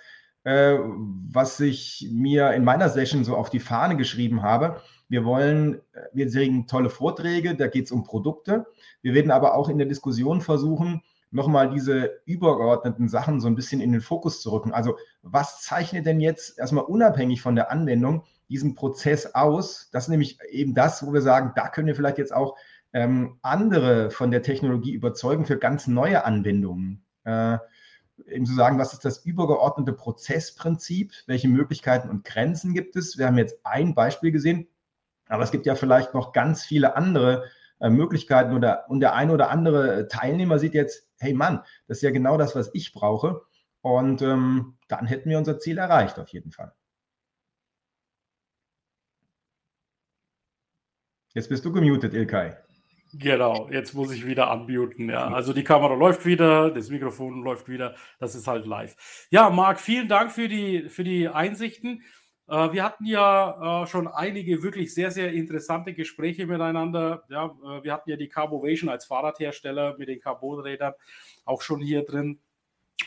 äh, 0.45 0.79
was 0.79 1.61
ich 1.61 2.09
mir 2.11 2.53
in 2.53 2.65
meiner 2.65 2.89
Session 2.89 3.25
so 3.25 3.37
auf 3.37 3.51
die 3.51 3.61
Fahne 3.61 3.97
geschrieben 3.99 4.41
habe. 4.41 4.81
Wir 5.11 5.27
wollen, 5.27 5.83
äh, 5.93 6.01
wir 6.15 6.31
kriegen 6.31 6.67
tolle 6.67 6.89
Vorträge, 6.89 7.55
da 7.57 7.67
geht 7.67 7.85
es 7.85 7.93
um 7.93 8.05
Produkte. 8.05 8.65
Wir 9.03 9.13
werden 9.13 9.31
aber 9.31 9.55
auch 9.55 9.69
in 9.69 9.77
der 9.77 9.87
Diskussion 9.87 10.41
versuchen, 10.41 11.03
nochmal 11.31 11.71
diese 11.71 12.21
übergeordneten 12.25 13.09
Sachen 13.09 13.41
so 13.41 13.49
ein 13.49 13.55
bisschen 13.55 13.81
in 13.81 13.93
den 13.93 14.01
Fokus 14.01 14.41
zu 14.41 14.51
rücken. 14.51 14.73
Also 14.73 14.97
was 15.23 15.63
zeichnet 15.63 16.07
denn 16.07 16.21
jetzt 16.21 16.59
erstmal 16.59 16.85
unabhängig 16.85 17.43
von 17.43 17.55
der 17.55 17.71
Anwendung 17.71 18.25
diesen 18.49 18.75
Prozess 18.75 19.35
aus? 19.35 19.91
Das 19.93 20.05
ist 20.05 20.09
nämlich 20.09 20.39
eben 20.51 20.75
das, 20.75 21.07
wo 21.07 21.13
wir 21.13 21.23
sagen, 21.23 21.53
da 21.55 21.69
können 21.69 21.87
wir 21.87 21.95
vielleicht 21.95 22.19
jetzt 22.19 22.35
auch 22.35 22.57
ähm, 22.93 23.39
andere 23.43 24.11
von 24.11 24.31
der 24.31 24.43
Technologie 24.43 24.93
überzeugen 24.93 25.45
für 25.45 25.59
ganz 25.59 25.87
neue 25.87 26.25
Anwendungen. 26.25 27.05
Äh, 27.25 27.59
eben 28.27 28.47
zu 28.47 28.55
sagen, 28.55 28.79
was 28.79 28.93
ist 28.93 29.05
das 29.05 29.25
übergeordnete 29.25 29.93
Prozessprinzip? 29.93 31.13
Welche 31.27 31.49
Möglichkeiten 31.49 32.09
und 32.09 32.25
Grenzen 32.25 32.75
gibt 32.75 32.97
es? 32.97 33.19
Wir 33.19 33.27
haben 33.27 33.39
jetzt 33.39 33.61
ein 33.65 33.95
Beispiel 33.95 34.33
gesehen, 34.33 34.67
aber 35.29 35.43
es 35.43 35.51
gibt 35.51 35.67
ja 35.67 35.75
vielleicht 35.75 36.15
noch 36.15 36.33
ganz 36.33 36.65
viele 36.65 36.97
andere 36.97 37.45
äh, 37.81 37.91
Möglichkeiten 37.91 38.55
oder 38.55 38.89
und 38.89 39.01
der 39.01 39.15
eine 39.15 39.33
oder 39.33 39.51
andere 39.51 40.09
Teilnehmer 40.09 40.59
sieht 40.59 40.75
jetzt, 40.75 41.08
hey 41.19 41.35
Mann, 41.35 41.63
das 41.87 41.99
ist 41.99 42.03
ja 42.03 42.11
genau 42.11 42.37
das, 42.39 42.55
was 42.55 42.71
ich 42.75 42.93
brauche. 42.93 43.43
Und 43.81 44.23
ähm, 44.23 44.77
dann 44.89 45.07
hätten 45.07 45.31
wir 45.31 45.39
unser 45.39 45.59
Ziel 45.59 45.79
erreicht, 45.79 46.19
auf 46.19 46.29
jeden 46.31 46.51
Fall. 46.51 46.75
Jetzt 51.35 51.49
bist 51.49 51.65
du 51.65 51.73
gemutet, 51.73 52.15
Ilkay. 52.15 52.57
Genau, 53.15 53.69
jetzt 53.71 53.95
muss 53.95 54.13
ich 54.13 54.27
wieder 54.27 54.53
unmuten. 54.53 55.09
Ja. 55.09 55.29
Also 55.29 55.53
die 55.53 55.65
Kamera 55.65 55.95
läuft 55.95 56.27
wieder, 56.27 56.71
das 56.71 56.91
Mikrofon 56.91 57.43
läuft 57.43 57.69
wieder, 57.69 57.95
das 58.19 58.35
ist 58.35 58.47
halt 58.47 58.67
live. 58.67 59.27
Ja, 59.31 59.49
Marc, 59.49 59.81
vielen 59.81 60.09
Dank 60.09 60.31
für 60.31 60.49
die, 60.49 60.89
für 60.89 61.05
die 61.05 61.29
Einsichten. 61.29 62.03
Äh, 62.49 62.73
wir 62.73 62.83
hatten 62.83 63.05
ja 63.05 63.83
äh, 63.83 63.87
schon 63.87 64.09
einige 64.09 64.63
wirklich 64.63 64.95
sehr, 64.95 65.11
sehr 65.11 65.33
interessante 65.33 65.93
Gespräche 65.93 66.47
miteinander. 66.47 67.25
Ja, 67.29 67.47
äh, 67.47 67.85
wir 67.85 67.93
hatten 67.93 68.11
ja 68.11 68.17
die 68.17 68.29
Carbovation 68.29 68.89
als 68.89 69.05
Fahrradhersteller 69.05 69.97
mit 69.99 70.09
den 70.09 70.21
Carbonrädern 70.21 70.95
auch 71.45 71.63
schon 71.63 71.81
hier 71.81 72.05
drin. 72.05 72.41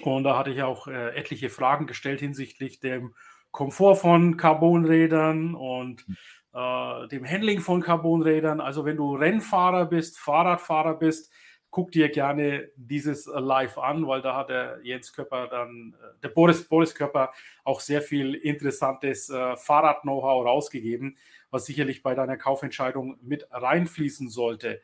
Und 0.01 0.23
da 0.23 0.37
hatte 0.37 0.51
ich 0.51 0.63
auch 0.63 0.87
etliche 0.87 1.49
Fragen 1.49 1.85
gestellt 1.85 2.21
hinsichtlich 2.21 2.79
dem 2.79 3.13
Komfort 3.51 3.95
von 3.97 4.37
Carbonrädern 4.37 5.53
und 5.53 6.05
hm. 6.53 7.09
dem 7.09 7.25
Handling 7.25 7.59
von 7.59 7.81
Carbonrädern. 7.81 8.61
Also 8.61 8.85
wenn 8.85 8.95
du 8.95 9.15
Rennfahrer 9.15 9.85
bist, 9.85 10.17
Fahrradfahrer 10.17 10.97
bist, 10.97 11.29
guck 11.71 11.91
dir 11.91 12.09
gerne 12.09 12.69
dieses 12.75 13.27
äh, 13.27 13.39
Live 13.39 13.77
an, 13.77 14.05
weil 14.05 14.21
da 14.21 14.35
hat 14.35 14.49
der 14.49 14.79
Jens 14.83 15.13
Köpper 15.13 15.47
dann, 15.47 15.95
äh, 15.99 16.21
der 16.21 16.29
Boris, 16.29 16.67
Boris 16.67 16.93
Köpper 16.93 17.31
auch 17.63 17.79
sehr 17.79 18.01
viel 18.01 18.35
interessantes 18.35 19.29
äh, 19.29 19.55
Fahrrad-Know-how 19.55 20.45
rausgegeben, 20.45 21.17
was 21.49 21.65
sicherlich 21.65 22.03
bei 22.03 22.13
deiner 22.13 22.37
Kaufentscheidung 22.37 23.17
mit 23.21 23.47
reinfließen 23.49 24.29
sollte. 24.29 24.81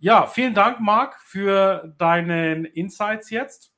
Ja, 0.00 0.26
vielen 0.26 0.54
Dank, 0.54 0.80
Marc, 0.80 1.20
für 1.20 1.94
deinen 1.98 2.64
Insights 2.64 3.30
jetzt. 3.30 3.72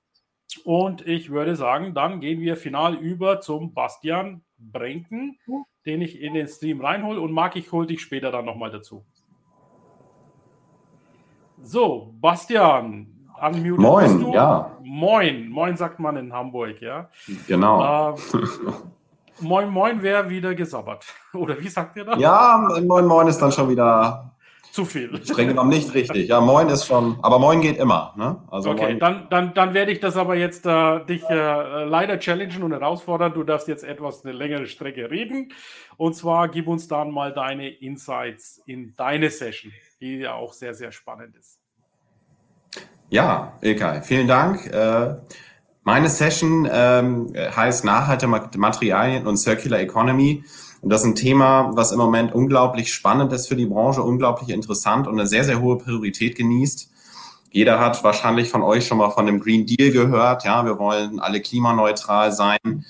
Und 0.64 1.06
ich 1.06 1.30
würde 1.30 1.56
sagen, 1.56 1.94
dann 1.94 2.20
gehen 2.20 2.40
wir 2.40 2.56
final 2.56 2.94
über 2.94 3.40
zum 3.40 3.74
Bastian 3.74 4.42
Brenken, 4.58 5.38
den 5.84 6.00
ich 6.00 6.20
in 6.20 6.32
den 6.32 6.48
Stream 6.48 6.80
reinhole. 6.80 7.20
Und 7.20 7.32
Marc, 7.32 7.56
ich 7.56 7.70
hole 7.72 7.86
dich 7.86 8.00
später 8.00 8.30
dann 8.30 8.46
nochmal 8.46 8.70
dazu. 8.70 9.04
So, 11.62 12.14
Bastian, 12.20 13.06
unmuted 13.40 13.78
Moin, 13.78 14.32
ja. 14.32 14.70
Moin, 14.82 15.48
moin 15.48 15.76
sagt 15.76 15.98
man 15.98 16.16
in 16.16 16.32
Hamburg, 16.32 16.80
ja. 16.80 17.08
Genau. 17.46 18.14
Äh, 18.14 18.18
moin, 19.40 19.68
moin 19.70 20.02
wäre 20.02 20.28
wieder 20.28 20.54
gesabbert. 20.54 21.06
Oder 21.32 21.58
wie 21.60 21.68
sagt 21.68 21.96
ihr 21.96 22.04
das? 22.04 22.18
Ja, 22.18 22.68
moin, 22.84 23.06
moin 23.06 23.26
ist 23.26 23.38
dann 23.38 23.52
schon 23.52 23.68
wieder 23.68 24.30
zu 24.70 24.84
viel. 24.84 25.24
Streng 25.24 25.48
genommen 25.48 25.70
nicht 25.70 25.94
richtig. 25.94 26.28
Ja, 26.28 26.40
moin 26.40 26.68
ist 26.68 26.86
schon, 26.86 27.18
aber 27.22 27.38
moin 27.38 27.62
geht 27.62 27.78
immer. 27.78 28.12
Ne? 28.16 28.36
Also 28.50 28.70
okay, 28.70 28.88
moin. 28.88 28.98
dann, 28.98 29.26
dann, 29.30 29.54
dann 29.54 29.72
werde 29.72 29.90
ich 29.90 30.00
das 30.00 30.18
aber 30.18 30.36
jetzt 30.36 30.66
äh, 30.66 31.02
dich 31.06 31.24
äh, 31.30 31.84
leider 31.84 32.18
challengen 32.18 32.62
und 32.62 32.72
herausfordern. 32.72 33.32
Du 33.32 33.42
darfst 33.42 33.68
jetzt 33.68 33.84
etwas 33.84 34.24
eine 34.24 34.34
längere 34.34 34.66
Strecke 34.66 35.10
reden. 35.10 35.52
Und 35.96 36.14
zwar 36.14 36.48
gib 36.48 36.68
uns 36.68 36.88
dann 36.88 37.10
mal 37.10 37.32
deine 37.32 37.68
Insights 37.68 38.62
in 38.66 38.94
deine 38.96 39.30
Session 39.30 39.72
die 40.00 40.18
ja 40.18 40.34
auch 40.34 40.52
sehr, 40.52 40.74
sehr 40.74 40.92
spannend 40.92 41.36
ist. 41.36 41.58
Ja, 43.08 43.52
Ilkay, 43.60 44.02
vielen 44.02 44.26
Dank. 44.26 44.66
Äh, 44.66 45.16
meine 45.84 46.08
Session 46.08 46.68
ähm, 46.70 47.32
heißt 47.34 47.84
Nachhaltige 47.84 48.58
Materialien 48.58 49.26
und 49.26 49.36
Circular 49.36 49.78
Economy. 49.78 50.44
Und 50.82 50.90
das 50.90 51.02
ist 51.02 51.06
ein 51.06 51.14
Thema, 51.14 51.70
was 51.74 51.92
im 51.92 51.98
Moment 51.98 52.34
unglaublich 52.34 52.92
spannend 52.92 53.32
ist 53.32 53.46
für 53.46 53.56
die 53.56 53.66
Branche, 53.66 54.02
unglaublich 54.02 54.50
interessant 54.50 55.06
und 55.06 55.14
eine 55.18 55.28
sehr, 55.28 55.44
sehr 55.44 55.60
hohe 55.60 55.78
Priorität 55.78 56.36
genießt. 56.36 56.90
Jeder 57.50 57.78
hat 57.78 58.02
wahrscheinlich 58.04 58.50
von 58.50 58.62
euch 58.62 58.86
schon 58.86 58.98
mal 58.98 59.10
von 59.10 59.26
dem 59.26 59.40
Green 59.40 59.64
Deal 59.64 59.92
gehört. 59.92 60.44
Ja, 60.44 60.64
wir 60.64 60.78
wollen 60.78 61.20
alle 61.20 61.40
klimaneutral 61.40 62.32
sein. 62.32 62.84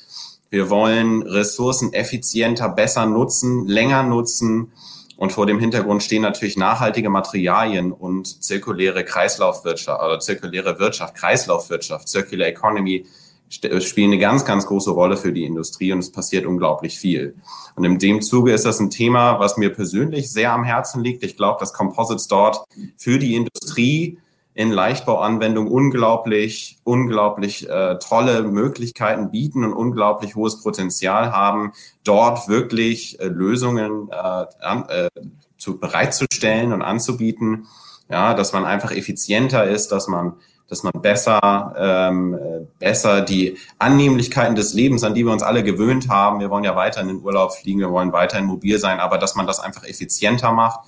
Wir 0.51 0.71
wollen 0.71 1.23
Ressourcen 1.23 1.93
effizienter, 1.93 2.69
besser 2.71 3.07
nutzen, 3.07 3.67
länger 3.67 4.03
nutzen. 4.03 4.73
Und 5.17 5.33
vor 5.33 5.47
dem 5.47 5.59
Hintergrund 5.59 6.03
stehen 6.03 6.23
natürlich 6.23 6.57
nachhaltige 6.57 7.09
Materialien 7.09 7.93
und 7.93 8.43
zirkuläre 8.45 9.05
Kreislaufwirtschaft 9.05 10.03
oder 10.03 10.21
zirkuläre 10.21 10.79
Wirtschaft, 10.79 11.15
Kreislaufwirtschaft, 11.15 12.09
Circular 12.09 12.49
Economy 12.49 13.07
spielen 13.49 14.11
eine 14.11 14.19
ganz, 14.19 14.45
ganz 14.45 14.67
große 14.67 14.91
Rolle 14.91 15.17
für 15.17 15.33
die 15.33 15.45
Industrie 15.45 15.93
und 15.93 16.01
es 16.01 16.11
passiert 16.11 16.47
unglaublich 16.47 16.99
viel. 16.99 17.37
Und 17.77 17.85
in 17.85 17.99
dem 17.99 18.21
Zuge 18.21 18.53
ist 18.53 18.67
das 18.67 18.81
ein 18.81 18.91
Thema, 18.91 19.39
was 19.39 19.57
mir 19.57 19.71
persönlich 19.71 20.31
sehr 20.31 20.53
am 20.53 20.65
Herzen 20.65 21.03
liegt. 21.03 21.23
Ich 21.23 21.37
glaube, 21.37 21.61
dass 21.61 21.73
Composites 21.73 22.27
dort 22.27 22.65
für 22.97 23.19
die 23.19 23.37
Industrie 23.37 24.19
in 24.57 24.71
Leichtbauanwendungen 24.71 25.71
unglaublich, 25.71 26.79
unglaublich 26.83 27.69
äh, 27.69 27.99
tolle 27.99 28.43
Möglichkeiten 28.43 29.31
bieten 29.31 29.63
und 29.65 29.75
unglaublich 29.75 30.35
hohes 30.35 30.63
Potenzial 30.63 31.31
haben, 31.31 31.73
dort 32.05 32.49
wirklich 32.49 33.21
äh, 33.21 33.27
Lösungen 33.27 34.09
äh, 34.11 34.15
an, 34.15 34.89
äh, 34.89 35.11
zu, 35.59 35.79
bereitzustellen 35.79 36.73
und 36.73 36.81
anzubieten. 36.81 37.67
Ja, 38.09 38.33
dass 38.33 38.55
man 38.55 38.65
einfach 38.65 38.93
effizienter 38.93 39.65
ist, 39.65 39.93
dass 39.93 40.09
man 40.09 40.37
dass 40.69 40.83
man 40.83 40.95
besser, 41.01 41.75
ähm, 41.79 42.35
äh, 42.35 42.67
besser 42.81 43.21
die 43.21 43.57
Annehmlichkeiten 43.79 44.57
des 44.57 44.75
Lebens, 44.75 45.05
an 45.05 45.15
die 45.15 45.25
wir 45.25 45.33
uns 45.33 45.45
alle 45.45 45.63
gewöhnt 45.63 46.09
haben, 46.09 46.41
wir 46.41 46.51
wollen 46.51 46.65
ja 46.65 46.75
weiter 46.75 47.01
in 47.03 47.07
den 47.07 47.23
Urlaub 47.23 47.53
fliegen, 47.53 47.79
wir 47.79 47.93
wollen 47.93 48.13
weiterhin 48.13 48.47
mobil 48.47 48.81
sein, 48.81 48.99
aber 48.99 49.19
dass 49.19 49.37
man 49.37 49.47
das 49.47 49.61
einfach 49.61 49.85
effizienter 49.85 50.51
macht, 50.51 50.81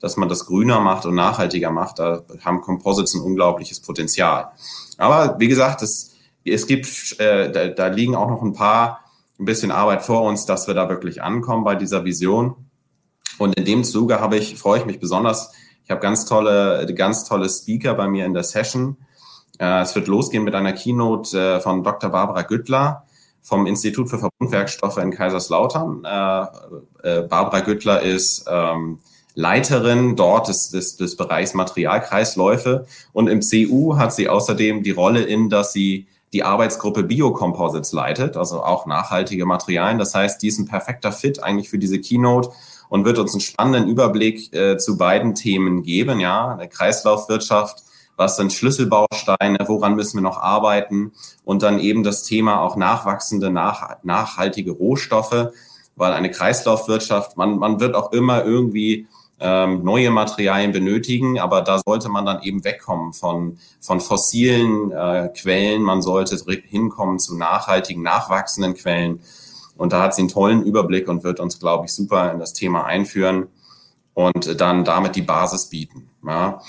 dass 0.00 0.16
man 0.16 0.28
das 0.28 0.46
grüner 0.46 0.80
macht 0.80 1.06
und 1.06 1.14
nachhaltiger 1.14 1.70
macht. 1.70 1.98
Da 1.98 2.22
haben 2.44 2.60
Composites 2.60 3.14
ein 3.14 3.22
unglaubliches 3.22 3.80
Potenzial. 3.80 4.50
Aber 4.98 5.36
wie 5.38 5.48
gesagt, 5.48 5.82
das 5.82 6.14
es 6.44 6.66
gibt, 6.66 7.18
äh, 7.20 7.50
da, 7.50 7.68
da 7.68 7.86
liegen 7.88 8.14
auch 8.14 8.28
noch 8.28 8.42
ein 8.42 8.52
paar, 8.52 9.00
ein 9.38 9.46
bisschen 9.46 9.70
Arbeit 9.70 10.02
vor 10.02 10.22
uns, 10.22 10.46
dass 10.46 10.66
wir 10.66 10.74
da 10.74 10.88
wirklich 10.88 11.22
ankommen 11.22 11.64
bei 11.64 11.74
dieser 11.74 12.04
Vision. 12.04 12.54
Und 13.38 13.54
in 13.56 13.64
dem 13.64 13.82
Zuge 13.82 14.20
habe 14.20 14.36
ich, 14.36 14.56
freue 14.56 14.80
ich 14.80 14.86
mich 14.86 15.00
besonders, 15.00 15.52
ich 15.84 15.90
habe 15.90 16.00
ganz 16.00 16.24
tolle, 16.24 16.86
ganz 16.94 17.24
tolle 17.24 17.48
Speaker 17.48 17.94
bei 17.94 18.06
mir 18.06 18.26
in 18.26 18.34
der 18.34 18.44
Session. 18.44 18.96
Äh, 19.58 19.82
es 19.82 19.94
wird 19.94 20.06
losgehen 20.06 20.44
mit 20.44 20.54
einer 20.54 20.72
Keynote 20.72 21.38
äh, 21.38 21.60
von 21.60 21.82
Dr. 21.82 22.10
Barbara 22.10 22.42
Güttler 22.42 23.04
vom 23.42 23.66
Institut 23.66 24.08
für 24.08 24.18
Verbundwerkstoffe 24.18 24.96
in 24.96 25.10
Kaiserslautern. 25.10 26.04
Äh, 26.04 27.22
Barbara 27.22 27.60
Güttler 27.60 28.00
ist 28.00 28.46
ähm, 28.48 29.00
Leiterin 29.34 30.16
dort 30.16 30.48
des, 30.48 30.70
des, 30.70 30.96
des 30.96 31.16
Bereichs 31.16 31.54
Materialkreisläufe 31.54 32.86
und 33.12 33.28
im 33.28 33.40
CU 33.40 33.96
hat 33.96 34.14
sie 34.14 34.28
außerdem 34.28 34.82
die 34.82 34.92
Rolle 34.92 35.22
in, 35.22 35.50
dass 35.50 35.72
sie 35.72 36.06
die 36.32 36.42
Arbeitsgruppe 36.42 37.04
Biocomposites 37.04 37.92
leitet, 37.92 38.36
also 38.36 38.62
auch 38.62 38.86
nachhaltige 38.86 39.46
Materialien. 39.46 39.98
Das 39.98 40.14
heißt, 40.14 40.42
die 40.42 40.48
ist 40.48 40.58
ein 40.58 40.66
perfekter 40.66 41.12
Fit 41.12 41.42
eigentlich 41.42 41.68
für 41.68 41.78
diese 41.78 42.00
Keynote 42.00 42.50
und 42.88 43.04
wird 43.04 43.18
uns 43.18 43.32
einen 43.32 43.40
spannenden 43.40 43.88
Überblick 43.88 44.52
äh, 44.52 44.76
zu 44.76 44.96
beiden 44.96 45.34
Themen 45.34 45.82
geben. 45.82 46.20
Ja, 46.20 46.48
eine 46.48 46.68
Kreislaufwirtschaft, 46.68 47.84
was 48.16 48.36
sind 48.36 48.52
Schlüsselbausteine, 48.52 49.58
woran 49.66 49.94
müssen 49.94 50.18
wir 50.18 50.22
noch 50.22 50.38
arbeiten 50.38 51.12
und 51.44 51.62
dann 51.62 51.78
eben 51.78 52.02
das 52.02 52.24
Thema 52.24 52.60
auch 52.60 52.76
nachwachsende, 52.76 53.50
nach, 53.50 53.96
nachhaltige 54.02 54.72
Rohstoffe, 54.72 55.50
weil 55.96 56.12
eine 56.12 56.30
Kreislaufwirtschaft, 56.30 57.36
man, 57.36 57.58
man 57.58 57.78
wird 57.78 57.94
auch 57.94 58.12
immer 58.12 58.44
irgendwie 58.44 59.06
ähm, 59.40 59.82
neue 59.82 60.10
Materialien 60.10 60.72
benötigen, 60.72 61.38
aber 61.38 61.62
da 61.62 61.80
sollte 61.84 62.08
man 62.08 62.24
dann 62.24 62.42
eben 62.42 62.64
wegkommen 62.64 63.12
von, 63.12 63.58
von 63.80 64.00
fossilen 64.00 64.92
äh, 64.92 65.28
Quellen. 65.36 65.82
Man 65.82 66.02
sollte 66.02 66.36
hinkommen 66.68 67.18
zu 67.18 67.36
nachhaltigen, 67.36 68.02
nachwachsenden 68.02 68.74
Quellen. 68.74 69.20
Und 69.76 69.92
da 69.92 70.02
hat 70.02 70.14
sie 70.14 70.22
einen 70.22 70.28
tollen 70.28 70.62
Überblick 70.62 71.08
und 71.08 71.24
wird 71.24 71.40
uns, 71.40 71.58
glaube 71.58 71.86
ich, 71.86 71.92
super 71.92 72.32
in 72.32 72.38
das 72.38 72.52
Thema 72.52 72.84
einführen 72.84 73.48
und 74.14 74.60
dann 74.60 74.84
damit 74.84 75.16
die 75.16 75.22
Basis 75.22 75.68
bieten. 75.68 76.10
Ja. 76.26 76.60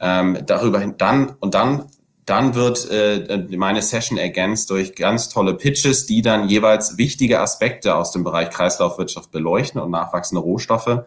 Ähm, 0.00 0.38
darüber 0.46 0.80
hin, 0.80 0.94
dann 0.96 1.34
und 1.40 1.54
dann 1.54 1.86
dann 2.24 2.54
wird 2.54 2.88
äh, 2.88 3.48
meine 3.56 3.82
Session 3.82 4.16
ergänzt 4.16 4.70
durch 4.70 4.94
ganz 4.94 5.28
tolle 5.28 5.54
Pitches, 5.54 6.06
die 6.06 6.22
dann 6.22 6.48
jeweils 6.48 6.96
wichtige 6.96 7.40
Aspekte 7.40 7.96
aus 7.96 8.12
dem 8.12 8.22
Bereich 8.22 8.50
Kreislaufwirtschaft 8.50 9.32
beleuchten 9.32 9.80
und 9.80 9.90
nachwachsende 9.90 10.40
Rohstoffe. 10.40 11.00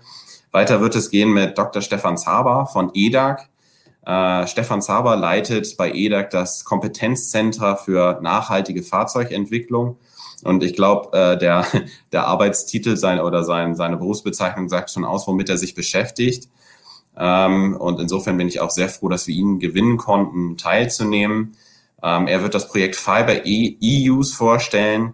Weiter 0.55 0.79
wird 0.79 0.95
es 0.95 1.09
gehen 1.09 1.33
mit 1.33 1.57
Dr. 1.57 1.81
Stefan 1.81 2.17
Zaber 2.17 2.65
von 2.65 2.89
EDAG. 2.93 3.49
Äh, 4.05 4.47
Stefan 4.47 4.81
Zaber 4.81 5.17
leitet 5.17 5.75
bei 5.75 5.91
EDAG 5.91 6.29
das 6.29 6.63
Kompetenzzentrum 6.63 7.75
für 7.75 8.21
nachhaltige 8.21 8.81
Fahrzeugentwicklung. 8.81 9.97
Und 10.45 10.63
ich 10.63 10.73
glaube, 10.73 11.11
äh, 11.11 11.37
der, 11.37 11.65
der 12.13 12.27
Arbeitstitel 12.27 12.95
sein 12.95 13.19
oder 13.19 13.43
sein, 13.43 13.75
seine 13.75 13.97
Berufsbezeichnung 13.97 14.69
sagt 14.69 14.91
schon 14.91 15.03
aus, 15.03 15.27
womit 15.27 15.49
er 15.49 15.57
sich 15.57 15.75
beschäftigt. 15.75 16.47
Ähm, 17.17 17.75
und 17.75 17.99
insofern 17.99 18.37
bin 18.37 18.47
ich 18.47 18.61
auch 18.61 18.71
sehr 18.71 18.87
froh, 18.87 19.09
dass 19.09 19.27
wir 19.27 19.35
ihn 19.35 19.59
gewinnen 19.59 19.97
konnten, 19.97 20.55
teilzunehmen. 20.55 21.57
Ähm, 22.01 22.27
er 22.27 22.41
wird 22.43 22.55
das 22.55 22.69
Projekt 22.69 22.95
Fiber 22.95 23.45
E-Use 23.45 24.33
vorstellen 24.33 25.07
ähm, 25.07 25.13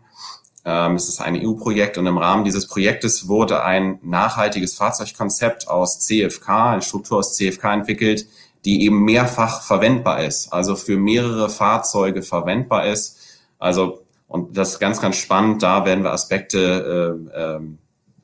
es 0.64 1.10
ist 1.10 1.22
ein 1.22 1.36
EU-Projekt 1.36 1.98
und 1.98 2.06
im 2.06 2.20
Rahmen 2.20 2.44
dieses 2.44 2.68
Projektes 2.68 3.28
wurde 3.28 3.64
ein 3.64 3.98
nachhaltiges 4.04 4.76
Fahrzeugkonzept 4.76 5.68
aus 5.68 6.00
CFK, 6.02 6.74
eine 6.74 6.82
Struktur 6.84 7.18
aus 7.18 7.36
CFK 7.36 7.74
entwickelt, 7.74 8.28
die 8.66 8.86
eben 8.86 9.04
mehrfach 9.04 9.64
verwendbar 9.64 10.24
ist, 10.24 10.54
also 10.54 10.76
für 10.76 10.98
mehrere 10.98 11.50
Fahrzeuge 11.50 12.22
verwendbar 12.22 12.86
ist. 12.86 13.20
Also, 13.58 14.04
und 14.28 14.56
das 14.58 14.74
ist 14.74 14.80
ganz, 14.80 15.02
ganz 15.02 15.18
spannend, 15.18 15.64
da 15.64 15.86
werden 15.86 16.04
wir 16.04 16.12
Aspekte 16.12 17.28
äh, 17.36 17.40
äh, 17.40 17.60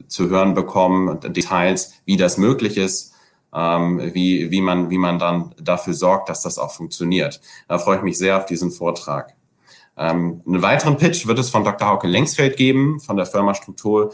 zu 0.07 0.29
hören 0.29 0.53
bekommen 0.53 1.09
und 1.09 1.35
Details, 1.35 1.93
wie 2.05 2.17
das 2.17 2.37
möglich 2.37 2.77
ist, 2.77 3.13
ähm, 3.53 4.13
wie, 4.13 4.51
wie, 4.51 4.61
man, 4.61 4.89
wie 4.89 4.97
man 4.97 5.19
dann 5.19 5.53
dafür 5.59 5.93
sorgt, 5.93 6.29
dass 6.29 6.41
das 6.41 6.59
auch 6.59 6.71
funktioniert. 6.71 7.41
Da 7.67 7.79
freue 7.79 7.97
ich 7.97 8.03
mich 8.03 8.17
sehr 8.17 8.37
auf 8.37 8.45
diesen 8.45 8.71
Vortrag. 8.71 9.33
Ähm, 9.97 10.41
einen 10.45 10.61
weiteren 10.61 10.97
Pitch 10.97 11.27
wird 11.27 11.39
es 11.39 11.49
von 11.49 11.63
Dr. 11.63 11.87
Hauke 11.87 12.07
Lengsfeld 12.07 12.55
geben, 12.57 12.99
von 12.99 13.17
der 13.17 13.25
Firma 13.25 13.53
Struktur 13.53 14.13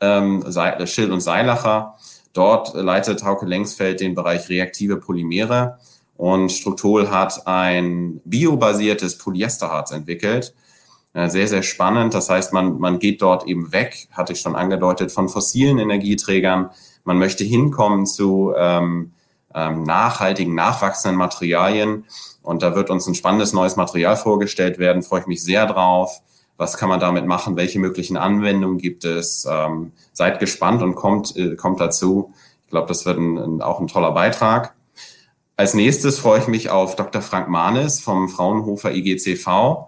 ähm, 0.00 0.44
Schill 0.84 1.12
und 1.12 1.20
Seilacher. 1.20 1.94
Dort 2.32 2.74
leitet 2.74 3.24
Hauke 3.24 3.46
Lengsfeld 3.46 4.00
den 4.00 4.14
Bereich 4.14 4.48
reaktive 4.48 4.96
Polymere 4.96 5.78
und 6.16 6.50
Struktur 6.52 7.10
hat 7.10 7.46
ein 7.46 8.20
biobasiertes 8.24 9.18
Polyesterharz 9.18 9.90
entwickelt. 9.90 10.54
Äh, 11.14 11.28
sehr, 11.28 11.48
sehr 11.48 11.62
spannend. 11.62 12.14
Das 12.14 12.30
heißt, 12.30 12.52
man, 12.52 12.78
man 12.78 12.98
geht 12.98 13.22
dort 13.22 13.46
eben 13.46 13.72
weg, 13.72 14.08
hatte 14.12 14.32
ich 14.32 14.40
schon 14.40 14.56
angedeutet, 14.56 15.12
von 15.12 15.28
fossilen 15.28 15.78
Energieträgern. 15.78 16.70
Man 17.04 17.18
möchte 17.18 17.44
hinkommen 17.44 18.06
zu 18.06 18.52
ähm, 18.56 19.12
ähm, 19.54 19.84
nachhaltigen, 19.84 20.54
nachwachsenden 20.54 21.18
Materialien. 21.18 22.04
Und 22.42 22.62
da 22.62 22.74
wird 22.74 22.90
uns 22.90 23.06
ein 23.06 23.14
spannendes 23.14 23.52
neues 23.52 23.76
Material 23.76 24.16
vorgestellt 24.16 24.78
werden. 24.78 25.02
Freue 25.02 25.20
ich 25.20 25.26
mich 25.26 25.42
sehr 25.42 25.66
drauf. 25.66 26.20
Was 26.56 26.76
kann 26.76 26.88
man 26.88 27.00
damit 27.00 27.26
machen? 27.26 27.56
Welche 27.56 27.78
möglichen 27.78 28.16
Anwendungen 28.16 28.78
gibt 28.78 29.04
es? 29.04 29.46
Ähm, 29.50 29.92
seid 30.12 30.38
gespannt 30.38 30.82
und 30.82 30.94
kommt, 30.94 31.36
äh, 31.36 31.56
kommt 31.56 31.80
dazu. 31.80 32.32
Ich 32.64 32.70
glaube, 32.70 32.88
das 32.88 33.06
wird 33.06 33.18
ein, 33.18 33.38
ein, 33.38 33.62
auch 33.62 33.80
ein 33.80 33.88
toller 33.88 34.12
Beitrag. 34.12 34.74
Als 35.56 35.74
nächstes 35.74 36.18
freue 36.18 36.40
ich 36.40 36.48
mich 36.48 36.70
auf 36.70 36.96
Dr. 36.96 37.22
Frank 37.22 37.48
Mahnes 37.48 38.00
vom 38.00 38.28
Fraunhofer 38.28 38.92
IGCV. 38.92 39.86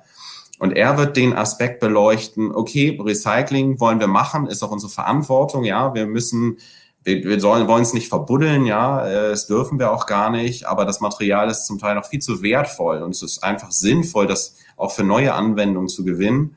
Und 0.59 0.73
er 0.77 0.97
wird 0.99 1.17
den 1.17 1.33
Aspekt 1.33 1.81
beleuchten, 1.81 2.55
okay, 2.55 2.99
Recycling 3.03 3.81
wollen 3.81 4.01
wir 4.01 4.07
machen, 4.07 4.47
ist 4.47 4.63
auch 4.63 4.71
unsere 4.71 4.93
Verantwortung, 4.93 5.65
ja, 5.65 5.95
wir 5.95 6.07
müssen 6.07 6.59
wir, 7.05 7.23
wir 7.23 7.41
sollen, 7.41 7.69
wollen 7.69 7.83
es 7.83 7.93
nicht 7.93 8.09
verbuddeln, 8.09 8.67
ja, 8.67 9.07
äh, 9.07 9.31
es 9.31 9.47
dürfen 9.47 9.79
wir 9.79 9.93
auch 9.93 10.07
gar 10.07 10.31
nicht, 10.31 10.67
aber 10.67 10.85
das 10.85 11.01
Material 11.01 11.51
ist 11.51 11.67
zum 11.67 11.79
Teil 11.79 11.95
noch 11.95 12.07
viel 12.07 12.21
zu 12.21 12.43
wertvoll 12.43 13.03
und 13.03 13.11
es 13.11 13.23
ist 13.23 13.45
einfach 13.45 13.71
sinnvoll, 13.71 14.27
das 14.27 14.57
auch 14.77 14.91
für 14.91 15.05
neue 15.05 15.35
Anwendungen 15.35 15.89
zu 15.89 16.05
gewinnen. 16.05 16.57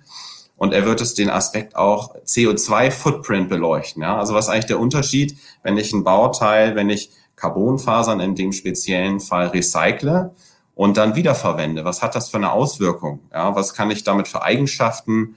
Und 0.55 0.73
er 0.73 0.85
wird 0.85 1.01
es 1.01 1.13
den 1.13 1.29
Aspekt 1.29 1.75
auch 1.75 2.15
CO2-Footprint 2.25 3.47
beleuchten. 3.47 4.01
Ja? 4.01 4.17
Also 4.17 4.33
was 4.33 4.45
ist 4.45 4.51
eigentlich 4.51 4.65
der 4.65 4.79
Unterschied, 4.79 5.37
wenn 5.61 5.77
ich 5.77 5.93
ein 5.93 6.03
Bauteil, 6.03 6.75
wenn 6.75 6.89
ich 6.89 7.11
Carbonfasern 7.35 8.19
in 8.19 8.33
dem 8.33 8.51
speziellen 8.51 9.19
Fall 9.19 9.47
recycle 9.47 10.31
und 10.73 10.97
dann 10.97 11.15
wiederverwende? 11.15 11.85
Was 11.85 12.01
hat 12.01 12.15
das 12.15 12.29
für 12.29 12.37
eine 12.37 12.53
Auswirkung? 12.53 13.19
Ja? 13.31 13.55
Was 13.55 13.75
kann 13.75 13.91
ich 13.91 14.03
damit 14.03 14.27
für 14.27 14.41
Eigenschaften 14.41 15.35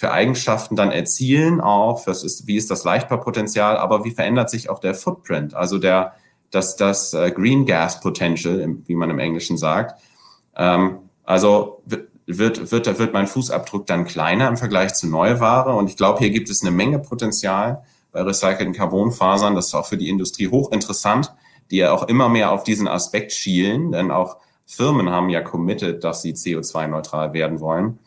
für 0.00 0.12
Eigenschaften 0.12 0.76
dann 0.76 0.90
erzielen, 0.90 1.60
auch 1.60 2.06
was 2.06 2.24
ist, 2.24 2.46
wie 2.46 2.56
ist 2.56 2.70
das 2.70 2.84
Leichtbaupotenzial, 2.84 3.76
aber 3.76 4.02
wie 4.02 4.12
verändert 4.12 4.48
sich 4.48 4.70
auch 4.70 4.78
der 4.78 4.94
Footprint, 4.94 5.52
also 5.52 5.76
der, 5.76 6.14
das, 6.50 6.76
das 6.76 7.12
äh, 7.12 7.30
Green 7.30 7.66
Gas 7.66 8.00
Potential, 8.00 8.66
wie 8.86 8.94
man 8.94 9.10
im 9.10 9.18
Englischen 9.18 9.58
sagt. 9.58 10.00
Ähm, 10.56 11.00
also 11.22 11.82
wird, 12.24 12.72
wird, 12.72 12.98
wird 12.98 13.12
mein 13.12 13.26
Fußabdruck 13.26 13.86
dann 13.86 14.06
kleiner 14.06 14.48
im 14.48 14.56
Vergleich 14.56 14.94
zu 14.94 15.06
Neuware 15.06 15.74
und 15.74 15.90
ich 15.90 15.98
glaube, 15.98 16.20
hier 16.20 16.30
gibt 16.30 16.48
es 16.48 16.62
eine 16.62 16.70
Menge 16.70 16.98
Potenzial 16.98 17.82
bei 18.10 18.22
recycelten 18.22 18.72
Carbonfasern. 18.72 19.54
Das 19.54 19.66
ist 19.66 19.74
auch 19.74 19.84
für 19.84 19.98
die 19.98 20.08
Industrie 20.08 20.48
hochinteressant, 20.48 21.30
die 21.70 21.76
ja 21.76 21.92
auch 21.92 22.08
immer 22.08 22.30
mehr 22.30 22.52
auf 22.52 22.64
diesen 22.64 22.88
Aspekt 22.88 23.32
schielen, 23.32 23.92
denn 23.92 24.10
auch 24.10 24.38
Firmen 24.64 25.10
haben 25.10 25.28
ja 25.28 25.42
committed, 25.42 26.04
dass 26.04 26.22
sie 26.22 26.32
CO2-neutral 26.32 27.34
werden 27.34 27.60
wollen. 27.60 27.98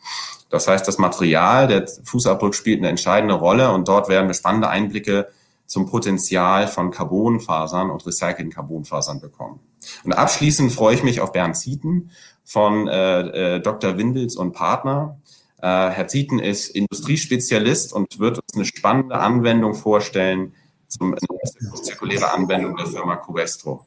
Das 0.54 0.68
heißt, 0.68 0.86
das 0.86 0.98
Material, 0.98 1.66
der 1.66 1.84
Fußabdruck 2.04 2.54
spielt 2.54 2.78
eine 2.78 2.88
entscheidende 2.88 3.34
Rolle 3.34 3.72
und 3.72 3.88
dort 3.88 4.08
werden 4.08 4.28
wir 4.28 4.34
spannende 4.34 4.68
Einblicke 4.68 5.26
zum 5.66 5.90
Potenzial 5.90 6.68
von 6.68 6.92
Carbonfasern 6.92 7.90
und 7.90 8.06
recycelten 8.06 8.50
Carbonfasern 8.50 9.20
bekommen. 9.20 9.58
Und 10.04 10.12
abschließend 10.12 10.70
freue 10.70 10.94
ich 10.94 11.02
mich 11.02 11.20
auf 11.20 11.32
Bernd 11.32 11.56
Zieten 11.56 12.12
von 12.44 12.86
äh, 12.86 13.56
äh, 13.56 13.60
Dr. 13.60 13.98
Windels 13.98 14.36
und 14.36 14.52
Partner. 14.52 15.18
Äh, 15.58 15.66
Herr 15.66 16.06
Zieten 16.06 16.38
ist 16.38 16.68
Industriespezialist 16.68 17.92
und 17.92 18.20
wird 18.20 18.38
uns 18.38 18.54
eine 18.54 18.64
spannende 18.64 19.16
Anwendung 19.16 19.74
vorstellen, 19.74 20.54
zum, 20.86 21.14
eine 21.14 21.82
zirkuläre 21.82 22.30
Anwendung 22.30 22.76
der 22.76 22.86
Firma 22.86 23.16
Covestro. 23.16 23.84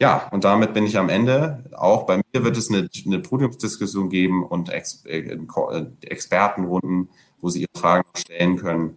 Ja, 0.00 0.28
und 0.30 0.44
damit 0.44 0.74
bin 0.74 0.86
ich 0.86 0.96
am 0.96 1.08
Ende. 1.08 1.64
Auch 1.76 2.06
bei 2.06 2.18
mir 2.18 2.44
wird 2.44 2.56
es 2.56 2.70
eine, 2.70 2.88
eine 3.04 3.18
Podiumsdiskussion 3.18 4.08
geben 4.08 4.44
und 4.44 4.68
Ex 4.68 5.04
äh, 5.06 5.18
äh, 5.18 5.86
Expertenrunden, 6.02 7.08
wo 7.40 7.48
Sie 7.48 7.62
Ihre 7.62 7.80
Fragen 7.80 8.08
stellen 8.16 8.56
können. 8.56 8.96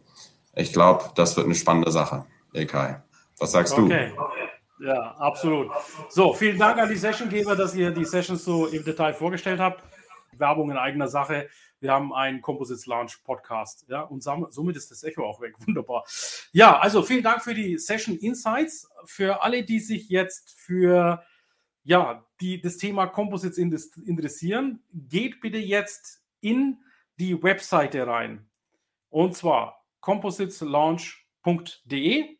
Ich 0.55 0.73
glaube, 0.73 1.05
das 1.15 1.35
wird 1.35 1.47
eine 1.47 1.55
spannende 1.55 1.91
Sache, 1.91 2.25
Ilkay. 2.53 2.97
Was 3.39 3.51
sagst 3.51 3.73
okay. 3.77 4.11
du? 4.15 4.85
Ja, 4.85 5.15
absolut. 5.17 5.71
So, 6.09 6.33
vielen 6.33 6.59
Dank 6.59 6.77
an 6.77 6.89
die 6.89 6.95
Sessiongeber, 6.95 7.55
dass 7.55 7.75
ihr 7.75 7.91
die 7.91 8.05
Sessions 8.05 8.43
so 8.43 8.67
im 8.67 8.83
Detail 8.83 9.13
vorgestellt 9.13 9.59
habt. 9.59 9.83
Werbung 10.37 10.71
in 10.71 10.77
eigener 10.77 11.07
Sache. 11.07 11.47
Wir 11.81 11.91
haben 11.91 12.13
einen 12.13 12.41
Composites 12.41 12.85
Launch 12.85 13.21
Podcast. 13.23 13.85
Ja, 13.89 14.03
und 14.03 14.23
somit 14.23 14.77
ist 14.77 14.91
das 14.91 15.03
Echo 15.03 15.25
auch 15.25 15.41
weg. 15.41 15.55
Wunderbar. 15.65 16.05
Ja, 16.53 16.79
also 16.79 17.03
vielen 17.03 17.23
Dank 17.23 17.43
für 17.43 17.53
die 17.53 17.77
Session 17.77 18.15
Insights. 18.17 18.89
Für 19.05 19.41
alle, 19.41 19.63
die 19.63 19.79
sich 19.79 20.07
jetzt 20.07 20.53
für 20.57 21.23
ja, 21.83 22.23
die 22.39 22.61
das 22.61 22.77
Thema 22.77 23.07
Composites 23.07 23.57
interessieren, 23.57 24.83
geht 24.93 25.41
bitte 25.41 25.57
jetzt 25.57 26.23
in 26.39 26.77
die 27.19 27.41
Webseite 27.41 28.05
rein. 28.05 28.47
Und 29.09 29.35
zwar 29.35 29.83
compositeslaunch.de. 30.01 32.37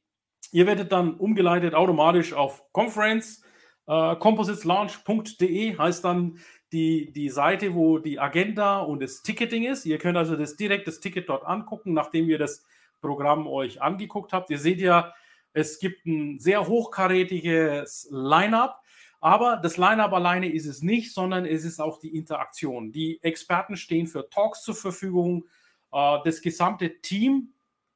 Ihr 0.52 0.68
werdet 0.68 0.92
dann 0.92 1.16
umgeleitet 1.16 1.74
automatisch 1.74 2.34
auf 2.34 2.72
Conference. 2.72 3.42
Äh, 3.88 4.16
compositeslaunch.de 4.18 5.78
heißt 5.78 6.06
dann 6.06 6.38
die, 6.72 7.12
die 7.12 7.30
Seite, 7.30 7.74
wo 7.74 7.98
die 8.00 8.20
Agenda 8.20 8.80
und 8.80 9.02
das 9.02 9.22
Ticketing 9.22 9.64
ist. 9.64 9.86
Ihr 9.86 9.98
könnt 9.98 10.18
also 10.18 10.36
das 10.36 10.56
direkt 10.56 10.88
das 10.88 11.00
Ticket 11.00 11.30
dort 11.30 11.46
angucken, 11.46 11.94
nachdem 11.94 12.30
ihr 12.30 12.38
das 12.38 12.66
Programm 13.02 13.48
euch 13.48 13.82
angeguckt 13.82 14.34
habt. 14.34 14.50
Ihr 14.50 14.60
seht 14.60 14.80
ja, 14.80 15.14
es 15.54 15.80
gibt 15.80 16.06
ein 16.06 16.40
sehr 16.40 16.68
hochkarätiges 16.68 18.08
Line-up. 18.12 18.82
Aber 19.20 19.58
das 19.58 19.78
Line-up 19.78 20.14
alleine 20.14 20.52
ist 20.52 20.66
es 20.66 20.82
nicht, 20.82 21.14
sondern 21.14 21.46
es 21.46 21.64
ist 21.64 21.80
auch 21.80 22.00
die 22.00 22.16
Interaktion. 22.16 22.92
Die 22.92 23.22
Experten 23.22 23.78
stehen 23.78 24.08
für 24.08 24.28
Talks 24.30 24.64
zur 24.64 24.74
Verfügung. 24.74 25.46
Äh, 25.92 26.18
das 26.26 26.42
gesamte 26.42 27.02
Team, 27.02 27.54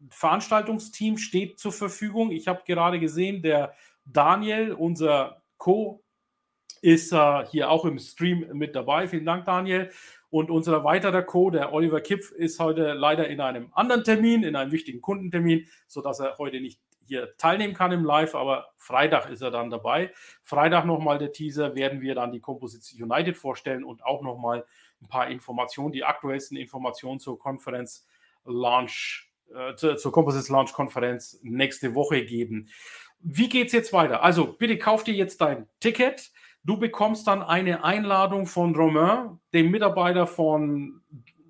Veranstaltungsteam 0.09 1.17
steht 1.17 1.59
zur 1.59 1.71
Verfügung. 1.71 2.32
Ich 2.32 2.47
habe 2.47 2.61
gerade 2.67 2.99
gesehen, 2.99 3.41
der 3.41 3.73
Daniel, 4.05 4.73
unser 4.73 5.41
Co, 5.57 6.05
ist 6.86 7.12
äh, 7.14 7.46
hier 7.48 7.72
auch 7.72 7.84
im 7.86 7.98
Stream 7.98 8.46
mit 8.54 8.76
dabei. 8.76 9.08
Vielen 9.08 9.26
Dank, 9.26 9.46
Daniel. 9.46 9.90
Und 10.30 10.52
unser 10.52 10.84
weiterer 10.84 11.24
Co, 11.24 11.50
der 11.50 11.74
Oliver 11.74 12.00
Kipf, 12.00 12.32
ist 12.32 12.60
heute 12.60 12.94
leider 12.94 13.28
in 13.28 13.42
einem 13.42 13.72
anderen 13.74 14.04
Termin, 14.04 14.44
in 14.44 14.56
einem 14.56 14.72
wichtigen 14.72 15.02
Kundentermin, 15.02 15.66
sodass 15.88 16.20
er 16.20 16.38
heute 16.38 16.62
nicht 16.62 16.80
hier 17.08 17.36
teilnehmen 17.38 17.74
kann 17.74 17.92
im 17.92 18.06
Live, 18.06 18.36
aber 18.36 18.68
Freitag 18.78 19.32
ist 19.32 19.42
er 19.42 19.50
dann 19.50 19.72
dabei. 19.72 20.12
Freitag 20.44 20.86
nochmal 20.86 21.18
der 21.18 21.32
Teaser, 21.32 21.74
werden 21.74 22.02
wir 22.02 22.14
dann 22.14 22.32
die 22.32 22.40
Composites 22.40 22.94
United 22.94 23.36
vorstellen 23.36 23.84
und 23.84 24.06
auch 24.06 24.22
nochmal 24.22 24.64
ein 25.02 25.08
paar 25.08 25.28
Informationen, 25.28 25.92
die 25.92 26.04
aktuellsten 26.04 26.56
Informationen 26.56 27.20
zur 27.20 27.40
Konferenz 27.40 28.06
Launch, 28.44 29.32
äh, 29.56 29.76
zur, 29.76 30.12
Composites 30.12 30.50
Launch 30.50 30.74
Konferenz 30.74 31.40
nächste 31.42 31.96
Woche 31.96 32.26
geben. 32.26 32.70
Wie 33.20 33.50
geht 33.50 33.68
es 33.68 33.74
jetzt 33.74 33.92
weiter? 33.92 34.22
Also 34.22 34.54
bitte 34.54 34.78
kauf 34.78 35.04
dir 35.04 35.16
jetzt 35.16 35.42
dein 35.42 35.68
Ticket. 35.80 36.32
Du 36.66 36.78
bekommst 36.78 37.28
dann 37.28 37.43
eine 37.43 37.84
Einladung 37.84 38.47
von 38.47 38.76
Romain, 38.76 39.39
dem 39.53 39.72
Mitarbeiter 39.72 40.28
von 40.28 41.01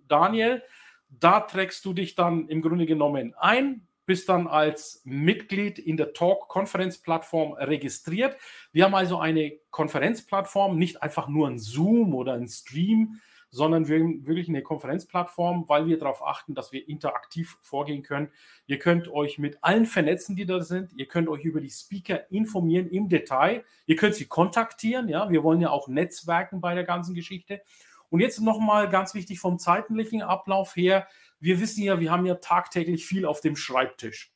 Daniel. 0.07 0.61
Da 1.09 1.39
trägst 1.39 1.85
du 1.85 1.93
dich 1.93 2.15
dann 2.15 2.47
im 2.49 2.61
Grunde 2.61 2.85
genommen 2.85 3.33
ein 3.37 3.87
bist 4.05 4.29
dann 4.29 4.47
als 4.47 5.01
Mitglied 5.03 5.79
in 5.79 5.97
der 5.97 6.13
Talk-Konferenzplattform 6.13 7.53
registriert. 7.53 8.37
Wir 8.71 8.85
haben 8.85 8.95
also 8.95 9.19
eine 9.19 9.57
Konferenzplattform, 9.71 10.77
nicht 10.77 11.01
einfach 11.01 11.27
nur 11.27 11.47
ein 11.47 11.59
Zoom 11.59 12.13
oder 12.13 12.33
ein 12.33 12.47
Stream, 12.47 13.19
sondern 13.49 13.87
wirklich 13.87 14.49
eine 14.49 14.61
Konferenzplattform, 14.61 15.67
weil 15.67 15.87
wir 15.87 15.97
darauf 15.97 16.25
achten, 16.25 16.55
dass 16.55 16.71
wir 16.71 16.87
interaktiv 16.87 17.57
vorgehen 17.61 18.03
können. 18.03 18.29
Ihr 18.67 18.79
könnt 18.79 19.07
euch 19.07 19.37
mit 19.37 19.63
allen 19.63 19.85
vernetzen, 19.85 20.35
die 20.35 20.45
da 20.45 20.61
sind. 20.61 20.93
Ihr 20.97 21.07
könnt 21.07 21.29
euch 21.29 21.43
über 21.43 21.61
die 21.61 21.69
Speaker 21.69 22.29
informieren 22.31 22.89
im 22.89 23.07
Detail. 23.09 23.63
Ihr 23.85 23.95
könnt 23.95 24.15
sie 24.15 24.25
kontaktieren. 24.25 25.07
Ja, 25.07 25.29
wir 25.29 25.43
wollen 25.43 25.61
ja 25.61 25.69
auch 25.69 25.87
netzwerken 25.87 26.61
bei 26.61 26.75
der 26.75 26.83
ganzen 26.83 27.15
Geschichte. 27.15 27.61
Und 28.09 28.19
jetzt 28.19 28.41
nochmal 28.41 28.89
ganz 28.89 29.13
wichtig 29.13 29.39
vom 29.39 29.57
zeitlichen 29.57 30.21
Ablauf 30.21 30.75
her 30.75 31.07
wir 31.39 31.59
wissen 31.59 31.83
ja, 31.83 31.99
wir 31.99 32.11
haben 32.11 32.25
ja 32.25 32.35
tagtäglich 32.35 33.05
viel 33.05 33.25
auf 33.25 33.41
dem 33.41 33.55
Schreibtisch. 33.55 34.33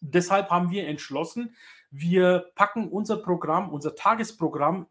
Deshalb 0.00 0.50
haben 0.50 0.70
wir 0.70 0.88
entschlossen, 0.88 1.54
wir 1.90 2.50
packen 2.54 2.88
unser 2.88 3.18
Programm, 3.18 3.70
unser 3.70 3.94
Tagesprogramm, 3.94 4.86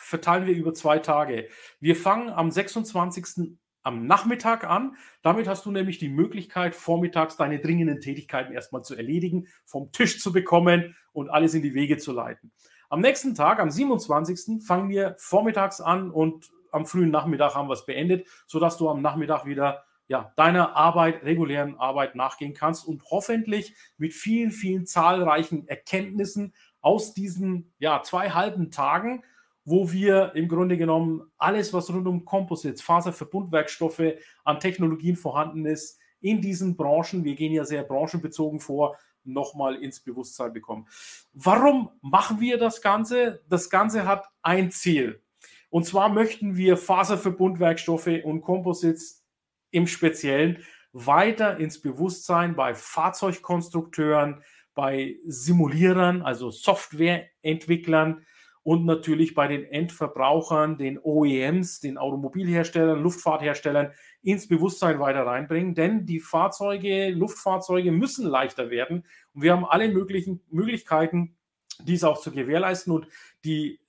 verteilen 0.00 0.46
wir 0.46 0.54
über 0.54 0.72
zwei 0.74 0.98
Tage. 0.98 1.48
Wir 1.78 1.96
fangen 1.96 2.30
am 2.30 2.50
26. 2.50 3.56
am 3.82 4.06
Nachmittag 4.06 4.64
an. 4.64 4.96
Damit 5.22 5.48
hast 5.48 5.66
du 5.66 5.70
nämlich 5.70 5.98
die 5.98 6.08
Möglichkeit, 6.08 6.74
vormittags 6.74 7.36
deine 7.36 7.60
dringenden 7.60 8.00
Tätigkeiten 8.00 8.52
erstmal 8.52 8.82
zu 8.82 8.94
erledigen, 8.96 9.48
vom 9.64 9.92
Tisch 9.92 10.20
zu 10.20 10.32
bekommen 10.32 10.96
und 11.12 11.28
alles 11.28 11.54
in 11.54 11.62
die 11.62 11.74
Wege 11.74 11.98
zu 11.98 12.12
leiten. 12.12 12.52
Am 12.88 13.00
nächsten 13.00 13.34
Tag, 13.34 13.60
am 13.60 13.70
27. 13.70 14.62
fangen 14.66 14.90
wir 14.90 15.14
vormittags 15.18 15.80
an 15.80 16.10
und 16.10 16.50
am 16.72 16.86
frühen 16.86 17.10
Nachmittag 17.10 17.54
haben 17.54 17.68
wir 17.68 17.74
es 17.74 17.86
beendet, 17.86 18.26
sodass 18.46 18.76
du 18.78 18.88
am 18.88 19.02
Nachmittag 19.02 19.44
wieder 19.44 19.84
ja, 20.10 20.32
deiner 20.34 20.74
Arbeit, 20.74 21.22
regulären 21.22 21.78
Arbeit 21.78 22.16
nachgehen 22.16 22.52
kannst 22.52 22.84
und 22.84 23.04
hoffentlich 23.10 23.76
mit 23.96 24.12
vielen, 24.12 24.50
vielen 24.50 24.84
zahlreichen 24.84 25.68
Erkenntnissen 25.68 26.52
aus 26.80 27.14
diesen 27.14 27.72
ja, 27.78 28.02
zwei 28.02 28.30
halben 28.30 28.72
Tagen, 28.72 29.22
wo 29.70 29.92
wir 29.92 30.32
im 30.34 30.48
Grunde 30.48 30.76
genommen 30.76 31.22
alles, 31.38 31.72
was 31.72 31.92
rund 31.92 32.08
um 32.08 32.24
Composites, 32.24 32.82
Faserverbundwerkstoffe 32.82 34.14
an 34.44 34.58
Technologien 34.58 35.16
vorhanden 35.16 35.64
ist, 35.64 35.98
in 36.20 36.40
diesen 36.42 36.76
Branchen, 36.76 37.24
wir 37.24 37.34
gehen 37.34 37.52
ja 37.52 37.64
sehr 37.64 37.84
branchenbezogen 37.84 38.60
vor, 38.60 38.98
nochmal 39.24 39.76
ins 39.76 40.00
Bewusstsein 40.00 40.52
bekommen. 40.52 40.86
Warum 41.32 41.90
machen 42.02 42.40
wir 42.40 42.58
das 42.58 42.82
Ganze? 42.82 43.42
Das 43.48 43.70
Ganze 43.70 44.06
hat 44.06 44.26
ein 44.42 44.70
Ziel. 44.70 45.22
Und 45.70 45.86
zwar 45.86 46.08
möchten 46.08 46.56
wir 46.56 46.76
Faserverbundwerkstoffe 46.76 48.10
und 48.24 48.42
Composites 48.42 49.24
im 49.70 49.86
Speziellen 49.86 50.64
weiter 50.92 51.58
ins 51.58 51.80
Bewusstsein 51.80 52.56
bei 52.56 52.74
Fahrzeugkonstrukteuren, 52.74 54.42
bei 54.74 55.16
Simulierern, 55.24 56.22
also 56.22 56.50
Softwareentwicklern 56.50 58.26
und 58.62 58.84
natürlich 58.84 59.34
bei 59.34 59.48
den 59.48 59.64
Endverbrauchern, 59.64 60.76
den 60.76 60.98
OEMs, 60.98 61.80
den 61.80 61.98
Automobilherstellern, 61.98 63.02
Luftfahrtherstellern 63.02 63.92
ins 64.22 64.48
Bewusstsein 64.48 65.00
weiter 65.00 65.26
reinbringen. 65.26 65.74
Denn 65.74 66.04
die 66.06 66.20
Fahrzeuge, 66.20 67.10
Luftfahrzeuge 67.10 67.90
müssen 67.90 68.26
leichter 68.26 68.70
werden 68.70 69.04
und 69.34 69.42
wir 69.42 69.52
haben 69.52 69.64
alle 69.64 69.88
möglichen 69.88 70.42
Möglichkeiten, 70.50 71.36
dies 71.82 72.04
auch 72.04 72.20
zu 72.20 72.30
gewährleisten 72.30 72.92
und 72.92 73.06
die 73.44 73.80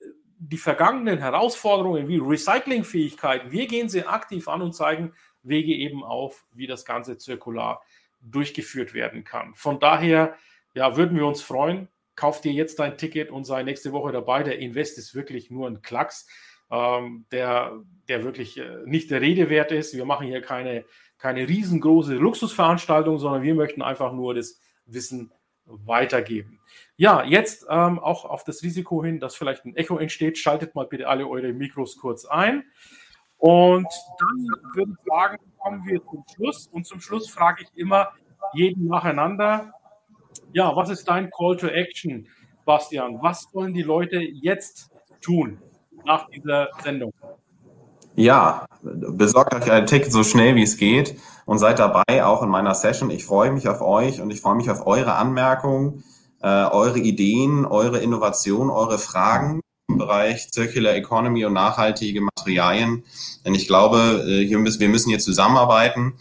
die 0.44 0.58
vergangenen 0.58 1.18
Herausforderungen 1.18 2.08
wie 2.08 2.18
Recyclingfähigkeiten, 2.18 3.52
wir 3.52 3.68
gehen 3.68 3.88
sie 3.88 4.04
aktiv 4.04 4.48
an 4.48 4.60
und 4.60 4.74
zeigen, 4.74 5.12
Wege 5.44 5.72
eben 5.72 6.02
auf, 6.02 6.44
wie 6.52 6.66
das 6.66 6.84
Ganze 6.84 7.16
zirkular 7.16 7.82
durchgeführt 8.20 8.92
werden 8.92 9.22
kann. 9.22 9.54
Von 9.54 9.78
daher 9.78 10.36
ja, 10.74 10.96
würden 10.96 11.16
wir 11.16 11.26
uns 11.26 11.42
freuen. 11.42 11.88
Kauf 12.14 12.40
dir 12.40 12.52
jetzt 12.52 12.78
dein 12.78 12.98
Ticket 12.98 13.30
und 13.30 13.44
sei 13.44 13.62
nächste 13.62 13.92
Woche 13.92 14.12
dabei. 14.12 14.42
Der 14.42 14.58
Invest 14.58 14.98
ist 14.98 15.14
wirklich 15.14 15.50
nur 15.50 15.68
ein 15.68 15.82
Klacks, 15.82 16.26
ähm, 16.70 17.26
der, 17.32 17.72
der 18.08 18.24
wirklich 18.24 18.58
äh, 18.58 18.78
nicht 18.84 19.10
der 19.10 19.20
Rede 19.20 19.48
wert 19.48 19.72
ist. 19.72 19.94
Wir 19.94 20.04
machen 20.04 20.26
hier 20.26 20.42
keine, 20.42 20.84
keine 21.18 21.48
riesengroße 21.48 22.14
Luxusveranstaltung, 22.14 23.18
sondern 23.18 23.42
wir 23.42 23.54
möchten 23.54 23.82
einfach 23.82 24.12
nur 24.12 24.34
das 24.34 24.60
Wissen 24.86 25.32
weitergeben. 25.64 26.60
Ja, 26.96 27.24
jetzt 27.24 27.66
ähm, 27.68 27.98
auch 27.98 28.24
auf 28.24 28.44
das 28.44 28.62
Risiko 28.62 29.04
hin, 29.04 29.20
dass 29.20 29.36
vielleicht 29.36 29.64
ein 29.64 29.76
Echo 29.76 29.96
entsteht, 29.98 30.38
schaltet 30.38 30.74
mal 30.74 30.86
bitte 30.86 31.08
alle 31.08 31.26
eure 31.26 31.52
Mikros 31.52 31.96
kurz 31.96 32.24
ein. 32.24 32.64
Und 33.36 33.88
dann 34.18 34.46
würde 34.74 34.92
ich 34.92 35.04
sagen, 35.04 35.38
kommen 35.58 35.84
wir 35.86 36.00
zum 36.04 36.24
Schluss. 36.34 36.66
Und 36.68 36.86
zum 36.86 37.00
Schluss 37.00 37.28
frage 37.28 37.64
ich 37.64 37.76
immer 37.76 38.12
jeden 38.52 38.86
nacheinander, 38.86 39.72
ja, 40.52 40.74
was 40.74 40.90
ist 40.90 41.08
dein 41.08 41.30
Call 41.30 41.56
to 41.56 41.66
Action, 41.66 42.26
Bastian? 42.64 43.18
Was 43.22 43.46
sollen 43.52 43.74
die 43.74 43.82
Leute 43.82 44.18
jetzt 44.18 44.90
tun 45.20 45.58
nach 46.04 46.28
dieser 46.28 46.68
Sendung? 46.82 47.12
Ja, 48.14 48.66
besorgt 48.82 49.54
euch 49.54 49.70
ein 49.70 49.86
Ticket 49.86 50.12
so 50.12 50.22
schnell 50.22 50.54
wie 50.54 50.62
es 50.62 50.76
geht 50.76 51.16
und 51.46 51.58
seid 51.58 51.78
dabei, 51.78 52.24
auch 52.24 52.42
in 52.42 52.50
meiner 52.50 52.74
Session. 52.74 53.10
Ich 53.10 53.24
freue 53.24 53.50
mich 53.50 53.68
auf 53.68 53.80
euch 53.80 54.20
und 54.20 54.30
ich 54.30 54.40
freue 54.40 54.56
mich 54.56 54.70
auf 54.70 54.86
eure 54.86 55.14
Anmerkungen, 55.14 56.04
äh, 56.42 56.48
eure 56.48 56.98
Ideen, 56.98 57.64
eure 57.64 58.00
Innovationen, 58.00 58.68
eure 58.70 58.98
Fragen 58.98 59.60
im 59.88 59.96
Bereich 59.96 60.48
Circular 60.52 60.94
Economy 60.94 61.46
und 61.46 61.54
nachhaltige 61.54 62.20
Materialien. 62.20 63.04
Denn 63.46 63.54
ich 63.54 63.66
glaube, 63.66 64.24
äh, 64.26 64.46
hier 64.46 64.58
müssen, 64.58 64.80
wir 64.80 64.88
müssen 64.90 65.08
hier 65.08 65.18
zusammenarbeiten. 65.18 66.14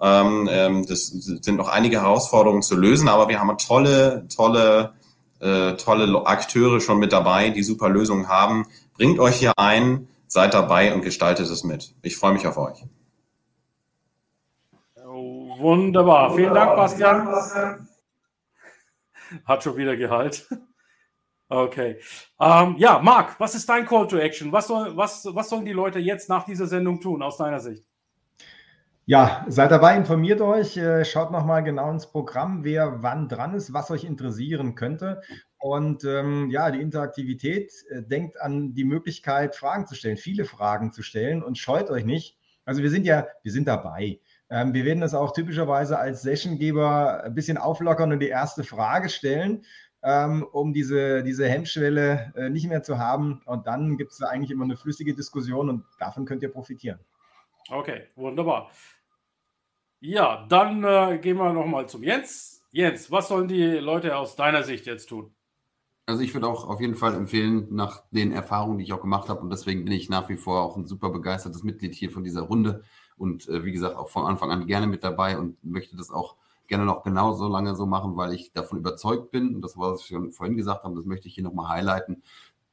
Ähm, 0.00 0.48
ähm, 0.50 0.86
das 0.86 1.08
sind 1.08 1.56
noch 1.56 1.68
einige 1.68 2.00
Herausforderungen 2.00 2.62
zu 2.62 2.76
lösen, 2.76 3.08
aber 3.08 3.28
wir 3.28 3.38
haben 3.38 3.56
tolle, 3.58 4.26
tolle, 4.34 4.94
äh, 5.40 5.74
tolle 5.74 6.26
Akteure 6.26 6.80
schon 6.80 6.98
mit 6.98 7.12
dabei, 7.12 7.50
die 7.50 7.62
super 7.62 7.88
Lösungen 7.88 8.28
haben. 8.28 8.66
Bringt 8.94 9.18
euch 9.18 9.36
hier 9.36 9.52
ein, 9.56 10.08
seid 10.26 10.54
dabei 10.54 10.94
und 10.94 11.02
gestaltet 11.02 11.50
es 11.50 11.64
mit. 11.64 11.94
Ich 12.02 12.16
freue 12.16 12.32
mich 12.32 12.46
auf 12.46 12.56
euch. 12.56 12.84
Wunderbar. 15.04 16.34
Vielen 16.34 16.54
Dank, 16.54 16.76
Bastian. 16.76 17.88
Hat 19.44 19.62
schon 19.62 19.76
wieder 19.76 19.96
Gehalt. 19.96 20.48
Okay. 21.52 21.98
Ähm, 22.38 22.76
ja, 22.78 23.00
Marc, 23.00 23.38
was 23.40 23.56
ist 23.56 23.68
dein 23.68 23.84
Call 23.84 24.06
to 24.06 24.16
Action? 24.16 24.52
Was, 24.52 24.68
soll, 24.68 24.96
was, 24.96 25.26
was 25.32 25.48
sollen 25.48 25.64
die 25.64 25.72
Leute 25.72 25.98
jetzt 25.98 26.28
nach 26.28 26.44
dieser 26.44 26.68
Sendung 26.68 27.00
tun, 27.00 27.22
aus 27.22 27.38
deiner 27.38 27.58
Sicht? 27.58 27.89
Ja, 29.10 29.44
seid 29.48 29.72
dabei, 29.72 29.96
informiert 29.96 30.40
euch, 30.40 30.76
äh, 30.76 31.04
schaut 31.04 31.32
nochmal 31.32 31.64
genau 31.64 31.90
ins 31.90 32.06
Programm, 32.06 32.62
wer 32.62 33.02
wann 33.02 33.28
dran 33.28 33.54
ist, 33.54 33.72
was 33.72 33.90
euch 33.90 34.04
interessieren 34.04 34.76
könnte. 34.76 35.20
Und 35.58 36.04
ähm, 36.04 36.48
ja, 36.48 36.70
die 36.70 36.80
Interaktivität 36.80 37.72
äh, 37.88 38.02
denkt 38.04 38.40
an 38.40 38.72
die 38.72 38.84
Möglichkeit, 38.84 39.56
Fragen 39.56 39.88
zu 39.88 39.96
stellen, 39.96 40.16
viele 40.16 40.44
Fragen 40.44 40.92
zu 40.92 41.02
stellen 41.02 41.42
und 41.42 41.58
scheut 41.58 41.90
euch 41.90 42.04
nicht. 42.04 42.38
Also 42.64 42.84
wir 42.84 42.90
sind 42.90 43.04
ja, 43.04 43.26
wir 43.42 43.50
sind 43.50 43.66
dabei. 43.66 44.20
Ähm, 44.48 44.74
wir 44.74 44.84
werden 44.84 45.00
das 45.00 45.12
auch 45.12 45.32
typischerweise 45.32 45.98
als 45.98 46.22
Sessiongeber 46.22 47.24
ein 47.24 47.34
bisschen 47.34 47.58
auflockern 47.58 48.12
und 48.12 48.20
die 48.20 48.28
erste 48.28 48.62
Frage 48.62 49.08
stellen, 49.08 49.64
ähm, 50.04 50.46
um 50.52 50.72
diese, 50.72 51.24
diese 51.24 51.48
Hemmschwelle 51.48 52.32
äh, 52.36 52.48
nicht 52.48 52.68
mehr 52.68 52.84
zu 52.84 53.00
haben. 53.00 53.42
Und 53.44 53.66
dann 53.66 53.96
gibt 53.96 54.12
es 54.12 54.22
eigentlich 54.22 54.52
immer 54.52 54.66
eine 54.66 54.76
flüssige 54.76 55.16
Diskussion 55.16 55.68
und 55.68 55.84
davon 55.98 56.26
könnt 56.26 56.44
ihr 56.44 56.52
profitieren. 56.52 57.00
Okay, 57.70 58.02
wunderbar. 58.14 58.70
Ja, 60.00 60.46
dann 60.48 60.82
äh, 60.82 61.18
gehen 61.18 61.36
wir 61.36 61.52
nochmal 61.52 61.88
zum 61.88 62.02
Jens. 62.02 62.62
Jens, 62.72 63.10
was 63.10 63.28
sollen 63.28 63.48
die 63.48 63.64
Leute 63.64 64.16
aus 64.16 64.34
deiner 64.34 64.62
Sicht 64.62 64.86
jetzt 64.86 65.08
tun? 65.10 65.34
Also 66.06 66.22
ich 66.22 66.34
würde 66.34 66.48
auch 66.48 66.66
auf 66.66 66.80
jeden 66.80 66.94
Fall 66.94 67.14
empfehlen, 67.14 67.68
nach 67.70 68.02
den 68.10 68.32
Erfahrungen, 68.32 68.78
die 68.78 68.84
ich 68.84 68.92
auch 68.92 69.00
gemacht 69.00 69.28
habe, 69.28 69.40
und 69.42 69.50
deswegen 69.50 69.84
bin 69.84 69.92
ich 69.92 70.08
nach 70.08 70.28
wie 70.28 70.36
vor 70.36 70.62
auch 70.62 70.76
ein 70.76 70.86
super 70.86 71.10
begeistertes 71.10 71.62
Mitglied 71.62 71.94
hier 71.94 72.10
von 72.10 72.24
dieser 72.24 72.42
Runde 72.42 72.82
und 73.16 73.48
äh, 73.48 73.64
wie 73.64 73.72
gesagt 73.72 73.96
auch 73.96 74.08
von 74.08 74.24
Anfang 74.24 74.50
an 74.50 74.66
gerne 74.66 74.86
mit 74.86 75.04
dabei 75.04 75.38
und 75.38 75.62
möchte 75.62 75.96
das 75.96 76.10
auch 76.10 76.36
gerne 76.66 76.84
noch 76.84 77.02
genauso 77.02 77.46
lange 77.46 77.74
so 77.74 77.84
machen, 77.84 78.16
weil 78.16 78.32
ich 78.32 78.52
davon 78.52 78.78
überzeugt 78.78 79.30
bin, 79.30 79.54
und 79.54 79.62
das 79.62 79.76
was 79.76 80.08
wir 80.10 80.32
vorhin 80.32 80.56
gesagt 80.56 80.84
haben, 80.84 80.96
das 80.96 81.04
möchte 81.04 81.28
ich 81.28 81.34
hier 81.34 81.44
nochmal 81.44 81.68
highlighten, 81.68 82.22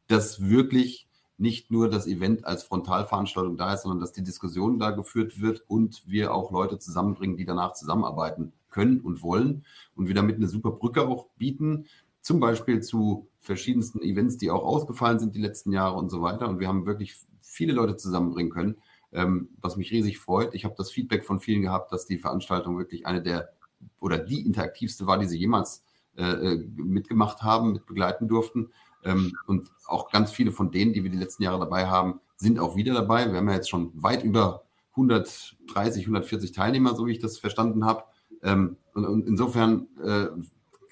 dass 0.07 0.47
wirklich 0.49 1.07
nicht 1.38 1.69
nur 1.69 1.89
das 1.89 2.07
Event 2.07 2.45
als 2.45 2.63
Frontalveranstaltung 2.63 3.57
da 3.57 3.73
ist, 3.73 3.83
sondern 3.83 3.99
dass 3.99 4.11
die 4.11 4.23
Diskussion 4.23 4.79
da 4.79 4.91
geführt 4.91 5.39
wird 5.39 5.63
und 5.67 6.03
wir 6.07 6.33
auch 6.33 6.51
Leute 6.51 6.79
zusammenbringen, 6.79 7.38
die 7.38 7.45
danach 7.45 7.73
zusammenarbeiten 7.73 8.53
können 8.69 9.01
und 9.01 9.21
wollen 9.21 9.65
und 9.95 10.07
wir 10.07 10.15
damit 10.15 10.38
eine 10.38 10.47
super 10.47 10.71
Brücke 10.71 11.07
auch 11.07 11.27
bieten, 11.38 11.85
zum 12.21 12.39
Beispiel 12.39 12.81
zu 12.81 13.27
verschiedensten 13.39 14.01
Events, 14.01 14.38
die 14.38 14.51
auch 14.51 14.63
ausgefallen 14.63 15.19
sind 15.19 15.35
die 15.35 15.41
letzten 15.41 15.71
Jahre 15.71 15.95
und 15.95 16.09
so 16.09 16.21
weiter. 16.21 16.49
Und 16.49 16.59
wir 16.59 16.67
haben 16.67 16.85
wirklich 16.85 17.15
viele 17.41 17.73
Leute 17.73 17.95
zusammenbringen 17.95 18.51
können, 18.51 18.77
ähm, 19.13 19.49
was 19.61 19.77
mich 19.77 19.91
riesig 19.91 20.19
freut. 20.19 20.53
Ich 20.53 20.65
habe 20.65 20.75
das 20.77 20.91
Feedback 20.91 21.23
von 21.23 21.39
vielen 21.39 21.61
gehabt, 21.61 21.93
dass 21.93 22.05
die 22.05 22.17
Veranstaltung 22.17 22.77
wirklich 22.77 23.05
eine 23.05 23.21
der 23.21 23.53
oder 23.99 24.17
die 24.17 24.45
interaktivste 24.45 25.05
war, 25.07 25.17
die 25.17 25.27
sie 25.27 25.38
jemals 25.38 25.83
äh, 26.17 26.23
äh 26.23 26.67
mitgemacht 26.75 27.43
haben, 27.43 27.73
mit 27.73 27.85
begleiten 27.85 28.27
durften. 28.27 28.71
Ähm, 29.03 29.35
und 29.45 29.71
auch 29.85 30.11
ganz 30.11 30.31
viele 30.31 30.51
von 30.51 30.71
denen, 30.71 30.93
die 30.93 31.03
wir 31.03 31.11
die 31.11 31.17
letzten 31.17 31.43
Jahre 31.43 31.59
dabei 31.59 31.87
haben, 31.87 32.19
sind 32.35 32.59
auch 32.59 32.75
wieder 32.75 32.93
dabei. 32.93 33.31
Wir 33.31 33.37
haben 33.37 33.47
ja 33.47 33.55
jetzt 33.55 33.69
schon 33.69 33.91
weit 33.95 34.23
über 34.23 34.63
130, 34.91 36.03
140 36.03 36.51
Teilnehmer, 36.51 36.95
so 36.95 37.05
wie 37.05 37.11
ich 37.11 37.19
das 37.19 37.37
verstanden 37.37 37.85
habe. 37.85 38.03
Ähm, 38.43 38.77
und, 38.93 39.27
insofern 39.27 39.87
äh, 40.03 40.27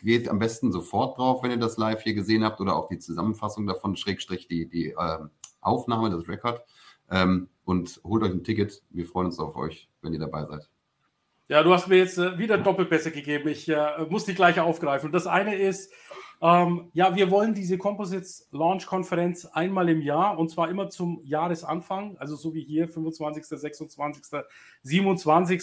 geht 0.04 0.30
am 0.30 0.40
besten 0.40 0.72
sofort 0.72 1.18
drauf, 1.18 1.44
wenn 1.44 1.52
ihr 1.52 1.58
das 1.58 1.78
live 1.78 2.02
hier 2.02 2.14
gesehen 2.14 2.44
habt 2.44 2.62
oder 2.62 2.76
auch 2.76 2.88
die 2.88 3.00
Zusammenfassung 3.00 3.66
davon, 3.66 3.96
Schrägstrich 3.96 4.48
die, 4.48 4.68
die 4.68 4.92
äh, 4.92 5.20
Aufnahme, 5.62 6.10
das 6.10 6.28
Record. 6.28 6.62
Ähm, 7.10 7.50
und 7.66 8.02
holt 8.04 8.24
euch 8.24 8.32
ein 8.32 8.44
Ticket. 8.44 8.84
Wir 8.90 9.06
freuen 9.06 9.28
uns 9.28 9.40
auf 9.40 9.56
euch, 9.56 9.90
wenn 10.02 10.14
ihr 10.14 10.20
dabei 10.20 10.46
seid. 10.46 10.70
Ja, 11.48 11.62
du 11.62 11.72
hast 11.74 11.88
mir 11.88 11.98
jetzt 11.98 12.18
äh, 12.18 12.40
wieder 12.40 12.58
Doppelpässe 12.58 13.12
gegeben. 13.12 13.50
Ich 13.50 13.70
äh, 13.70 13.78
muss 14.10 14.26
die 14.26 14.34
gleiche 14.34 14.64
aufgreifen. 14.64 15.12
Das 15.12 15.28
eine 15.28 15.56
ist, 15.56 15.94
ähm, 16.42 16.90
ja, 16.94 17.16
wir 17.16 17.30
wollen 17.30 17.54
diese 17.54 17.78
Composites 17.78 18.50
Launch 18.52 18.88
Konferenz 18.88 19.46
einmal 19.46 19.88
im 19.90 20.02
Jahr 20.02 20.40
und 20.40 20.50
zwar 20.50 20.70
immer 20.70 20.90
zum 20.90 21.22
Jahresanfang, 21.24 22.18
also 22.18 22.36
so 22.36 22.56
wie 22.56 22.64
hier 22.64 22.88
25., 22.88 23.46
26., 23.46 24.42
27. 24.82 25.62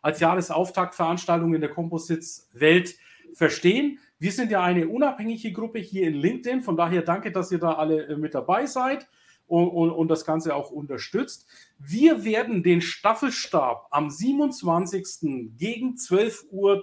als 0.00 0.18
Jahresauftaktveranstaltung 0.18 1.54
in 1.54 1.60
der 1.60 1.70
Composites 1.70 2.48
Welt 2.54 2.94
verstehen. 3.34 3.98
Wir 4.18 4.32
sind 4.32 4.50
ja 4.50 4.62
eine 4.62 4.88
unabhängige 4.88 5.52
Gruppe 5.52 5.78
hier 5.78 6.08
in 6.08 6.14
LinkedIn, 6.14 6.62
von 6.62 6.76
daher 6.76 7.02
danke, 7.02 7.32
dass 7.32 7.52
ihr 7.52 7.58
da 7.58 7.74
alle 7.74 8.06
äh, 8.06 8.16
mit 8.16 8.34
dabei 8.34 8.64
seid. 8.64 9.06
Und, 9.48 9.68
und, 9.68 9.90
und, 9.90 10.08
das 10.08 10.24
Ganze 10.24 10.54
auch 10.54 10.70
unterstützt. 10.70 11.46
Wir 11.78 12.22
werden 12.24 12.62
den 12.62 12.80
Staffelstab 12.80 13.88
am 13.90 14.10
27. 14.10 15.56
gegen 15.56 15.94
12.30 15.94 16.50
Uhr, 16.52 16.82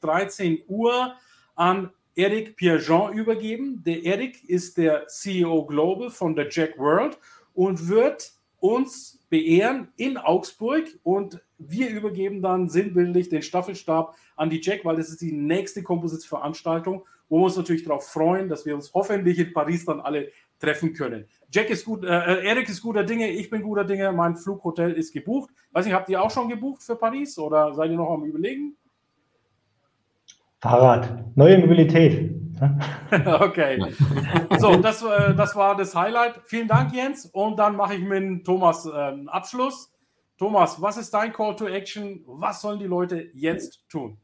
13 0.00 0.64
Uhr 0.66 1.14
an 1.54 1.90
Eric 2.16 2.56
Pierjean 2.56 3.12
übergeben. 3.12 3.82
Der 3.84 4.04
Eric 4.04 4.44
ist 4.44 4.76
der 4.76 5.06
CEO 5.06 5.66
Global 5.66 6.10
von 6.10 6.34
der 6.34 6.48
Jack 6.50 6.78
World 6.78 7.18
und 7.52 7.88
wird 7.88 8.32
uns 8.58 9.20
beehren 9.28 9.88
in 9.96 10.16
Augsburg 10.16 10.84
und 11.02 11.40
wir 11.58 11.90
übergeben 11.90 12.40
dann 12.40 12.68
sinnbildlich 12.68 13.28
den 13.28 13.42
Staffelstab 13.42 14.16
an 14.36 14.50
die 14.50 14.60
Jack, 14.60 14.84
weil 14.84 14.96
das 14.96 15.08
ist 15.08 15.20
die 15.20 15.32
nächste 15.32 15.82
Composites-Veranstaltung, 15.82 17.04
wo 17.28 17.38
wir 17.38 17.44
uns 17.44 17.56
natürlich 17.56 17.84
darauf 17.84 18.06
freuen, 18.08 18.48
dass 18.48 18.64
wir 18.64 18.74
uns 18.74 18.92
hoffentlich 18.94 19.38
in 19.38 19.52
Paris 19.52 19.84
dann 19.84 20.00
alle 20.00 20.30
treffen 20.58 20.94
können. 20.94 21.26
Jack 21.54 21.70
ist 21.70 21.84
gut, 21.84 22.04
äh, 22.04 22.08
Eric 22.08 22.68
ist 22.68 22.82
guter 22.82 23.04
Dinge, 23.04 23.30
ich 23.30 23.48
bin 23.48 23.62
guter 23.62 23.84
Dinge, 23.84 24.10
mein 24.10 24.34
Flughotel 24.34 24.90
ist 24.90 25.12
gebucht. 25.12 25.50
Weiß 25.70 25.84
nicht, 25.84 25.94
habt 25.94 26.08
ihr 26.08 26.20
auch 26.20 26.30
schon 26.30 26.48
gebucht 26.48 26.82
für 26.82 26.96
Paris 26.96 27.38
oder 27.38 27.72
seid 27.74 27.92
ihr 27.92 27.96
noch 27.96 28.10
am 28.10 28.24
Überlegen? 28.24 28.76
Fahrrad, 30.60 31.24
neue 31.36 31.58
Mobilität. 31.58 32.34
okay. 33.40 33.94
So, 34.58 34.74
das, 34.78 35.04
äh, 35.04 35.32
das 35.36 35.54
war 35.54 35.76
das 35.76 35.94
Highlight. 35.94 36.40
Vielen 36.44 36.66
Dank, 36.66 36.92
Jens. 36.92 37.26
Und 37.26 37.56
dann 37.56 37.76
mache 37.76 37.94
ich 37.94 38.02
mit 38.02 38.44
Thomas 38.44 38.84
einen 38.84 39.20
ähm, 39.20 39.28
Abschluss. 39.28 39.92
Thomas, 40.36 40.82
was 40.82 40.96
ist 40.96 41.14
dein 41.14 41.32
Call 41.32 41.54
to 41.54 41.68
Action? 41.68 42.24
Was 42.26 42.62
sollen 42.62 42.80
die 42.80 42.86
Leute 42.86 43.28
jetzt 43.32 43.88
tun? 43.88 44.18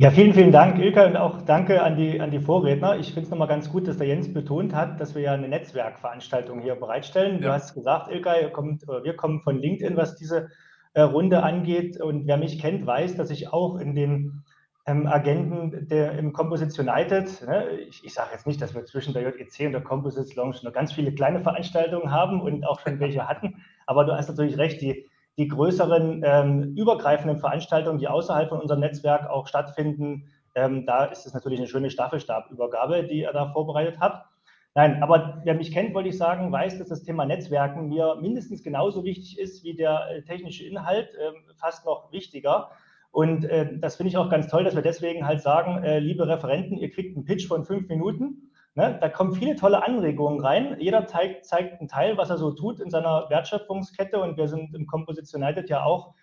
Ja, 0.00 0.10
vielen, 0.10 0.32
vielen 0.32 0.50
Dank, 0.50 0.78
Ilka, 0.78 1.04
und 1.04 1.18
auch 1.18 1.42
danke 1.42 1.82
an 1.82 1.94
die, 1.94 2.22
an 2.22 2.30
die 2.30 2.40
Vorredner. 2.40 2.98
Ich 2.98 3.08
finde 3.08 3.24
es 3.24 3.30
nochmal 3.30 3.48
ganz 3.48 3.68
gut, 3.68 3.86
dass 3.86 3.98
der 3.98 4.06
Jens 4.06 4.32
betont 4.32 4.74
hat, 4.74 4.98
dass 4.98 5.14
wir 5.14 5.20
ja 5.20 5.34
eine 5.34 5.46
Netzwerkveranstaltung 5.46 6.62
hier 6.62 6.74
bereitstellen. 6.74 7.34
Ja. 7.34 7.48
Du 7.48 7.52
hast 7.52 7.74
gesagt, 7.74 8.10
Ilka, 8.10 8.48
kommt, 8.48 8.88
wir 8.88 9.14
kommen 9.14 9.42
von 9.42 9.58
LinkedIn, 9.58 9.98
was 9.98 10.16
diese 10.16 10.48
äh, 10.94 11.02
Runde 11.02 11.42
angeht. 11.42 12.00
Und 12.00 12.26
wer 12.26 12.38
mich 12.38 12.58
kennt, 12.58 12.86
weiß, 12.86 13.16
dass 13.16 13.28
ich 13.28 13.52
auch 13.52 13.76
in 13.76 13.94
den 13.94 14.42
ähm, 14.86 15.06
Agenten 15.06 15.86
der, 15.86 16.12
im 16.12 16.32
Composites 16.32 16.78
United. 16.78 17.46
Ne? 17.46 17.68
Ich, 17.86 18.02
ich 18.02 18.14
sage 18.14 18.30
jetzt 18.32 18.46
nicht, 18.46 18.62
dass 18.62 18.74
wir 18.74 18.86
zwischen 18.86 19.12
der 19.12 19.20
JEC 19.20 19.66
und 19.66 19.72
der 19.72 19.82
Composites 19.82 20.34
Lounge 20.34 20.56
noch 20.62 20.72
ganz 20.72 20.94
viele 20.94 21.12
kleine 21.12 21.40
Veranstaltungen 21.40 22.10
haben 22.10 22.40
und 22.40 22.66
auch 22.66 22.80
schon 22.80 23.00
welche 23.00 23.28
hatten. 23.28 23.62
Aber 23.84 24.06
du 24.06 24.14
hast 24.14 24.30
natürlich 24.30 24.56
recht, 24.56 24.80
die, 24.80 25.09
die 25.40 25.48
größeren 25.48 26.22
ähm, 26.22 26.74
übergreifenden 26.76 27.38
Veranstaltungen, 27.38 27.98
die 27.98 28.08
außerhalb 28.08 28.50
von 28.50 28.60
unserem 28.60 28.80
Netzwerk 28.80 29.30
auch 29.30 29.46
stattfinden, 29.46 30.26
ähm, 30.54 30.84
da 30.84 31.06
ist 31.06 31.24
es 31.24 31.32
natürlich 31.32 31.58
eine 31.58 31.66
schöne 31.66 31.90
Staffelstabübergabe, 31.90 33.04
die 33.04 33.20
ihr 33.20 33.32
da 33.32 33.48
vorbereitet 33.48 33.96
habt. 34.00 34.26
Nein, 34.74 35.02
aber 35.02 35.40
wer 35.44 35.54
mich 35.54 35.72
kennt, 35.72 35.94
wollte 35.94 36.10
ich 36.10 36.18
sagen, 36.18 36.52
weiß, 36.52 36.78
dass 36.78 36.88
das 36.88 37.04
Thema 37.04 37.24
Netzwerken 37.24 37.88
mir 37.88 38.16
mindestens 38.20 38.62
genauso 38.62 39.02
wichtig 39.02 39.38
ist 39.38 39.64
wie 39.64 39.74
der 39.74 40.10
äh, 40.10 40.22
technische 40.22 40.66
Inhalt, 40.66 41.08
äh, 41.14 41.32
fast 41.56 41.86
noch 41.86 42.12
wichtiger. 42.12 42.68
Und 43.10 43.46
äh, 43.46 43.78
das 43.78 43.96
finde 43.96 44.10
ich 44.10 44.18
auch 44.18 44.28
ganz 44.28 44.46
toll, 44.48 44.62
dass 44.62 44.74
wir 44.74 44.82
deswegen 44.82 45.26
halt 45.26 45.40
sagen, 45.40 45.82
äh, 45.82 46.00
liebe 46.00 46.28
Referenten, 46.28 46.76
ihr 46.76 46.90
kriegt 46.90 47.16
einen 47.16 47.24
Pitch 47.24 47.48
von 47.48 47.64
fünf 47.64 47.88
Minuten. 47.88 48.49
Ne? 48.74 48.98
Da 49.00 49.08
kommen 49.08 49.34
viele 49.34 49.56
tolle 49.56 49.84
Anregungen 49.86 50.40
rein. 50.40 50.76
Jeder 50.78 51.06
zeigt, 51.06 51.46
zeigt 51.46 51.80
einen 51.80 51.88
Teil, 51.88 52.16
was 52.16 52.30
er 52.30 52.38
so 52.38 52.52
tut 52.52 52.80
in 52.80 52.90
seiner 52.90 53.28
Wertschöpfungskette. 53.28 54.20
Und 54.20 54.36
wir 54.36 54.48
sind 54.48 54.74
im 54.74 54.86
Composites 54.86 55.34
United 55.34 55.68
ja 55.68 55.84
auch 55.84 56.14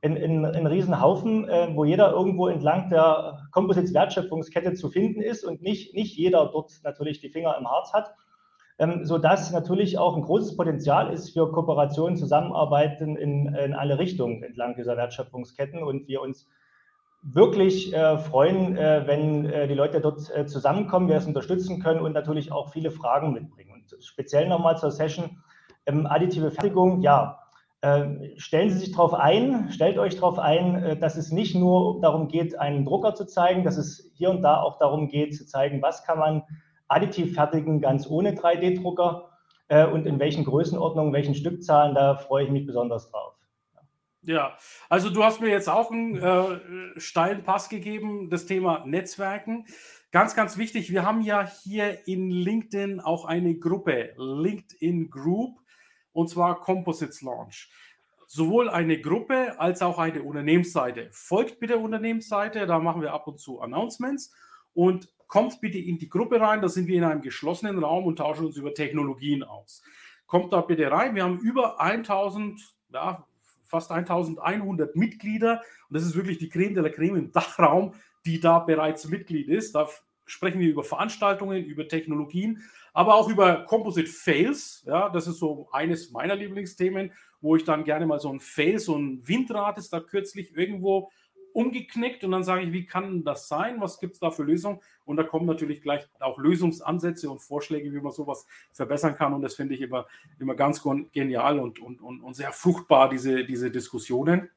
in, 0.00 0.16
in, 0.16 0.44
in 0.44 0.66
Riesenhaufen, 0.66 1.48
äh, 1.48 1.68
wo 1.74 1.84
jeder 1.84 2.12
irgendwo 2.12 2.48
entlang 2.48 2.88
der 2.88 3.46
Composites 3.50 3.94
Wertschöpfungskette 3.94 4.74
zu 4.74 4.88
finden 4.88 5.20
ist 5.20 5.44
und 5.44 5.62
nicht, 5.62 5.94
nicht 5.94 6.16
jeder 6.16 6.46
dort 6.46 6.72
natürlich 6.82 7.20
die 7.20 7.28
Finger 7.28 7.56
im 7.58 7.70
Harz 7.70 7.92
hat 7.92 8.14
ähm, 8.82 9.04
sodass 9.04 9.52
natürlich 9.52 9.98
auch 9.98 10.16
ein 10.16 10.22
großes 10.22 10.56
Potenzial 10.56 11.12
ist 11.12 11.30
für 11.30 11.52
Kooperationen, 11.52 12.16
Zusammenarbeiten 12.16 13.16
in, 13.16 13.54
in 13.54 13.74
alle 13.74 13.98
Richtungen 13.98 14.42
entlang 14.42 14.74
dieser 14.74 14.96
Wertschöpfungsketten 14.96 15.82
und 15.82 16.08
wir 16.08 16.20
uns 16.20 16.48
wirklich 17.22 17.94
äh, 17.94 18.18
freuen, 18.18 18.76
äh, 18.76 19.06
wenn 19.06 19.46
äh, 19.46 19.68
die 19.68 19.74
Leute 19.74 20.00
dort 20.00 20.28
äh, 20.34 20.46
zusammenkommen, 20.46 21.08
wir 21.08 21.16
es 21.16 21.26
unterstützen 21.26 21.80
können 21.80 22.00
und 22.00 22.12
natürlich 22.12 22.50
auch 22.50 22.70
viele 22.72 22.90
Fragen 22.90 23.32
mitbringen. 23.32 23.72
Und 23.72 24.04
speziell 24.04 24.48
nochmal 24.48 24.76
zur 24.76 24.90
Session 24.90 25.38
ähm, 25.86 26.06
additive 26.06 26.50
Fertigung, 26.50 27.00
ja, 27.00 27.38
äh, 27.80 28.36
stellen 28.36 28.70
Sie 28.70 28.78
sich 28.78 28.92
darauf 28.92 29.14
ein, 29.14 29.70
stellt 29.70 29.98
euch 29.98 30.16
darauf 30.16 30.38
ein, 30.38 30.82
äh, 30.82 30.96
dass 30.96 31.16
es 31.16 31.30
nicht 31.30 31.54
nur 31.54 32.00
darum 32.00 32.28
geht, 32.28 32.58
einen 32.58 32.84
Drucker 32.84 33.14
zu 33.14 33.24
zeigen, 33.26 33.64
dass 33.64 33.76
es 33.76 34.10
hier 34.14 34.30
und 34.30 34.42
da 34.42 34.60
auch 34.60 34.78
darum 34.78 35.08
geht, 35.08 35.36
zu 35.36 35.46
zeigen, 35.46 35.80
was 35.80 36.04
kann 36.04 36.18
man 36.18 36.42
additiv 36.88 37.34
fertigen, 37.34 37.80
ganz 37.80 38.08
ohne 38.08 38.32
3D-Drucker 38.32 39.30
äh, 39.68 39.86
und 39.86 40.06
in 40.06 40.18
welchen 40.18 40.44
Größenordnungen, 40.44 41.12
welchen 41.12 41.34
Stückzahlen, 41.34 41.94
da 41.94 42.16
freue 42.16 42.44
ich 42.44 42.50
mich 42.50 42.66
besonders 42.66 43.10
drauf. 43.10 43.34
Ja, 44.24 44.56
also 44.88 45.10
du 45.10 45.24
hast 45.24 45.40
mir 45.40 45.48
jetzt 45.48 45.68
auch 45.68 45.90
einen 45.90 46.16
äh, 46.16 47.00
steilen 47.00 47.42
Pass 47.42 47.68
gegeben, 47.68 48.30
das 48.30 48.46
Thema 48.46 48.84
Netzwerken. 48.86 49.66
Ganz, 50.12 50.36
ganz 50.36 50.56
wichtig, 50.58 50.92
wir 50.92 51.04
haben 51.04 51.22
ja 51.22 51.50
hier 51.64 52.06
in 52.06 52.30
LinkedIn 52.30 53.00
auch 53.00 53.24
eine 53.24 53.56
Gruppe, 53.56 54.14
LinkedIn 54.16 55.10
Group, 55.10 55.58
und 56.12 56.28
zwar 56.28 56.60
Composites 56.60 57.22
Launch. 57.22 57.70
Sowohl 58.26 58.70
eine 58.70 59.00
Gruppe 59.00 59.58
als 59.58 59.82
auch 59.82 59.98
eine 59.98 60.22
Unternehmensseite. 60.22 61.08
Folgt 61.10 61.58
bitte 61.58 61.78
Unternehmensseite, 61.78 62.66
da 62.66 62.78
machen 62.78 63.02
wir 63.02 63.12
ab 63.12 63.26
und 63.26 63.40
zu 63.40 63.60
Announcements. 63.60 64.32
Und 64.74 65.12
kommt 65.32 65.62
bitte 65.62 65.78
in 65.78 65.96
die 65.96 66.10
Gruppe 66.10 66.40
rein. 66.40 66.60
Da 66.60 66.68
sind 66.68 66.88
wir 66.88 66.96
in 66.96 67.04
einem 67.04 67.22
geschlossenen 67.22 67.82
Raum 67.82 68.04
und 68.04 68.16
tauschen 68.16 68.44
uns 68.44 68.58
über 68.58 68.74
Technologien 68.74 69.42
aus. 69.42 69.82
Kommt 70.26 70.52
da 70.52 70.60
bitte 70.60 70.90
rein. 70.90 71.14
Wir 71.14 71.24
haben 71.24 71.38
über 71.38 71.80
1000, 71.80 72.60
ja, 72.92 73.26
fast 73.72 73.90
1100 73.90 74.94
Mitglieder 74.96 75.62
und 75.88 75.96
das 75.96 76.04
ist 76.04 76.14
wirklich 76.14 76.36
die 76.36 76.50
Creme 76.50 76.74
de 76.74 76.82
la 76.82 76.90
Creme 76.90 77.16
im 77.16 77.32
Dachraum, 77.32 77.94
die 78.26 78.38
da 78.38 78.58
bereits 78.58 79.08
Mitglied 79.08 79.48
ist. 79.48 79.74
Da 79.74 79.88
sprechen 80.26 80.60
wir 80.60 80.68
über 80.68 80.84
Veranstaltungen, 80.84 81.64
über 81.64 81.88
Technologien, 81.88 82.62
aber 82.92 83.14
auch 83.14 83.30
über 83.30 83.64
Composite 83.64 84.10
Fails. 84.10 84.84
Ja, 84.86 85.08
das 85.08 85.26
ist 85.26 85.38
so 85.38 85.70
eines 85.72 86.10
meiner 86.10 86.36
Lieblingsthemen, 86.36 87.12
wo 87.40 87.56
ich 87.56 87.64
dann 87.64 87.84
gerne 87.84 88.04
mal 88.06 88.20
so 88.20 88.30
ein 88.30 88.40
Fail, 88.40 88.78
so 88.78 88.94
ein 88.94 89.26
Windrad 89.26 89.78
ist 89.78 89.90
da 89.90 90.00
kürzlich 90.00 90.54
irgendwo 90.54 91.10
umgeknickt 91.52 92.24
und 92.24 92.32
dann 92.32 92.44
sage 92.44 92.62
ich, 92.62 92.72
wie 92.72 92.86
kann 92.86 93.24
das 93.24 93.48
sein? 93.48 93.80
Was 93.80 93.98
gibt 93.98 94.14
es 94.14 94.20
da 94.20 94.30
für 94.30 94.42
Lösungen? 94.42 94.80
Und 95.04 95.16
da 95.16 95.22
kommen 95.22 95.46
natürlich 95.46 95.82
gleich 95.82 96.08
auch 96.20 96.38
Lösungsansätze 96.38 97.30
und 97.30 97.40
Vorschläge, 97.40 97.92
wie 97.92 98.00
man 98.00 98.12
sowas 98.12 98.46
verbessern 98.72 99.14
kann. 99.14 99.32
Und 99.34 99.42
das 99.42 99.54
finde 99.54 99.74
ich 99.74 99.80
immer, 99.80 100.06
immer 100.38 100.54
ganz 100.54 100.82
genial 101.12 101.58
und, 101.58 101.78
und, 101.80 102.00
und, 102.00 102.20
und 102.20 102.34
sehr 102.34 102.52
fruchtbar, 102.52 103.08
diese, 103.08 103.44
diese 103.44 103.70
Diskussionen. 103.70 104.50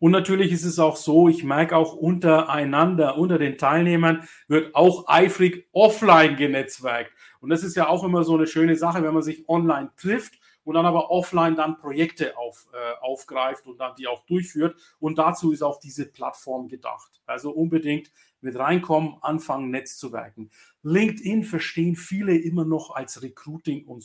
Und 0.00 0.10
natürlich 0.10 0.52
ist 0.52 0.64
es 0.64 0.78
auch 0.78 0.96
so, 0.96 1.28
ich 1.28 1.44
merke 1.44 1.76
auch 1.76 1.94
untereinander, 1.94 3.16
unter 3.16 3.38
den 3.38 3.56
Teilnehmern 3.56 4.28
wird 4.48 4.74
auch 4.74 5.08
eifrig 5.08 5.68
offline 5.72 6.36
genetzwerkt. 6.36 7.12
Und 7.40 7.50
das 7.50 7.62
ist 7.62 7.76
ja 7.76 7.88
auch 7.88 8.04
immer 8.04 8.24
so 8.24 8.34
eine 8.34 8.46
schöne 8.46 8.76
Sache, 8.76 9.02
wenn 9.02 9.14
man 9.14 9.22
sich 9.22 9.48
online 9.48 9.90
trifft 9.96 10.34
und 10.64 10.74
dann 10.74 10.86
aber 10.86 11.10
offline 11.10 11.56
dann 11.56 11.78
Projekte 11.78 12.36
auf, 12.36 12.66
äh, 12.72 13.00
aufgreift 13.00 13.66
und 13.66 13.78
dann 13.78 13.94
die 13.96 14.06
auch 14.06 14.24
durchführt. 14.26 14.76
Und 14.98 15.18
dazu 15.18 15.52
ist 15.52 15.62
auch 15.62 15.78
diese 15.78 16.06
Plattform 16.06 16.68
gedacht. 16.68 17.20
Also 17.26 17.50
unbedingt 17.50 18.10
mit 18.40 18.58
reinkommen, 18.58 19.16
anfangen, 19.20 19.70
Netzzuwerken. 19.70 20.50
LinkedIn 20.82 21.44
verstehen 21.44 21.96
viele 21.96 22.36
immer 22.36 22.64
noch 22.64 22.94
als 22.94 23.22
Recruiting 23.22 23.84
und, 23.86 24.04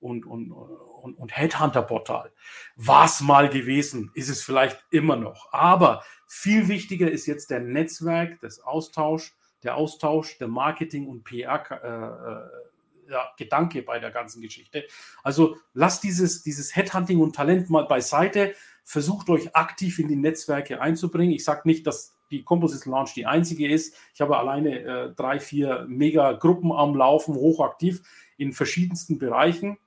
und, 0.00 0.26
und, 0.26 0.52
und, 0.52 1.14
und 1.14 1.36
Headhunter-Portal. 1.36 2.32
War 2.76 3.10
mal 3.22 3.48
gewesen, 3.48 4.10
ist 4.14 4.28
es 4.28 4.42
vielleicht 4.42 4.84
immer 4.90 5.16
noch. 5.16 5.52
Aber 5.52 6.04
viel 6.26 6.68
wichtiger 6.68 7.10
ist 7.10 7.26
jetzt 7.26 7.50
der 7.50 7.60
Netzwerk, 7.60 8.40
das 8.40 8.60
Austausch, 8.60 9.34
der 9.62 9.76
Austausch, 9.76 10.38
der 10.38 10.48
Marketing- 10.48 11.08
und 11.08 11.26
PR- 11.26 11.82
äh, 11.82 12.32
äh 12.32 12.66
ja, 13.10 13.32
Gedanke 13.36 13.82
bei 13.82 13.98
der 13.98 14.10
ganzen 14.10 14.40
Geschichte. 14.40 14.84
Also 15.22 15.56
lasst 15.74 16.04
dieses, 16.04 16.42
dieses 16.42 16.74
Headhunting 16.74 17.20
und 17.20 17.34
Talent 17.34 17.70
mal 17.70 17.86
beiseite. 17.86 18.54
Versucht 18.84 19.28
euch 19.30 19.54
aktiv 19.54 19.98
in 19.98 20.08
die 20.08 20.16
Netzwerke 20.16 20.80
einzubringen. 20.80 21.34
Ich 21.34 21.44
sage 21.44 21.62
nicht, 21.64 21.86
dass 21.86 22.16
die 22.30 22.44
Composite 22.44 22.88
Launch 22.90 23.14
die 23.14 23.26
einzige 23.26 23.68
ist. 23.68 23.94
Ich 24.14 24.20
habe 24.20 24.36
alleine 24.36 24.80
äh, 24.80 25.14
drei, 25.14 25.40
vier 25.40 25.86
Mega-Gruppen 25.88 26.72
am 26.72 26.94
Laufen, 26.94 27.34
hochaktiv 27.34 28.02
in 28.36 28.52
verschiedensten 28.52 29.18
Bereichen. 29.18 29.78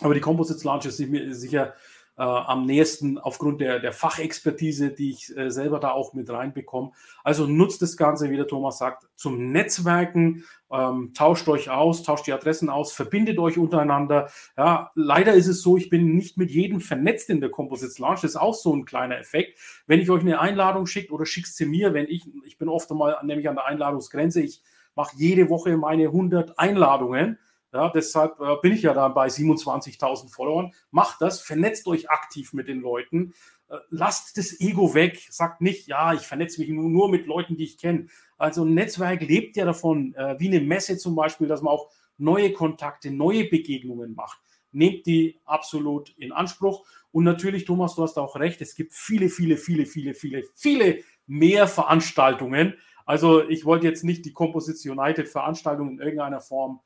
Aber 0.00 0.14
die 0.14 0.20
Composites 0.20 0.64
Launch 0.64 0.86
ist 0.86 0.96
sicher 0.96 1.74
äh, 2.22 2.24
am 2.24 2.66
nächsten 2.66 3.18
aufgrund 3.18 3.60
der, 3.60 3.80
der 3.80 3.92
Fachexpertise, 3.92 4.90
die 4.90 5.10
ich 5.10 5.36
äh, 5.36 5.50
selber 5.50 5.80
da 5.80 5.90
auch 5.90 6.14
mit 6.14 6.30
reinbekomme. 6.30 6.92
Also 7.24 7.48
nutzt 7.48 7.82
das 7.82 7.96
Ganze, 7.96 8.30
wie 8.30 8.36
der 8.36 8.46
Thomas 8.46 8.78
sagt, 8.78 9.08
zum 9.16 9.50
Netzwerken, 9.50 10.44
ähm, 10.70 11.10
tauscht 11.14 11.48
euch 11.48 11.70
aus, 11.70 12.04
tauscht 12.04 12.28
die 12.28 12.32
Adressen 12.32 12.70
aus, 12.70 12.92
verbindet 12.92 13.40
euch 13.40 13.58
untereinander. 13.58 14.30
Ja, 14.56 14.92
leider 14.94 15.34
ist 15.34 15.48
es 15.48 15.62
so, 15.62 15.76
ich 15.76 15.90
bin 15.90 16.14
nicht 16.14 16.38
mit 16.38 16.52
jedem 16.52 16.80
vernetzt 16.80 17.28
in 17.28 17.40
der 17.40 17.50
Composites 17.50 17.98
Launch. 17.98 18.20
Das 18.20 18.30
ist 18.30 18.36
auch 18.36 18.54
so 18.54 18.72
ein 18.72 18.84
kleiner 18.84 19.18
Effekt. 19.18 19.58
Wenn 19.88 20.00
ich 20.00 20.08
euch 20.08 20.20
eine 20.20 20.38
Einladung 20.38 20.86
schickt 20.86 21.10
oder 21.10 21.26
schickt 21.26 21.48
sie 21.48 21.66
mir, 21.66 21.92
wenn 21.92 22.06
ich, 22.06 22.24
ich 22.44 22.56
bin 22.56 22.68
oft 22.68 22.88
einmal 22.92 23.16
nämlich 23.24 23.48
an 23.48 23.56
der 23.56 23.66
Einladungsgrenze, 23.66 24.42
ich 24.42 24.62
mache 24.94 25.16
jede 25.16 25.50
Woche 25.50 25.76
meine 25.76 26.04
100 26.04 26.56
Einladungen 26.56 27.40
ja, 27.72 27.88
deshalb 27.88 28.38
äh, 28.40 28.56
bin 28.60 28.72
ich 28.72 28.82
ja 28.82 28.92
da 28.92 29.08
bei 29.08 29.28
27.000 29.28 30.30
Followern. 30.30 30.72
Macht 30.90 31.22
das, 31.22 31.40
vernetzt 31.40 31.86
euch 31.86 32.10
aktiv 32.10 32.52
mit 32.52 32.68
den 32.68 32.80
Leuten. 32.80 33.32
Äh, 33.68 33.76
lasst 33.88 34.36
das 34.36 34.60
Ego 34.60 34.94
weg. 34.94 35.26
Sagt 35.30 35.62
nicht, 35.62 35.86
ja, 35.86 36.12
ich 36.12 36.22
vernetze 36.22 36.60
mich 36.60 36.68
nur, 36.68 36.90
nur 36.90 37.08
mit 37.08 37.26
Leuten, 37.26 37.56
die 37.56 37.64
ich 37.64 37.78
kenne. 37.78 38.08
Also 38.36 38.64
ein 38.64 38.74
Netzwerk 38.74 39.22
lebt 39.22 39.56
ja 39.56 39.64
davon, 39.64 40.14
äh, 40.14 40.38
wie 40.38 40.48
eine 40.48 40.60
Messe 40.60 40.98
zum 40.98 41.14
Beispiel, 41.14 41.48
dass 41.48 41.62
man 41.62 41.72
auch 41.72 41.90
neue 42.18 42.52
Kontakte, 42.52 43.10
neue 43.10 43.44
Begegnungen 43.44 44.14
macht. 44.14 44.40
Nehmt 44.70 45.06
die 45.06 45.40
absolut 45.46 46.10
in 46.18 46.32
Anspruch. 46.32 46.86
Und 47.10 47.24
natürlich, 47.24 47.64
Thomas, 47.64 47.94
du 47.94 48.02
hast 48.02 48.18
auch 48.18 48.36
recht, 48.36 48.60
es 48.60 48.74
gibt 48.74 48.92
viele, 48.92 49.30
viele, 49.30 49.56
viele, 49.56 49.86
viele, 49.86 50.14
viele, 50.14 50.44
viele 50.54 50.98
mehr 51.26 51.66
Veranstaltungen. 51.66 52.74
Also 53.06 53.46
ich 53.48 53.64
wollte 53.64 53.86
jetzt 53.86 54.04
nicht 54.04 54.24
die 54.24 54.32
Composition 54.32 54.98
United 54.98 55.28
Veranstaltung 55.28 55.90
in 55.90 55.98
irgendeiner 55.98 56.40
Form 56.40 56.80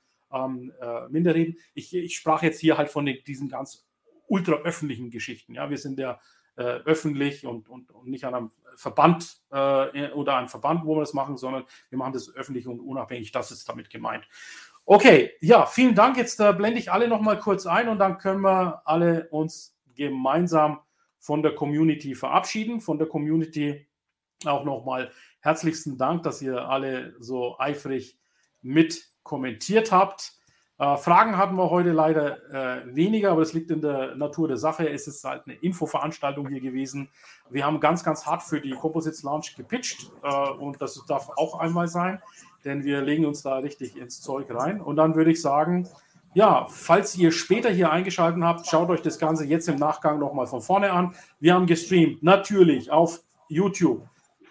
ähm, 0.45 0.73
äh, 0.81 1.09
minder 1.09 1.35
reden. 1.35 1.57
Ich, 1.75 1.95
ich, 1.95 2.17
sprach 2.17 2.43
jetzt 2.43 2.61
hier 2.61 2.79
halt 2.79 2.91
von 2.91 3.07
den, 3.07 3.19
diesen 3.27 3.49
ganz 3.49 3.87
ultra 4.29 4.55
öffentlichen 4.55 5.11
Geschichten. 5.11 5.55
Ja, 5.55 5.71
wir 5.71 5.79
sind 5.79 5.99
ja 5.99 6.21
äh, 6.57 6.63
öffentlich 6.63 7.47
und, 7.47 7.69
und, 7.69 7.91
und, 7.91 8.09
nicht 8.09 8.25
an 8.25 8.35
einem 8.35 8.51
Verband 8.77 9.41
äh, 9.51 10.11
oder 10.13 10.37
einem 10.37 10.49
Verband, 10.49 10.85
wo 10.85 10.97
wir 10.97 11.01
das 11.01 11.15
machen, 11.15 11.37
sondern 11.37 11.65
wir 11.91 11.99
machen 11.99 12.13
das 12.13 12.35
öffentlich 12.35 12.67
und 12.67 12.81
unabhängig. 12.81 13.33
Das 13.33 13.51
ist 13.51 13.69
damit 13.69 13.91
gemeint. 13.91 14.27
Okay, 14.85 15.33
ja, 15.41 15.67
vielen 15.67 15.95
Dank. 15.95 16.17
Jetzt 16.17 16.41
äh, 16.41 16.53
blende 16.53 16.79
ich 16.79 16.93
alle 16.93 17.09
noch 17.09 17.21
mal 17.21 17.39
kurz 17.39 17.67
ein 17.67 17.89
und 17.89 17.99
dann 17.99 18.19
können 18.19 18.41
wir 18.43 18.83
alle 18.85 19.29
uns 19.31 19.77
gemeinsam 19.95 20.81
von 21.19 21.43
der 21.43 21.55
Community 21.55 22.15
verabschieden. 22.15 22.81
Von 22.81 22.99
der 22.99 23.09
Community 23.09 23.87
auch 24.45 24.65
noch 24.65 24.85
mal 24.85 25.11
herzlichsten 25.41 25.99
Dank, 25.99 26.23
dass 26.23 26.43
ihr 26.43 26.69
alle 26.69 27.17
so 27.19 27.59
eifrig 27.59 28.19
mit 28.63 29.09
kommentiert 29.27 29.93
habt. 29.93 30.33
Äh, 30.79 30.97
Fragen 30.99 31.37
hatten 31.37 31.57
wir 31.57 31.71
heute 31.71 31.93
leider 31.93 32.37
äh, 32.53 32.95
weniger, 32.95 33.33
aber 33.33 33.41
das 33.41 33.55
liegt 33.55 33.71
in 33.71 33.81
der 33.81 34.15
Natur 34.15 34.47
der 34.49 34.59
Sache. 34.59 34.89
Es 34.89 35.07
ist 35.07 35.25
halt 35.25 35.43
eine 35.47 35.57
Infoveranstaltung 35.57 36.49
hier 36.49 36.61
gewesen. 36.61 37.09
Wir 37.51 37.65
haben 37.65 37.81
ganz, 37.81 38.05
ganz 38.05 38.27
hart 38.27 38.43
für 38.43 38.61
die 38.61 38.73
Composites 38.73 39.23
Launch 39.23 39.57
gepitcht 39.57 40.11
äh, 40.23 40.51
und 40.51 40.81
das 40.81 41.03
darf 41.07 41.31
auch 41.37 41.59
einmal 41.59 41.89
sein, 41.89 42.21
denn 42.65 42.85
wir 42.85 43.01
legen 43.01 43.25
uns 43.25 43.43
da 43.43 43.57
richtig 43.57 43.97
ins 43.97 44.21
Zeug 44.21 44.47
rein. 44.51 44.81
Und 44.81 44.97
dann 44.97 45.15
würde 45.15 45.31
ich 45.31 45.41
sagen, 45.41 45.89
ja, 46.35 46.67
falls 46.69 47.17
ihr 47.17 47.33
später 47.33 47.71
hier 47.71 47.91
eingeschaltet 47.91 48.43
habt, 48.43 48.67
schaut 48.67 48.91
euch 48.91 49.01
das 49.01 49.19
Ganze 49.19 49.47
jetzt 49.47 49.69
im 49.69 49.77
Nachgang 49.77 50.19
nochmal 50.19 50.47
von 50.47 50.61
vorne 50.61 50.93
an. 50.93 51.15
Wir 51.41 51.55
haben 51.55 51.67
gestreamt, 51.67 52.23
natürlich 52.23 52.91
auf 52.91 53.23
YouTube, 53.49 54.07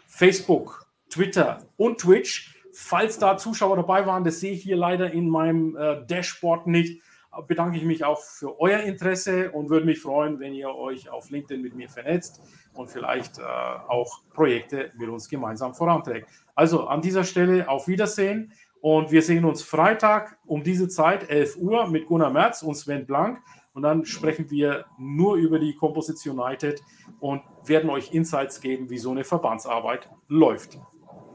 Facebook, 0.07 0.87
Twitter 1.11 1.61
und 1.77 1.99
Twitch. 1.99 2.54
Falls 2.77 3.17
da 3.17 3.37
Zuschauer 3.37 3.77
dabei 3.77 4.05
waren, 4.05 4.25
das 4.25 4.41
sehe 4.41 4.51
ich 4.51 4.63
hier 4.63 4.75
leider 4.75 5.09
in 5.11 5.29
meinem 5.29 5.77
äh, 5.77 6.05
Dashboard 6.05 6.67
nicht, 6.67 7.01
bedanke 7.47 7.77
ich 7.77 7.83
mich 7.83 8.03
auch 8.03 8.19
für 8.19 8.59
euer 8.59 8.79
Interesse 8.79 9.51
und 9.51 9.69
würde 9.69 9.85
mich 9.85 10.01
freuen, 10.01 10.39
wenn 10.39 10.53
ihr 10.53 10.75
euch 10.75 11.09
auf 11.09 11.29
LinkedIn 11.29 11.61
mit 11.61 11.73
mir 11.73 11.87
vernetzt 11.87 12.41
und 12.73 12.89
vielleicht 12.89 13.39
äh, 13.39 13.43
auch 13.43 14.23
Projekte 14.33 14.91
mit 14.97 15.07
uns 15.07 15.29
gemeinsam 15.29 15.73
voranträgt. 15.73 16.27
Also 16.53 16.87
an 16.87 17.01
dieser 17.01 17.23
Stelle 17.23 17.69
auf 17.69 17.87
Wiedersehen 17.87 18.51
und 18.81 19.09
wir 19.09 19.21
sehen 19.21 19.45
uns 19.45 19.63
Freitag 19.63 20.37
um 20.45 20.61
diese 20.61 20.89
Zeit, 20.89 21.29
11 21.29 21.55
Uhr, 21.57 21.87
mit 21.87 22.05
Gunnar 22.07 22.29
Merz 22.29 22.61
und 22.61 22.75
Sven 22.75 23.05
Blank. 23.05 23.39
Und 23.73 23.83
dann 23.83 24.05
sprechen 24.05 24.49
wir 24.51 24.85
nur 24.97 25.35
über 25.35 25.59
die 25.59 25.75
Composition 25.75 26.39
United 26.39 26.81
und 27.19 27.41
werden 27.63 27.89
euch 27.89 28.13
Insights 28.13 28.61
geben, 28.61 28.89
wie 28.89 28.97
so 28.97 29.11
eine 29.11 29.23
Verbandsarbeit 29.23 30.09
läuft. 30.27 30.77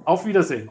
Auf 0.05 0.27
Wiedersehen. 0.27 0.71